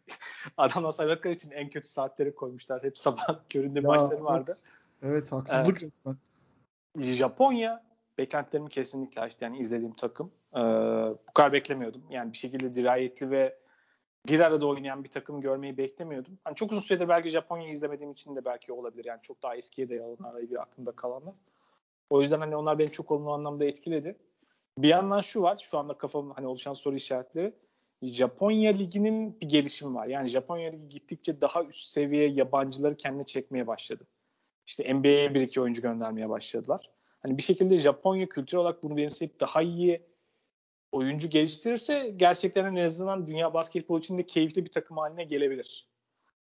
[0.57, 2.83] adamlar saymakları için en kötü saatleri koymuşlar.
[2.83, 4.53] Hep sabah köründe ya, maçları vardı.
[5.03, 6.17] Evet, evet haksızlık ee, resmen.
[6.99, 7.85] Japonya
[8.19, 9.45] beklentilerimi kesinlikle açtı.
[9.45, 10.31] Yani izlediğim takım.
[10.55, 10.61] Ee,
[11.29, 12.03] bu kadar beklemiyordum.
[12.11, 13.59] Yani bir şekilde dirayetli ve
[14.29, 16.39] bir arada oynayan bir takım görmeyi beklemiyordum.
[16.45, 19.05] Hani çok uzun süredir belki Japonya'yı izlemediğim için de belki olabilir.
[19.05, 20.17] Yani çok daha eskiye dayalı
[20.51, 21.35] bir aklımda kalanlar.
[22.11, 24.19] O yüzden hani onlar beni çok olumlu anlamda etkiledi.
[24.79, 25.63] Bir yandan şu var.
[25.71, 27.55] Şu anda kafamda hani oluşan soru işaretleri.
[28.03, 30.07] Japonya liginin bir gelişimi var.
[30.07, 34.07] Yani Japonya ligi gittikçe daha üst seviye yabancıları kendine çekmeye başladı.
[34.67, 36.91] İşte NBA'ye bir iki oyuncu göndermeye başladılar.
[37.21, 40.03] Hani bir şekilde Japonya kültür olarak bunu benimseyip daha iyi
[40.95, 45.89] oyuncu geliştirirse gerçekten en azından dünya basketbol için de keyifli bir takım haline gelebilir.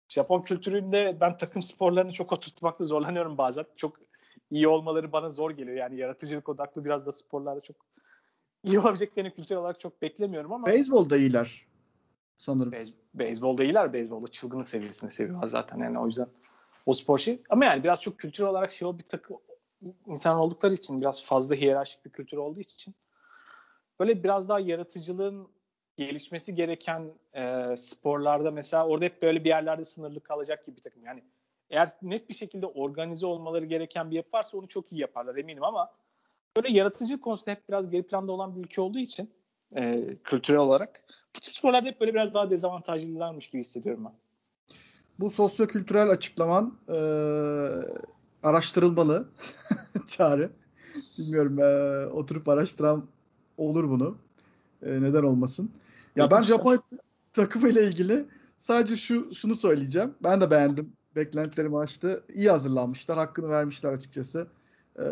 [0.10, 3.66] Japon kültüründe ben takım sporlarını çok oturtmakta zorlanıyorum bazen.
[3.76, 4.00] Çok
[4.52, 5.78] iyi olmaları bana zor geliyor.
[5.78, 7.76] Yani yaratıcılık odaklı biraz da sporlarda çok
[8.64, 10.66] iyi olabileceklerini kültür olarak çok beklemiyorum ama.
[10.66, 11.66] Beyzbolda iyiler
[12.38, 12.72] sanırım.
[12.72, 13.94] Beyz, beyzbolda iyiler.
[13.94, 16.28] Beyzbolda çılgınlık seviyesinde seviyorlar zaten yani o yüzden
[16.86, 17.42] o spor şey.
[17.50, 19.38] Ama yani biraz çok kültür olarak şey bir takım
[20.08, 22.96] insan oldukları için biraz fazla hiyerarşik bir kültür olduğu için
[24.02, 25.48] böyle biraz daha yaratıcılığın
[25.98, 31.04] gelişmesi gereken e, sporlarda mesela orada hep böyle bir yerlerde sınırlı kalacak gibi bir takım.
[31.04, 31.24] Yani
[31.70, 35.64] eğer net bir şekilde organize olmaları gereken bir yapı varsa onu çok iyi yaparlar eminim
[35.64, 35.92] ama
[36.58, 39.32] böyle yaratıcı konusunda hep biraz geri planda olan bir ülke olduğu için
[39.76, 41.04] e, kültürel olarak
[41.36, 44.14] bu tip sporlarda hep böyle biraz daha dezavantajlılarmış gibi hissediyorum ben.
[45.20, 46.98] Bu sosyo-kültürel açıklaman e,
[48.44, 49.30] araştırılmalı
[50.08, 50.52] çağrı.
[51.18, 53.08] Bilmiyorum e, oturup araştıran
[53.62, 54.18] olur bunu.
[54.82, 55.72] E, neden olmasın.
[56.16, 56.80] Ya ben Japon
[57.34, 58.26] takımıyla ilgili
[58.58, 60.14] sadece şu şunu söyleyeceğim.
[60.24, 60.94] Ben de beğendim.
[61.16, 62.24] Beklentilerimi açtı.
[62.34, 63.18] İyi hazırlanmışlar.
[63.18, 64.48] Hakkını vermişler açıkçası.
[65.00, 65.04] Ee,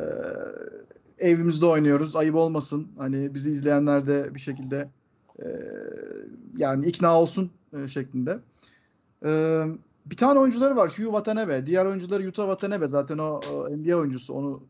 [1.18, 2.16] evimizde oynuyoruz.
[2.16, 2.88] Ayıp olmasın.
[2.98, 4.90] Hani bizi izleyenler de bir şekilde
[5.40, 5.46] e,
[6.58, 8.40] yani ikna olsun e, şeklinde.
[9.26, 9.64] E,
[10.06, 10.90] bir tane oyuncuları var.
[10.90, 11.66] Hugh Watanabe.
[11.66, 12.88] Diğer oyuncuları Yuta Watanabe.
[12.88, 14.34] Zaten o, o NBA oyuncusu.
[14.34, 14.64] Onu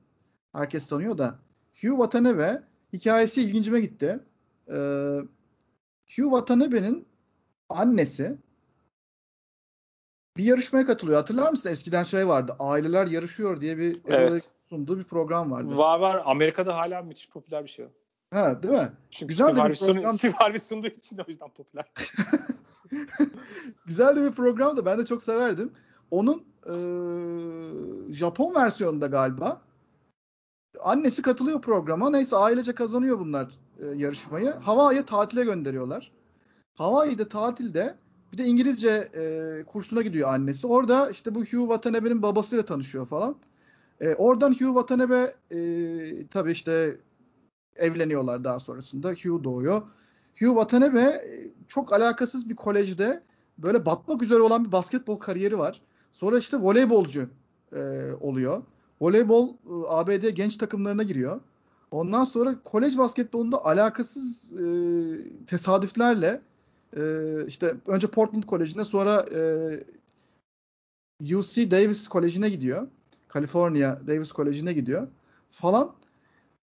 [0.54, 1.40] herkes tanıyor da.
[1.82, 2.64] Hugh Watanabe
[2.94, 4.20] hikayesi ilgincime gitti.
[4.68, 4.78] E,
[6.16, 7.08] Hugh Watanabe'nin
[7.70, 8.38] annesi
[10.38, 11.18] bir yarışmaya katılıyor.
[11.18, 11.70] Hatırlar mısın?
[11.70, 12.56] Eskiden şey vardı.
[12.60, 14.52] Aileler yarışıyor diye bir evet.
[14.60, 15.78] sunduğu bir program vardı.
[15.78, 16.24] Var var.
[16.26, 17.86] Amerika'da hala müthiş popüler bir şey.
[18.34, 18.92] Ha, değil mi?
[19.12, 20.10] Çünkü Güzel Steve, Harvey program...
[20.10, 21.86] Steve Harvey sunduğu için de o yüzden popüler.
[23.86, 25.74] Güzel de bir program da ben de çok severdim.
[26.12, 26.76] Onun e,
[28.14, 29.62] Japon versiyonunda galiba
[30.84, 32.10] annesi katılıyor programa.
[32.10, 33.48] Neyse ailece kazanıyor bunlar
[33.80, 34.50] e, yarışmayı.
[34.52, 36.12] Hawaii'ye tatile gönderiyorlar.
[36.76, 37.96] Hawaii'de tatilde
[38.34, 40.68] bir de İngilizce e, kursuna gidiyor annesi.
[40.68, 43.36] Orada işte bu Hugh Watanabe'nin babasıyla tanışıyor falan.
[44.02, 46.98] E, oradan Hugh Watanabe e, tabii işte
[47.76, 49.10] evleniyorlar daha sonrasında.
[49.10, 49.82] Hugh doğuyor.
[50.40, 53.24] Hugh Watanabe e, çok alakasız bir kolejde
[53.58, 55.82] böyle batmak üzere olan bir basketbol kariyeri var.
[56.12, 57.30] Sonra işte voleybolcu
[57.76, 58.64] e, oluyor.
[59.02, 59.54] Voleybol e,
[59.88, 61.42] ABD genç takımlarına giriyor.
[61.92, 64.66] Ondan sonra kolej basketbolunda alakasız e,
[65.46, 66.42] tesadüflerle
[66.98, 67.02] e,
[67.48, 69.42] işte önce Portland Koleji'ne sonra e,
[71.36, 72.88] UC Davis Koleji'ne gidiyor.
[73.34, 75.08] California Davis Koleji'ne gidiyor
[75.52, 75.94] falan.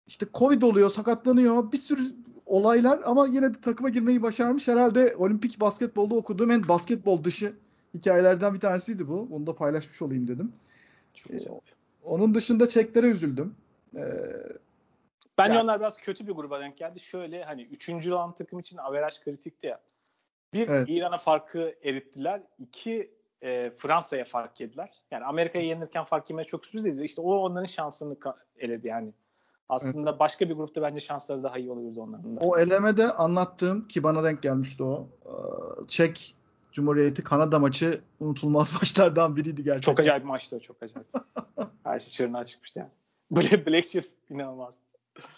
[0.06, 1.72] İşte Covid oluyor, sakatlanıyor.
[1.72, 2.02] Bir sürü
[2.46, 4.68] olaylar ama yine de takıma girmeyi başarmış.
[4.68, 7.54] Herhalde olimpik basketbolda okuduğum en basketbol dışı
[7.94, 9.28] hikayelerden bir tanesiydi bu.
[9.30, 10.52] Onu da paylaşmış olayım dedim.
[11.14, 11.40] Çok ee,
[12.06, 13.56] onun dışında çeklere üzüldüm.
[13.96, 14.02] Ee,
[15.38, 17.00] Bence yani, onlar biraz kötü bir gruba denk geldi.
[17.00, 19.80] Şöyle hani üçüncü olan takım için averaj kritikti ya.
[20.52, 20.88] Bir evet.
[20.88, 22.42] İran'a farkı erittiler.
[22.58, 23.10] İki
[23.42, 24.90] e, Fransa'ya fark yediler.
[25.10, 27.00] Yani Amerika'ya yenirken fark yemeye çok sürpriz değil.
[27.00, 28.16] İşte o onların şansını
[28.58, 29.12] eledi yani.
[29.68, 30.20] Aslında evet.
[30.20, 32.36] başka bir grupta bence şansları daha iyi olurdu onların.
[32.36, 32.40] Da.
[32.40, 35.08] O elemede anlattığım ki bana denk gelmişti o.
[35.24, 35.32] E,
[35.88, 36.36] Çek
[36.76, 39.92] Cumhuriyeti Kanada maçı unutulmaz maçlardan biriydi gerçekten.
[39.92, 41.08] Çok acayip maçtı çok acayip.
[41.84, 42.90] Her şey çığırına çıkmıştı yani.
[43.30, 44.78] Black, Black Sheep inanılmaz.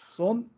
[0.01, 0.49] Son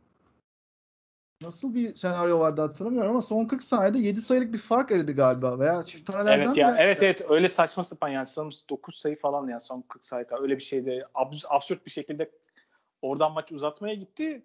[1.42, 5.58] nasıl bir senaryo vardı hatırlamıyorum ama son 40 saniyede 7 sayılık bir fark eridi galiba
[5.58, 9.48] veya çift tanelerden Evet ya evet evet öyle saçma sapan yani sanırım 9 sayı falan
[9.48, 11.04] yani son 40 sayıda öyle bir şeydi.
[11.14, 12.30] Abs absürt bir şekilde
[13.02, 14.42] oradan maç uzatmaya gitti.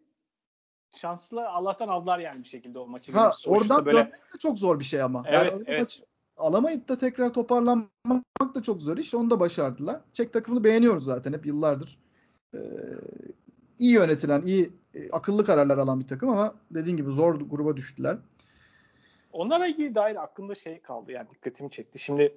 [1.01, 3.11] Şanslı Allah'tan aldılar yani bir şekilde o maçı.
[3.11, 3.97] Ha, oradan böyle...
[3.97, 5.23] dönmek de çok zor bir şey ama.
[5.27, 5.81] Evet yani evet.
[5.81, 6.01] Maç
[6.37, 9.13] alamayıp da tekrar toparlanmak da çok zor iş.
[9.13, 10.01] Onu da başardılar.
[10.13, 11.99] Çek takımını beğeniyoruz zaten hep yıllardır.
[12.53, 12.59] Ee,
[13.79, 18.17] iyi yönetilen, iyi e, akıllı kararlar alan bir takım ama dediğin gibi zor gruba düştüler.
[19.31, 21.99] Onlara ilgili dair aklımda şey kaldı yani dikkatimi çekti.
[21.99, 22.35] Şimdi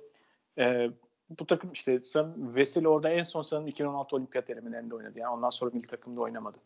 [0.58, 0.90] e,
[1.30, 5.18] bu takım işte sen Veseli orada en son sanırım 2016 olimpiyat elemelerinde oynadı.
[5.18, 6.58] Yani ondan sonra milli takımda oynamadı.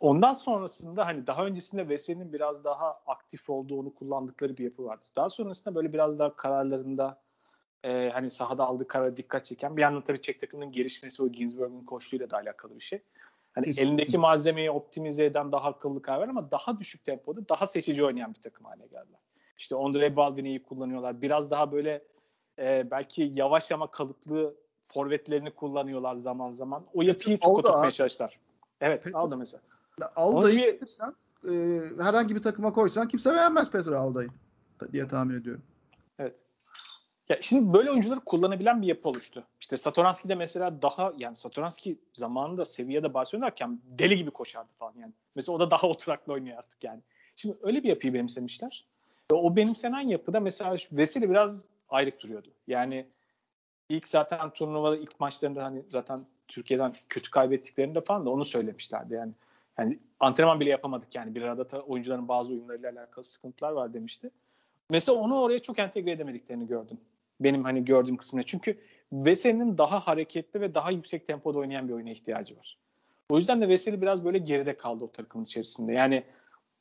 [0.00, 5.06] Ondan sonrasında hani daha öncesinde Veseli'nin biraz daha aktif olduğunu kullandıkları bir yapı vardı.
[5.16, 7.22] Daha sonrasında böyle biraz daha kararlarında
[7.84, 11.84] e, hani sahada aldığı karara dikkat çeken bir yandan tabii Çek takımının gelişmesi o Ginsberg'in
[11.84, 13.02] koştuğuyla da alakalı bir şey.
[13.52, 13.88] Hani Kesinlikle.
[13.88, 18.40] elindeki malzemeyi optimize eden daha akıllı karar ama daha düşük tempoda daha seçici oynayan bir
[18.40, 19.20] takım haline geldiler.
[19.58, 21.22] İşte Andre Baldwin'i iyi kullanıyorlar.
[21.22, 22.04] Biraz daha böyle
[22.58, 24.54] e, belki yavaş ama kalıplı
[24.88, 26.84] forvetlerini kullanıyorlar zaman zaman.
[26.94, 28.40] O yapıyı çok oturtmaya çalıştılar.
[28.80, 29.16] Evet Peki.
[29.16, 29.62] Alda mesela.
[30.16, 30.64] Alda'yı bir...
[30.64, 31.14] getirsen
[31.44, 31.52] e,
[32.02, 34.28] herhangi bir takıma koysan kimse beğenmez Petro Alda'yı
[34.92, 35.62] diye tahmin ediyorum.
[36.18, 36.34] Evet.
[37.28, 39.44] Ya şimdi böyle oyuncuları kullanabilen bir yapı oluştu.
[39.60, 45.12] İşte Satoranski de mesela daha yani Satoranski zamanında seviyede Barcelona'dayken deli gibi koşardı falan yani.
[45.34, 47.00] Mesela o da daha oturaklı oynuyor artık yani.
[47.36, 48.84] Şimdi öyle bir yapıyı benimsemişler.
[49.32, 52.48] Ve o benimsenen yapıda mesela Veseli biraz ayrık duruyordu.
[52.66, 53.06] Yani
[53.88, 59.32] ilk zaten turnuvada ilk maçlarında hani zaten Türkiye'den kötü kaybettiklerinde falan da onu söylemişlerdi yani.
[59.78, 64.30] Yani antrenman bile yapamadık yani bir arada ta, oyuncuların bazı oyunlarıyla alakalı sıkıntılar var demişti.
[64.90, 66.98] Mesela onu oraya çok entegre edemediklerini gördüm
[67.40, 68.42] benim hani gördüğüm kısmına.
[68.42, 68.78] Çünkü
[69.12, 72.78] Veseli'nin daha hareketli ve daha yüksek tempoda oynayan bir oyuna ihtiyacı var.
[73.28, 75.92] O yüzden de Veseli biraz böyle geride kaldı o takımın içerisinde.
[75.92, 76.24] Yani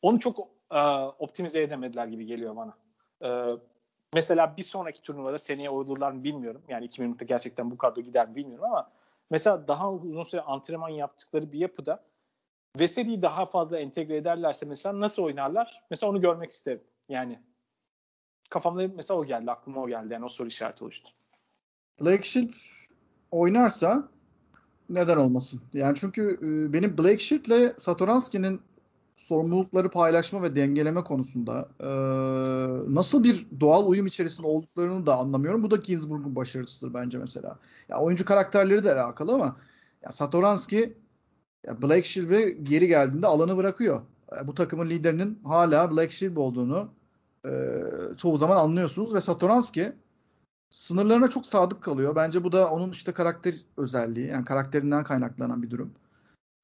[0.01, 0.79] onu çok e,
[1.19, 2.73] optimize edemediler gibi geliyor bana.
[3.21, 3.47] E,
[4.13, 6.61] mesela bir sonraki turnuvada seneye olurlar mı bilmiyorum.
[6.67, 8.91] Yani 2020'de gerçekten bu kadro gider mi bilmiyorum ama
[9.29, 12.03] mesela daha uzun süre antrenman yaptıkları bir yapıda
[12.79, 15.83] Veseli'yi daha fazla entegre ederlerse mesela nasıl oynarlar?
[15.89, 16.81] Mesela onu görmek isterim.
[17.09, 17.39] Yani
[18.49, 19.51] kafamda mesela o geldi.
[19.51, 20.13] Aklıma o geldi.
[20.13, 21.09] Yani o soru işareti oluştu.
[22.01, 22.53] Blake Shield
[23.31, 24.09] oynarsa
[24.89, 25.61] neden olmasın?
[25.73, 28.61] Yani çünkü e, benim Blake ile Satoranski'nin
[29.15, 31.87] sorumlulukları paylaşma ve dengeleme konusunda e,
[32.93, 35.63] nasıl bir doğal uyum içerisinde olduklarını da anlamıyorum.
[35.63, 37.59] Bu da Ginsburg'un başarısıdır bence mesela.
[37.89, 39.55] Ya oyuncu karakterleri de alakalı ama
[40.01, 40.93] ya Satoranski
[41.68, 44.02] Black Shield'e geri geldiğinde alanı bırakıyor.
[44.31, 46.90] E, bu takımın liderinin hala Black Shield olduğunu
[47.45, 47.52] e,
[48.18, 49.94] çoğu zaman anlıyorsunuz ve Satoranski
[50.69, 52.15] sınırlarına çok sadık kalıyor.
[52.15, 54.27] Bence bu da onun işte karakter özelliği.
[54.27, 55.94] Yani karakterinden kaynaklanan bir durum.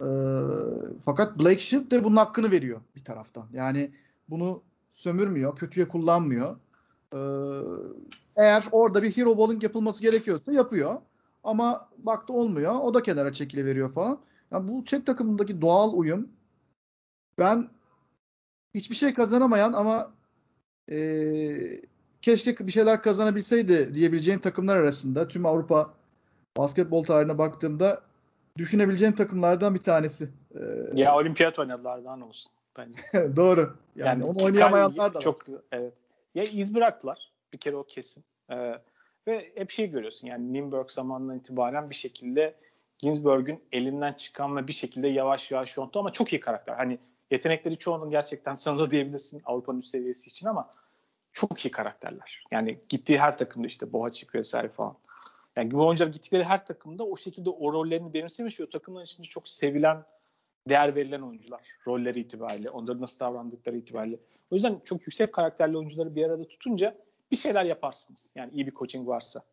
[0.02, 0.08] E,
[1.06, 3.48] fakat Blake Shield de bunun hakkını veriyor bir taraftan.
[3.54, 3.92] Yani
[4.30, 6.56] bunu sömürmüyor, kötüye kullanmıyor.
[7.14, 7.20] E,
[8.36, 10.96] eğer orada bir hero bowling yapılması gerekiyorsa yapıyor.
[11.44, 12.76] Ama baktı olmuyor.
[12.82, 14.20] O da kenara çekiliveriyor falan.
[14.52, 16.30] Yani bu Çek takımındaki doğal uyum
[17.40, 17.70] ben
[18.74, 20.14] hiçbir şey kazanamayan ama
[20.92, 21.82] e,
[22.22, 25.94] keşke bir şeyler kazanabilseydi diyebileceğim takımlar arasında tüm Avrupa
[26.58, 28.02] basketbol tarihine baktığımda
[28.58, 30.30] düşünebileceğim takımlardan bir tanesi.
[30.56, 30.60] Ee,
[30.94, 33.00] ya olimpiyat oynadılar daha ne olsun bence.
[33.36, 33.78] Doğru.
[33.96, 35.62] Yani, yani onu oynayamayanlar da çok, var.
[35.72, 35.94] Evet.
[36.36, 37.32] Ya iz bıraktılar.
[37.54, 38.24] Bir kere o kesin.
[38.52, 38.80] Ee,
[39.28, 42.56] ve hep şey görüyorsun yani Nimberg zamanından itibaren bir şekilde
[43.00, 46.76] Ginsberg'ün elinden çıkan ve bir şekilde yavaş yavaş yontu ama çok iyi karakter.
[46.76, 47.00] Hani
[47.32, 50.74] yetenekleri çoğunun gerçekten sınırlı diyebilirsin Avrupa'nın üst seviyesi için ama
[51.34, 52.44] çok iyi karakterler.
[52.52, 54.96] Yani gittiği her takımda işte Boğaçık vesaire falan.
[55.56, 59.28] Yani bu oyuncular gittikleri her takımda o şekilde o rollerini benimsemiş ve o takımların içinde
[59.28, 60.06] çok sevilen,
[60.70, 61.62] değer verilen oyuncular.
[61.88, 64.20] Rolleri itibariyle, onların nasıl davrandıkları itibariyle.
[64.52, 66.96] O yüzden çok yüksek karakterli oyuncuları bir arada tutunca
[67.32, 68.32] bir şeyler yaparsınız.
[68.36, 69.44] Yani iyi bir coaching varsa.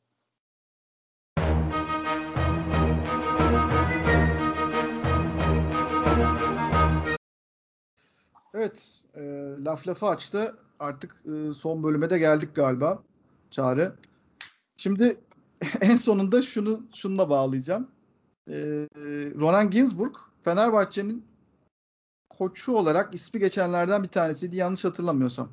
[8.57, 9.21] Evet, e,
[9.65, 10.57] laf lafı açtı.
[10.79, 13.03] Artık e, son bölüme de geldik galiba.
[13.51, 13.97] Çağrı.
[14.77, 15.21] Şimdi
[15.81, 17.91] en sonunda şunu şununla bağlayacağım.
[18.49, 18.55] E,
[19.35, 21.25] Ronan Ginsburg Fenerbahçe'nin
[22.31, 25.49] koçu olarak ismi geçenlerden bir tanesiydi yanlış hatırlamıyorsam.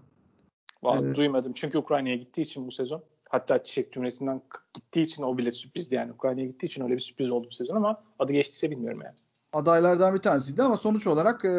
[0.83, 3.03] Vallahi ee, duymadım çünkü Ukrayna'ya gittiği için bu sezon.
[3.29, 4.41] Hatta Çiçek cümlesinden
[4.73, 6.11] gittiği için o bile sürprizdi yani.
[6.11, 9.15] Ukrayna'ya gittiği için öyle bir sürpriz oldu bu sezon ama adı geçtiyse bilmiyorum yani
[9.53, 11.49] adaylardan bir tanesiydi ama sonuç olarak e,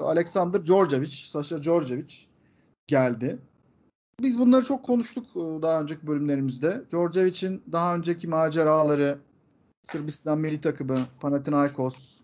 [0.00, 2.14] Alexander Djordjevic, Sasha Djordjevic
[2.86, 3.38] geldi.
[4.20, 6.82] Biz bunları çok konuştuk daha önceki bölümlerimizde.
[6.90, 9.18] Djordjevic'in daha önceki maceraları,
[9.84, 12.20] Sırbistan milli takımı, Panathinaikos,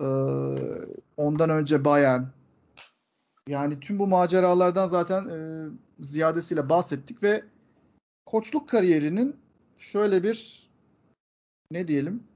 [0.00, 0.06] e,
[1.16, 2.22] ondan önce Bayern.
[3.48, 5.68] Yani tüm bu maceralardan zaten e,
[6.00, 7.44] ziyadesiyle bahsettik ve
[8.26, 9.36] koçluk kariyerinin
[9.78, 10.68] şöyle bir
[11.72, 12.27] ne diyelim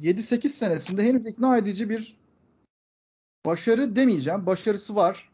[0.00, 2.16] 7-8 senesinde henüz ikna edici bir
[3.46, 4.46] başarı demeyeceğim.
[4.46, 5.30] Başarısı var.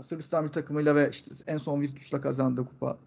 [0.00, 2.98] Sırbistan bir takımıyla ve işte en son Virtus'la kazandığı kupa.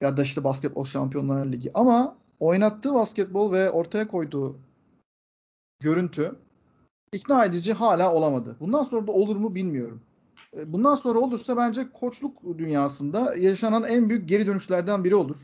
[0.00, 1.70] Ya da işte basketbol şampiyonlar ligi.
[1.74, 4.58] Ama oynattığı basketbol ve ortaya koyduğu
[5.80, 6.36] görüntü
[7.12, 8.56] ikna edici hala olamadı.
[8.60, 10.02] Bundan sonra da olur mu bilmiyorum.
[10.56, 15.36] E, bundan sonra olursa bence koçluk dünyasında yaşanan en büyük geri dönüşlerden biri olur.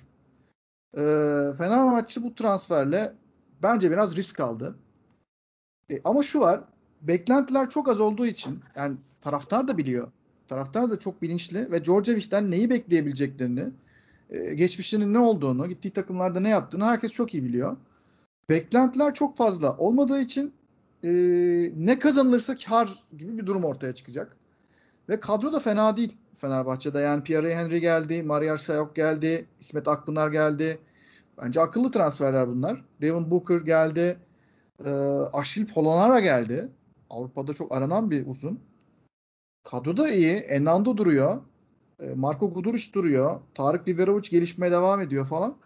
[0.95, 1.01] E,
[1.59, 3.15] Fenerbahçe bu transferle
[3.63, 4.77] bence biraz risk aldı.
[5.91, 6.61] E, ama şu var.
[7.03, 10.11] Beklentiler çok az olduğu için yani taraftar da biliyor.
[10.49, 13.65] Taraftar da çok bilinçli ve Djordjevic'den neyi bekleyebileceklerini,
[14.31, 17.77] e, geçmişinin ne olduğunu, gittiği takımlarda ne yaptığını herkes çok iyi biliyor.
[18.49, 20.53] Beklentiler çok fazla olmadığı için
[21.05, 21.11] e,
[21.77, 24.37] ne kazanılırsa kar gibi bir durum ortaya çıkacak.
[25.09, 26.99] Ve kadro da fena değil Fenerbahçe'de.
[26.99, 30.79] Yani Pierre Henry geldi, Mariar Sayok geldi, İsmet Akpınar geldi.
[31.39, 32.85] Bence akıllı transferler bunlar.
[33.01, 34.19] Devin Booker geldi.
[34.85, 34.91] E,
[35.33, 36.69] Aşil Polonara geldi.
[37.11, 38.61] Avrupa'da çok aranan bir uzun.
[39.65, 40.35] Kadro da iyi.
[40.35, 41.41] Enando duruyor.
[42.01, 43.41] E, Marco Guduric duruyor.
[43.55, 45.57] Tarık Biberovic gelişmeye devam ediyor falan.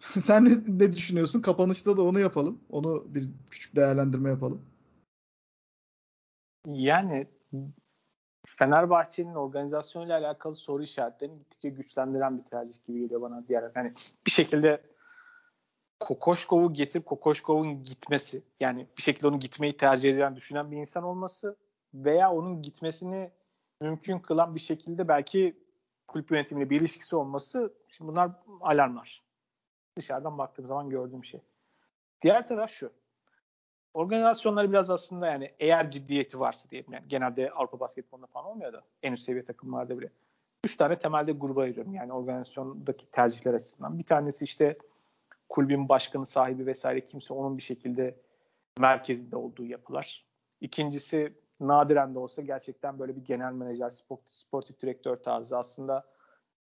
[0.00, 1.40] Sen ne, ne düşünüyorsun?
[1.40, 2.58] Kapanışta da onu yapalım.
[2.70, 4.62] Onu bir küçük değerlendirme yapalım.
[6.66, 7.26] Yani
[8.46, 13.70] Fenerbahçe'nin organizasyonuyla alakalı soru işaretlerini gittikçe güçlendiren bir tercih gibi geliyor bana diğer.
[13.76, 13.90] Yani
[14.26, 14.82] bir şekilde
[16.00, 21.56] Kokoşkov'u getirip Kokoşkov'un gitmesi yani bir şekilde onu gitmeyi tercih eden düşünen bir insan olması
[21.94, 23.30] veya onun gitmesini
[23.80, 25.62] mümkün kılan bir şekilde belki
[26.08, 29.22] kulüp yönetimiyle bir ilişkisi olması şimdi bunlar alarmlar.
[29.96, 31.40] Dışarıdan baktığım zaman gördüğüm şey.
[32.22, 32.92] Diğer taraf şu
[33.94, 38.82] organizasyonları biraz aslında yani eğer ciddiyeti varsa diyelim yani genelde Avrupa basketbolunda falan olmuyor da
[39.02, 40.10] en üst seviye takımlarda bile.
[40.64, 41.94] üç tane temelde gruba ayırıyorum.
[41.94, 43.98] Yani organizasyondaki tercihler açısından.
[43.98, 44.78] Bir tanesi işte
[45.48, 48.16] kulübün başkanı, sahibi vesaire kimse onun bir şekilde
[48.78, 50.24] merkezinde olduğu yapılar.
[50.60, 56.04] İkincisi nadiren de olsa gerçekten böyle bir genel menajer, sport, sportif direktör tarzı aslında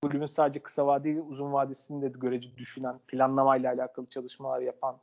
[0.02, 4.98] kulübün sadece kısa vadeli uzun vadesinde de görece düşünen, planlamayla alakalı çalışmalar yapan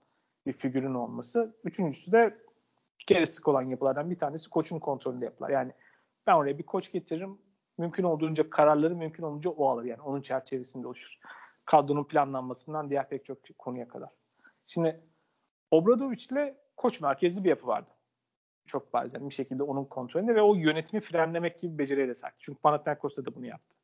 [0.46, 1.56] bir figürün olması.
[1.64, 2.38] Üçüncüsü de
[3.26, 5.50] sık olan yapılardan bir tanesi koçun kontrolünde yapılar.
[5.50, 5.72] Yani
[6.28, 7.38] ben oraya bir koç getiririm.
[7.78, 9.84] Mümkün olduğunca kararları mümkün olunca o alır.
[9.84, 11.20] Yani onun çerçevesinde oluşur.
[11.66, 14.10] Kadronun planlanmasından diğer pek çok konuya kadar.
[14.66, 15.02] Şimdi
[15.72, 17.90] Obradoviç ile koç merkezli bir yapı vardı.
[18.66, 22.36] Çok yani bir şekilde onun kontrolünde ve o yönetimi frenlemek gibi beceriye de sahip.
[22.40, 23.76] Çünkü Panathinaikos'ta da bunu yaptı.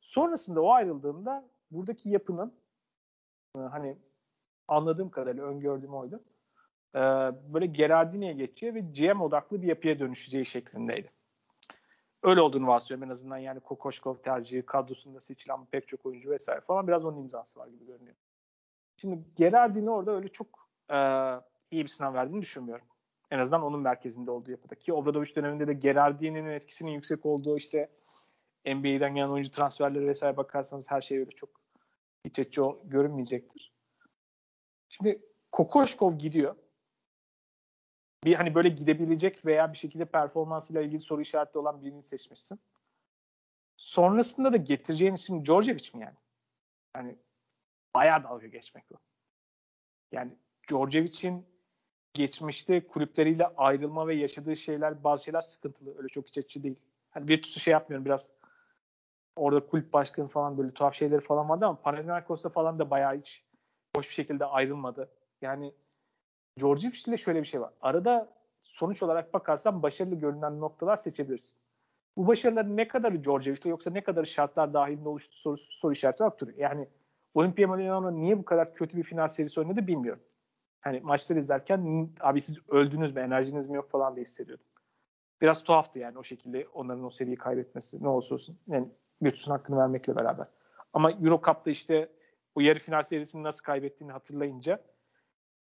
[0.00, 2.54] Sonrasında o ayrıldığında buradaki yapının
[3.56, 3.98] e, hani
[4.68, 6.20] anladığım kadarıyla öngördüğüm oydu.
[6.94, 7.00] E,
[7.52, 11.10] böyle Gerardini'ye geçeceği ve GM odaklı bir yapıya dönüşeceği şeklindeydi.
[12.22, 16.88] Öyle olduğunu varsayıyorum en azından yani Kokoşkov tercihi, kadrosunda seçilen pek çok oyuncu vesaire falan
[16.88, 18.16] biraz onun imzası var gibi görünüyor.
[18.96, 20.96] Şimdi Gerardini orada öyle çok e,
[21.70, 22.86] iyi bir sınav verdiğini düşünmüyorum.
[23.30, 24.74] En azından onun merkezinde olduğu yapıda.
[24.74, 27.88] Ki Obradoviç döneminde de Gerardini'nin etkisinin yüksek olduğu işte
[28.66, 31.50] NBA'den gelen oyuncu transferleri vesaire bakarsanız her şey öyle çok
[32.24, 33.75] iç açıcı görünmeyecektir.
[34.88, 35.22] Şimdi
[35.52, 36.56] Kokoşkov gidiyor.
[38.24, 42.60] Bir hani böyle gidebilecek veya bir şekilde performansıyla ilgili soru işareti olan birini seçmişsin.
[43.76, 46.16] Sonrasında da getireceğin isim Djordjevic mi yani?
[46.96, 47.16] Yani
[47.94, 48.94] bayağı dalga geçmek bu.
[50.12, 50.32] Yani
[50.68, 51.46] Djordjevic'in
[52.14, 55.98] geçmişte kulüpleriyle ayrılma ve yaşadığı şeyler bazı şeyler sıkıntılı.
[55.98, 56.76] Öyle çok iç açıcı değil.
[57.10, 58.32] Hani bir şey yapmıyorum biraz
[59.36, 63.45] orada kulüp başkanı falan böyle tuhaf şeyleri falan vardı ama Panathinaikos'ta falan da bayağı hiç
[63.96, 65.08] hoş bir şekilde ayrılmadı.
[65.42, 65.72] Yani
[66.58, 67.72] Djordjevic ile şöyle bir şey var.
[67.82, 68.28] Arada
[68.62, 71.58] sonuç olarak bakarsan başarılı görünen noktalar seçebilirsin.
[72.16, 76.22] Bu başarıların ne kadarı Djordjevic ile yoksa ne kadarı şartlar dahilinde oluştu soru, soru işareti
[76.22, 76.48] yoktur.
[76.56, 76.88] Yani
[77.34, 80.22] Olimpia Milano niye bu kadar kötü bir final serisi oynadı bilmiyorum.
[80.80, 84.66] Hani maçları izlerken abi siz öldünüz mü enerjiniz mi yok falan diye hissediyordum.
[85.40, 88.58] Biraz tuhaftı yani o şekilde onların o seriyi kaybetmesi ne olursa olsun.
[88.66, 88.88] Yani
[89.22, 90.46] Virtus'un hakkını vermekle beraber.
[90.92, 92.08] Ama Euro Cup'ta işte
[92.56, 94.80] o yarı final serisini nasıl kaybettiğini hatırlayınca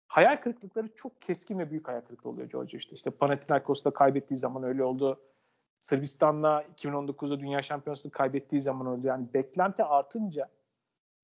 [0.08, 2.96] hayal kırıklıkları çok keskin ve büyük hayal kırıklığı oluyor Georgia işte.
[2.96, 5.22] İşte Panathinaikos'ta kaybettiği zaman öyle oldu.
[5.80, 9.08] Sırbistan'la 2019'da Dünya Şampiyonası'nı kaybettiği zaman oldu.
[9.08, 10.50] Yani beklenti artınca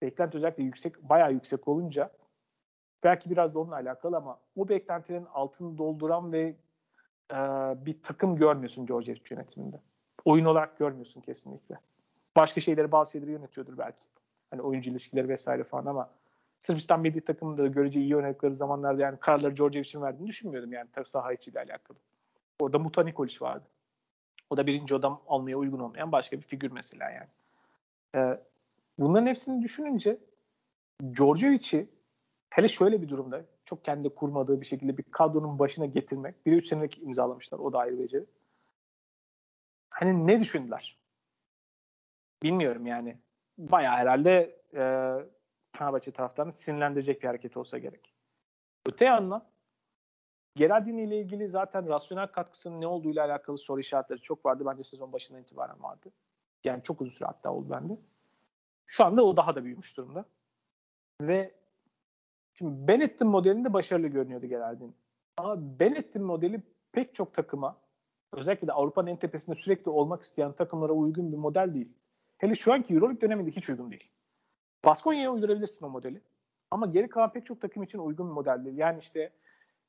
[0.01, 2.11] beklenti özellikle yüksek, bayağı yüksek olunca
[3.03, 6.55] belki biraz da onunla alakalı ama o beklentilerin altını dolduran ve
[7.31, 7.35] e,
[7.85, 9.81] bir takım görmüyorsun Georgia yönetiminde.
[10.25, 11.79] Oyun olarak görmüyorsun kesinlikle
[12.35, 14.03] başka şeyleri bazı şeyleri yönetiyordur belki.
[14.51, 16.09] Hani oyuncu ilişkileri vesaire falan ama
[16.59, 20.89] Sırbistan milli takımında da görece iyi oynadikları zamanlarda yani kararları Georgia için verdiğini düşünmüyordum yani
[20.93, 21.97] tabii saha içiyle alakalı.
[22.59, 23.65] Orada Muta Nikolic vardı.
[24.49, 27.27] O da birinci adam almaya uygun olmayan başka bir figür mesela yani.
[28.15, 28.39] Ee,
[28.99, 30.17] bunların hepsini düşününce
[31.13, 31.89] Djordjevic'i
[32.49, 36.45] hele şöyle bir durumda çok kendi kurmadığı bir şekilde bir kadronun başına getirmek.
[36.45, 37.59] Biri 3 senelik imzalamışlar.
[37.59, 38.25] O da ayrı beceri.
[39.89, 40.99] Hani ne düşündüler?
[42.43, 43.17] bilmiyorum yani.
[43.59, 44.81] Bayağı herhalde e,
[45.77, 48.13] Fenerbahçe taraftarını sinirlendirecek bir hareket olsa gerek.
[48.85, 49.49] Öte yandan
[50.55, 54.63] Gerardini ile ilgili zaten rasyonel katkısının ne olduğuyla alakalı soru işaretleri çok vardı.
[54.65, 56.11] Bence sezon başından itibaren vardı.
[56.63, 57.97] Yani çok uzun süre hatta oldu bende.
[58.85, 60.25] Şu anda o daha da büyümüş durumda.
[61.21, 61.55] Ve
[62.53, 64.93] şimdi Benetton modelinde başarılı görünüyordu Gerardini.
[65.37, 66.61] Ama Benetton modeli
[66.91, 67.77] pek çok takıma
[68.33, 71.93] özellikle de Avrupa'nın en tepesinde sürekli olmak isteyen takımlara uygun bir model değil.
[72.39, 74.11] Hele şu anki Euroleague döneminde hiç uygun değil.
[74.85, 76.21] Baskonya'ya uydurabilirsin o modeli.
[76.71, 78.77] Ama geri kalan pek çok takım için uygun bir model değil.
[78.77, 79.33] Yani işte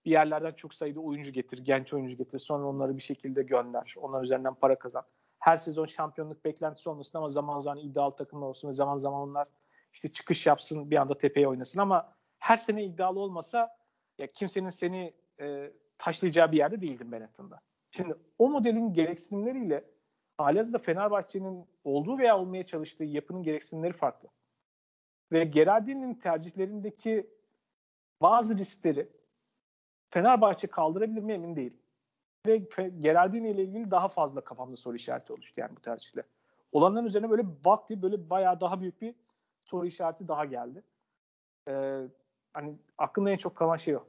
[0.05, 2.39] bir yerlerden çok sayıda oyuncu getir, genç oyuncu getir.
[2.39, 3.94] Sonra onları bir şekilde gönder.
[3.97, 5.05] Onlar üzerinden para kazan.
[5.39, 9.48] Her sezon şampiyonluk beklentisi olmasın ama zaman zaman iddialı takımlar olsun ve zaman zaman onlar
[9.93, 13.77] işte çıkış yapsın bir anda tepeye oynasın ama her sene iddialı olmasa
[14.18, 17.60] ya kimsenin seni e, taşlayacağı bir yerde değildin Benetton'da.
[17.89, 19.85] Şimdi o modelin gereksinimleriyle
[20.44, 24.28] halihazırda Fenerbahçe'nin olduğu veya olmaya çalıştığı yapının gereksinimleri farklı.
[25.32, 27.30] Ve Gerardini'nin tercihlerindeki
[28.22, 29.08] bazı riskleri
[30.10, 31.80] Fenerbahçe kaldırabilir mi emin değilim.
[32.46, 32.56] Ve
[32.98, 36.22] Gerardini ile ilgili daha fazla kafamda soru işareti oluştu yani bu tercihle.
[36.72, 39.14] Olanların üzerine böyle baktı böyle bayağı daha büyük bir
[39.64, 40.82] soru işareti daha geldi.
[41.68, 42.02] Ee,
[42.52, 44.04] hani aklımda en çok kalan şey o.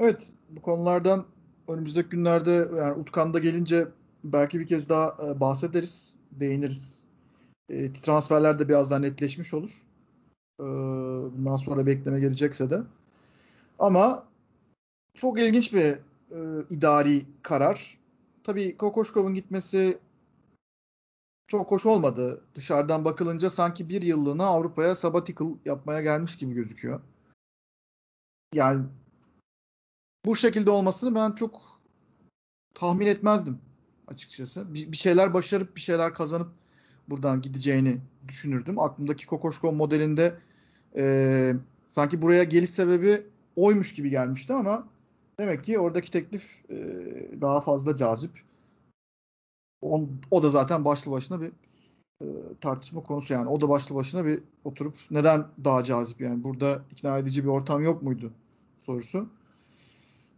[0.00, 1.26] Evet bu konulardan
[1.68, 3.88] önümüzdeki günlerde yani Utkan'da gelince
[4.24, 7.04] belki bir kez daha e, bahsederiz, değiniriz.
[7.68, 9.86] E, transferler de biraz daha netleşmiş olur.
[10.60, 10.64] E,
[11.36, 12.82] bundan sonra bekleme gelecekse de.
[13.78, 14.26] Ama
[15.14, 15.98] çok ilginç bir e,
[16.70, 17.98] idari karar.
[18.44, 19.98] Tabii Kokoşkov'un gitmesi
[21.46, 22.44] çok hoş olmadı.
[22.54, 27.00] Dışarıdan bakılınca sanki bir yıllığına Avrupa'ya sabbatical yapmaya gelmiş gibi gözüküyor.
[28.54, 28.84] Yani
[30.26, 31.60] bu şekilde olmasını ben çok
[32.74, 33.58] tahmin etmezdim
[34.08, 34.74] açıkçası.
[34.74, 36.48] Bir, bir şeyler başarıp bir şeyler kazanıp
[37.08, 38.78] buradan gideceğini düşünürdüm.
[38.78, 40.34] Aklımdaki Kokoşko modelinde
[40.96, 41.54] e,
[41.88, 43.26] sanki buraya geliş sebebi
[43.56, 44.88] oymuş gibi gelmişti ama
[45.40, 46.76] demek ki oradaki teklif e,
[47.40, 48.30] daha fazla cazip.
[49.82, 51.52] O, o da zaten başlı başına bir
[52.22, 52.26] e,
[52.60, 53.48] tartışma konusu yani.
[53.48, 57.84] O da başlı başına bir oturup neden daha cazip yani burada ikna edici bir ortam
[57.84, 58.32] yok muydu
[58.78, 59.28] sorusu.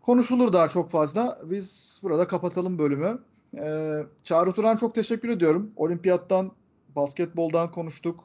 [0.00, 1.38] Konuşulur daha çok fazla.
[1.44, 3.18] Biz burada kapatalım bölümü.
[3.56, 5.72] Ee, Çağrı Turan çok teşekkür ediyorum.
[5.76, 6.52] Olimpiyattan,
[6.96, 8.24] basketboldan konuştuk.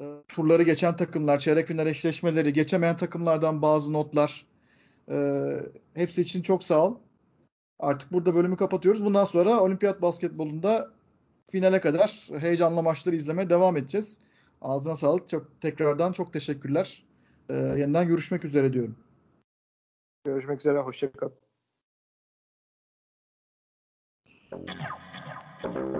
[0.00, 4.46] Ee, turları geçen takımlar, çeyrek final eşleşmeleri, geçemeyen takımlardan bazı notlar.
[5.10, 5.60] Ee,
[5.94, 6.96] hepsi için çok sağ ol.
[7.78, 9.04] Artık burada bölümü kapatıyoruz.
[9.04, 10.90] Bundan sonra olimpiyat basketbolunda
[11.44, 14.18] finale kadar heyecanlı maçları izlemeye devam edeceğiz.
[14.60, 15.28] Ağzına sağlık.
[15.28, 17.04] Çok tekrardan çok teşekkürler.
[17.50, 18.96] Ee, yeniden görüşmek üzere diyorum.
[20.24, 20.78] Görüşmek üzere.
[20.78, 21.45] Hoşçakalın.
[24.56, 24.68] Thank
[25.76, 25.95] you.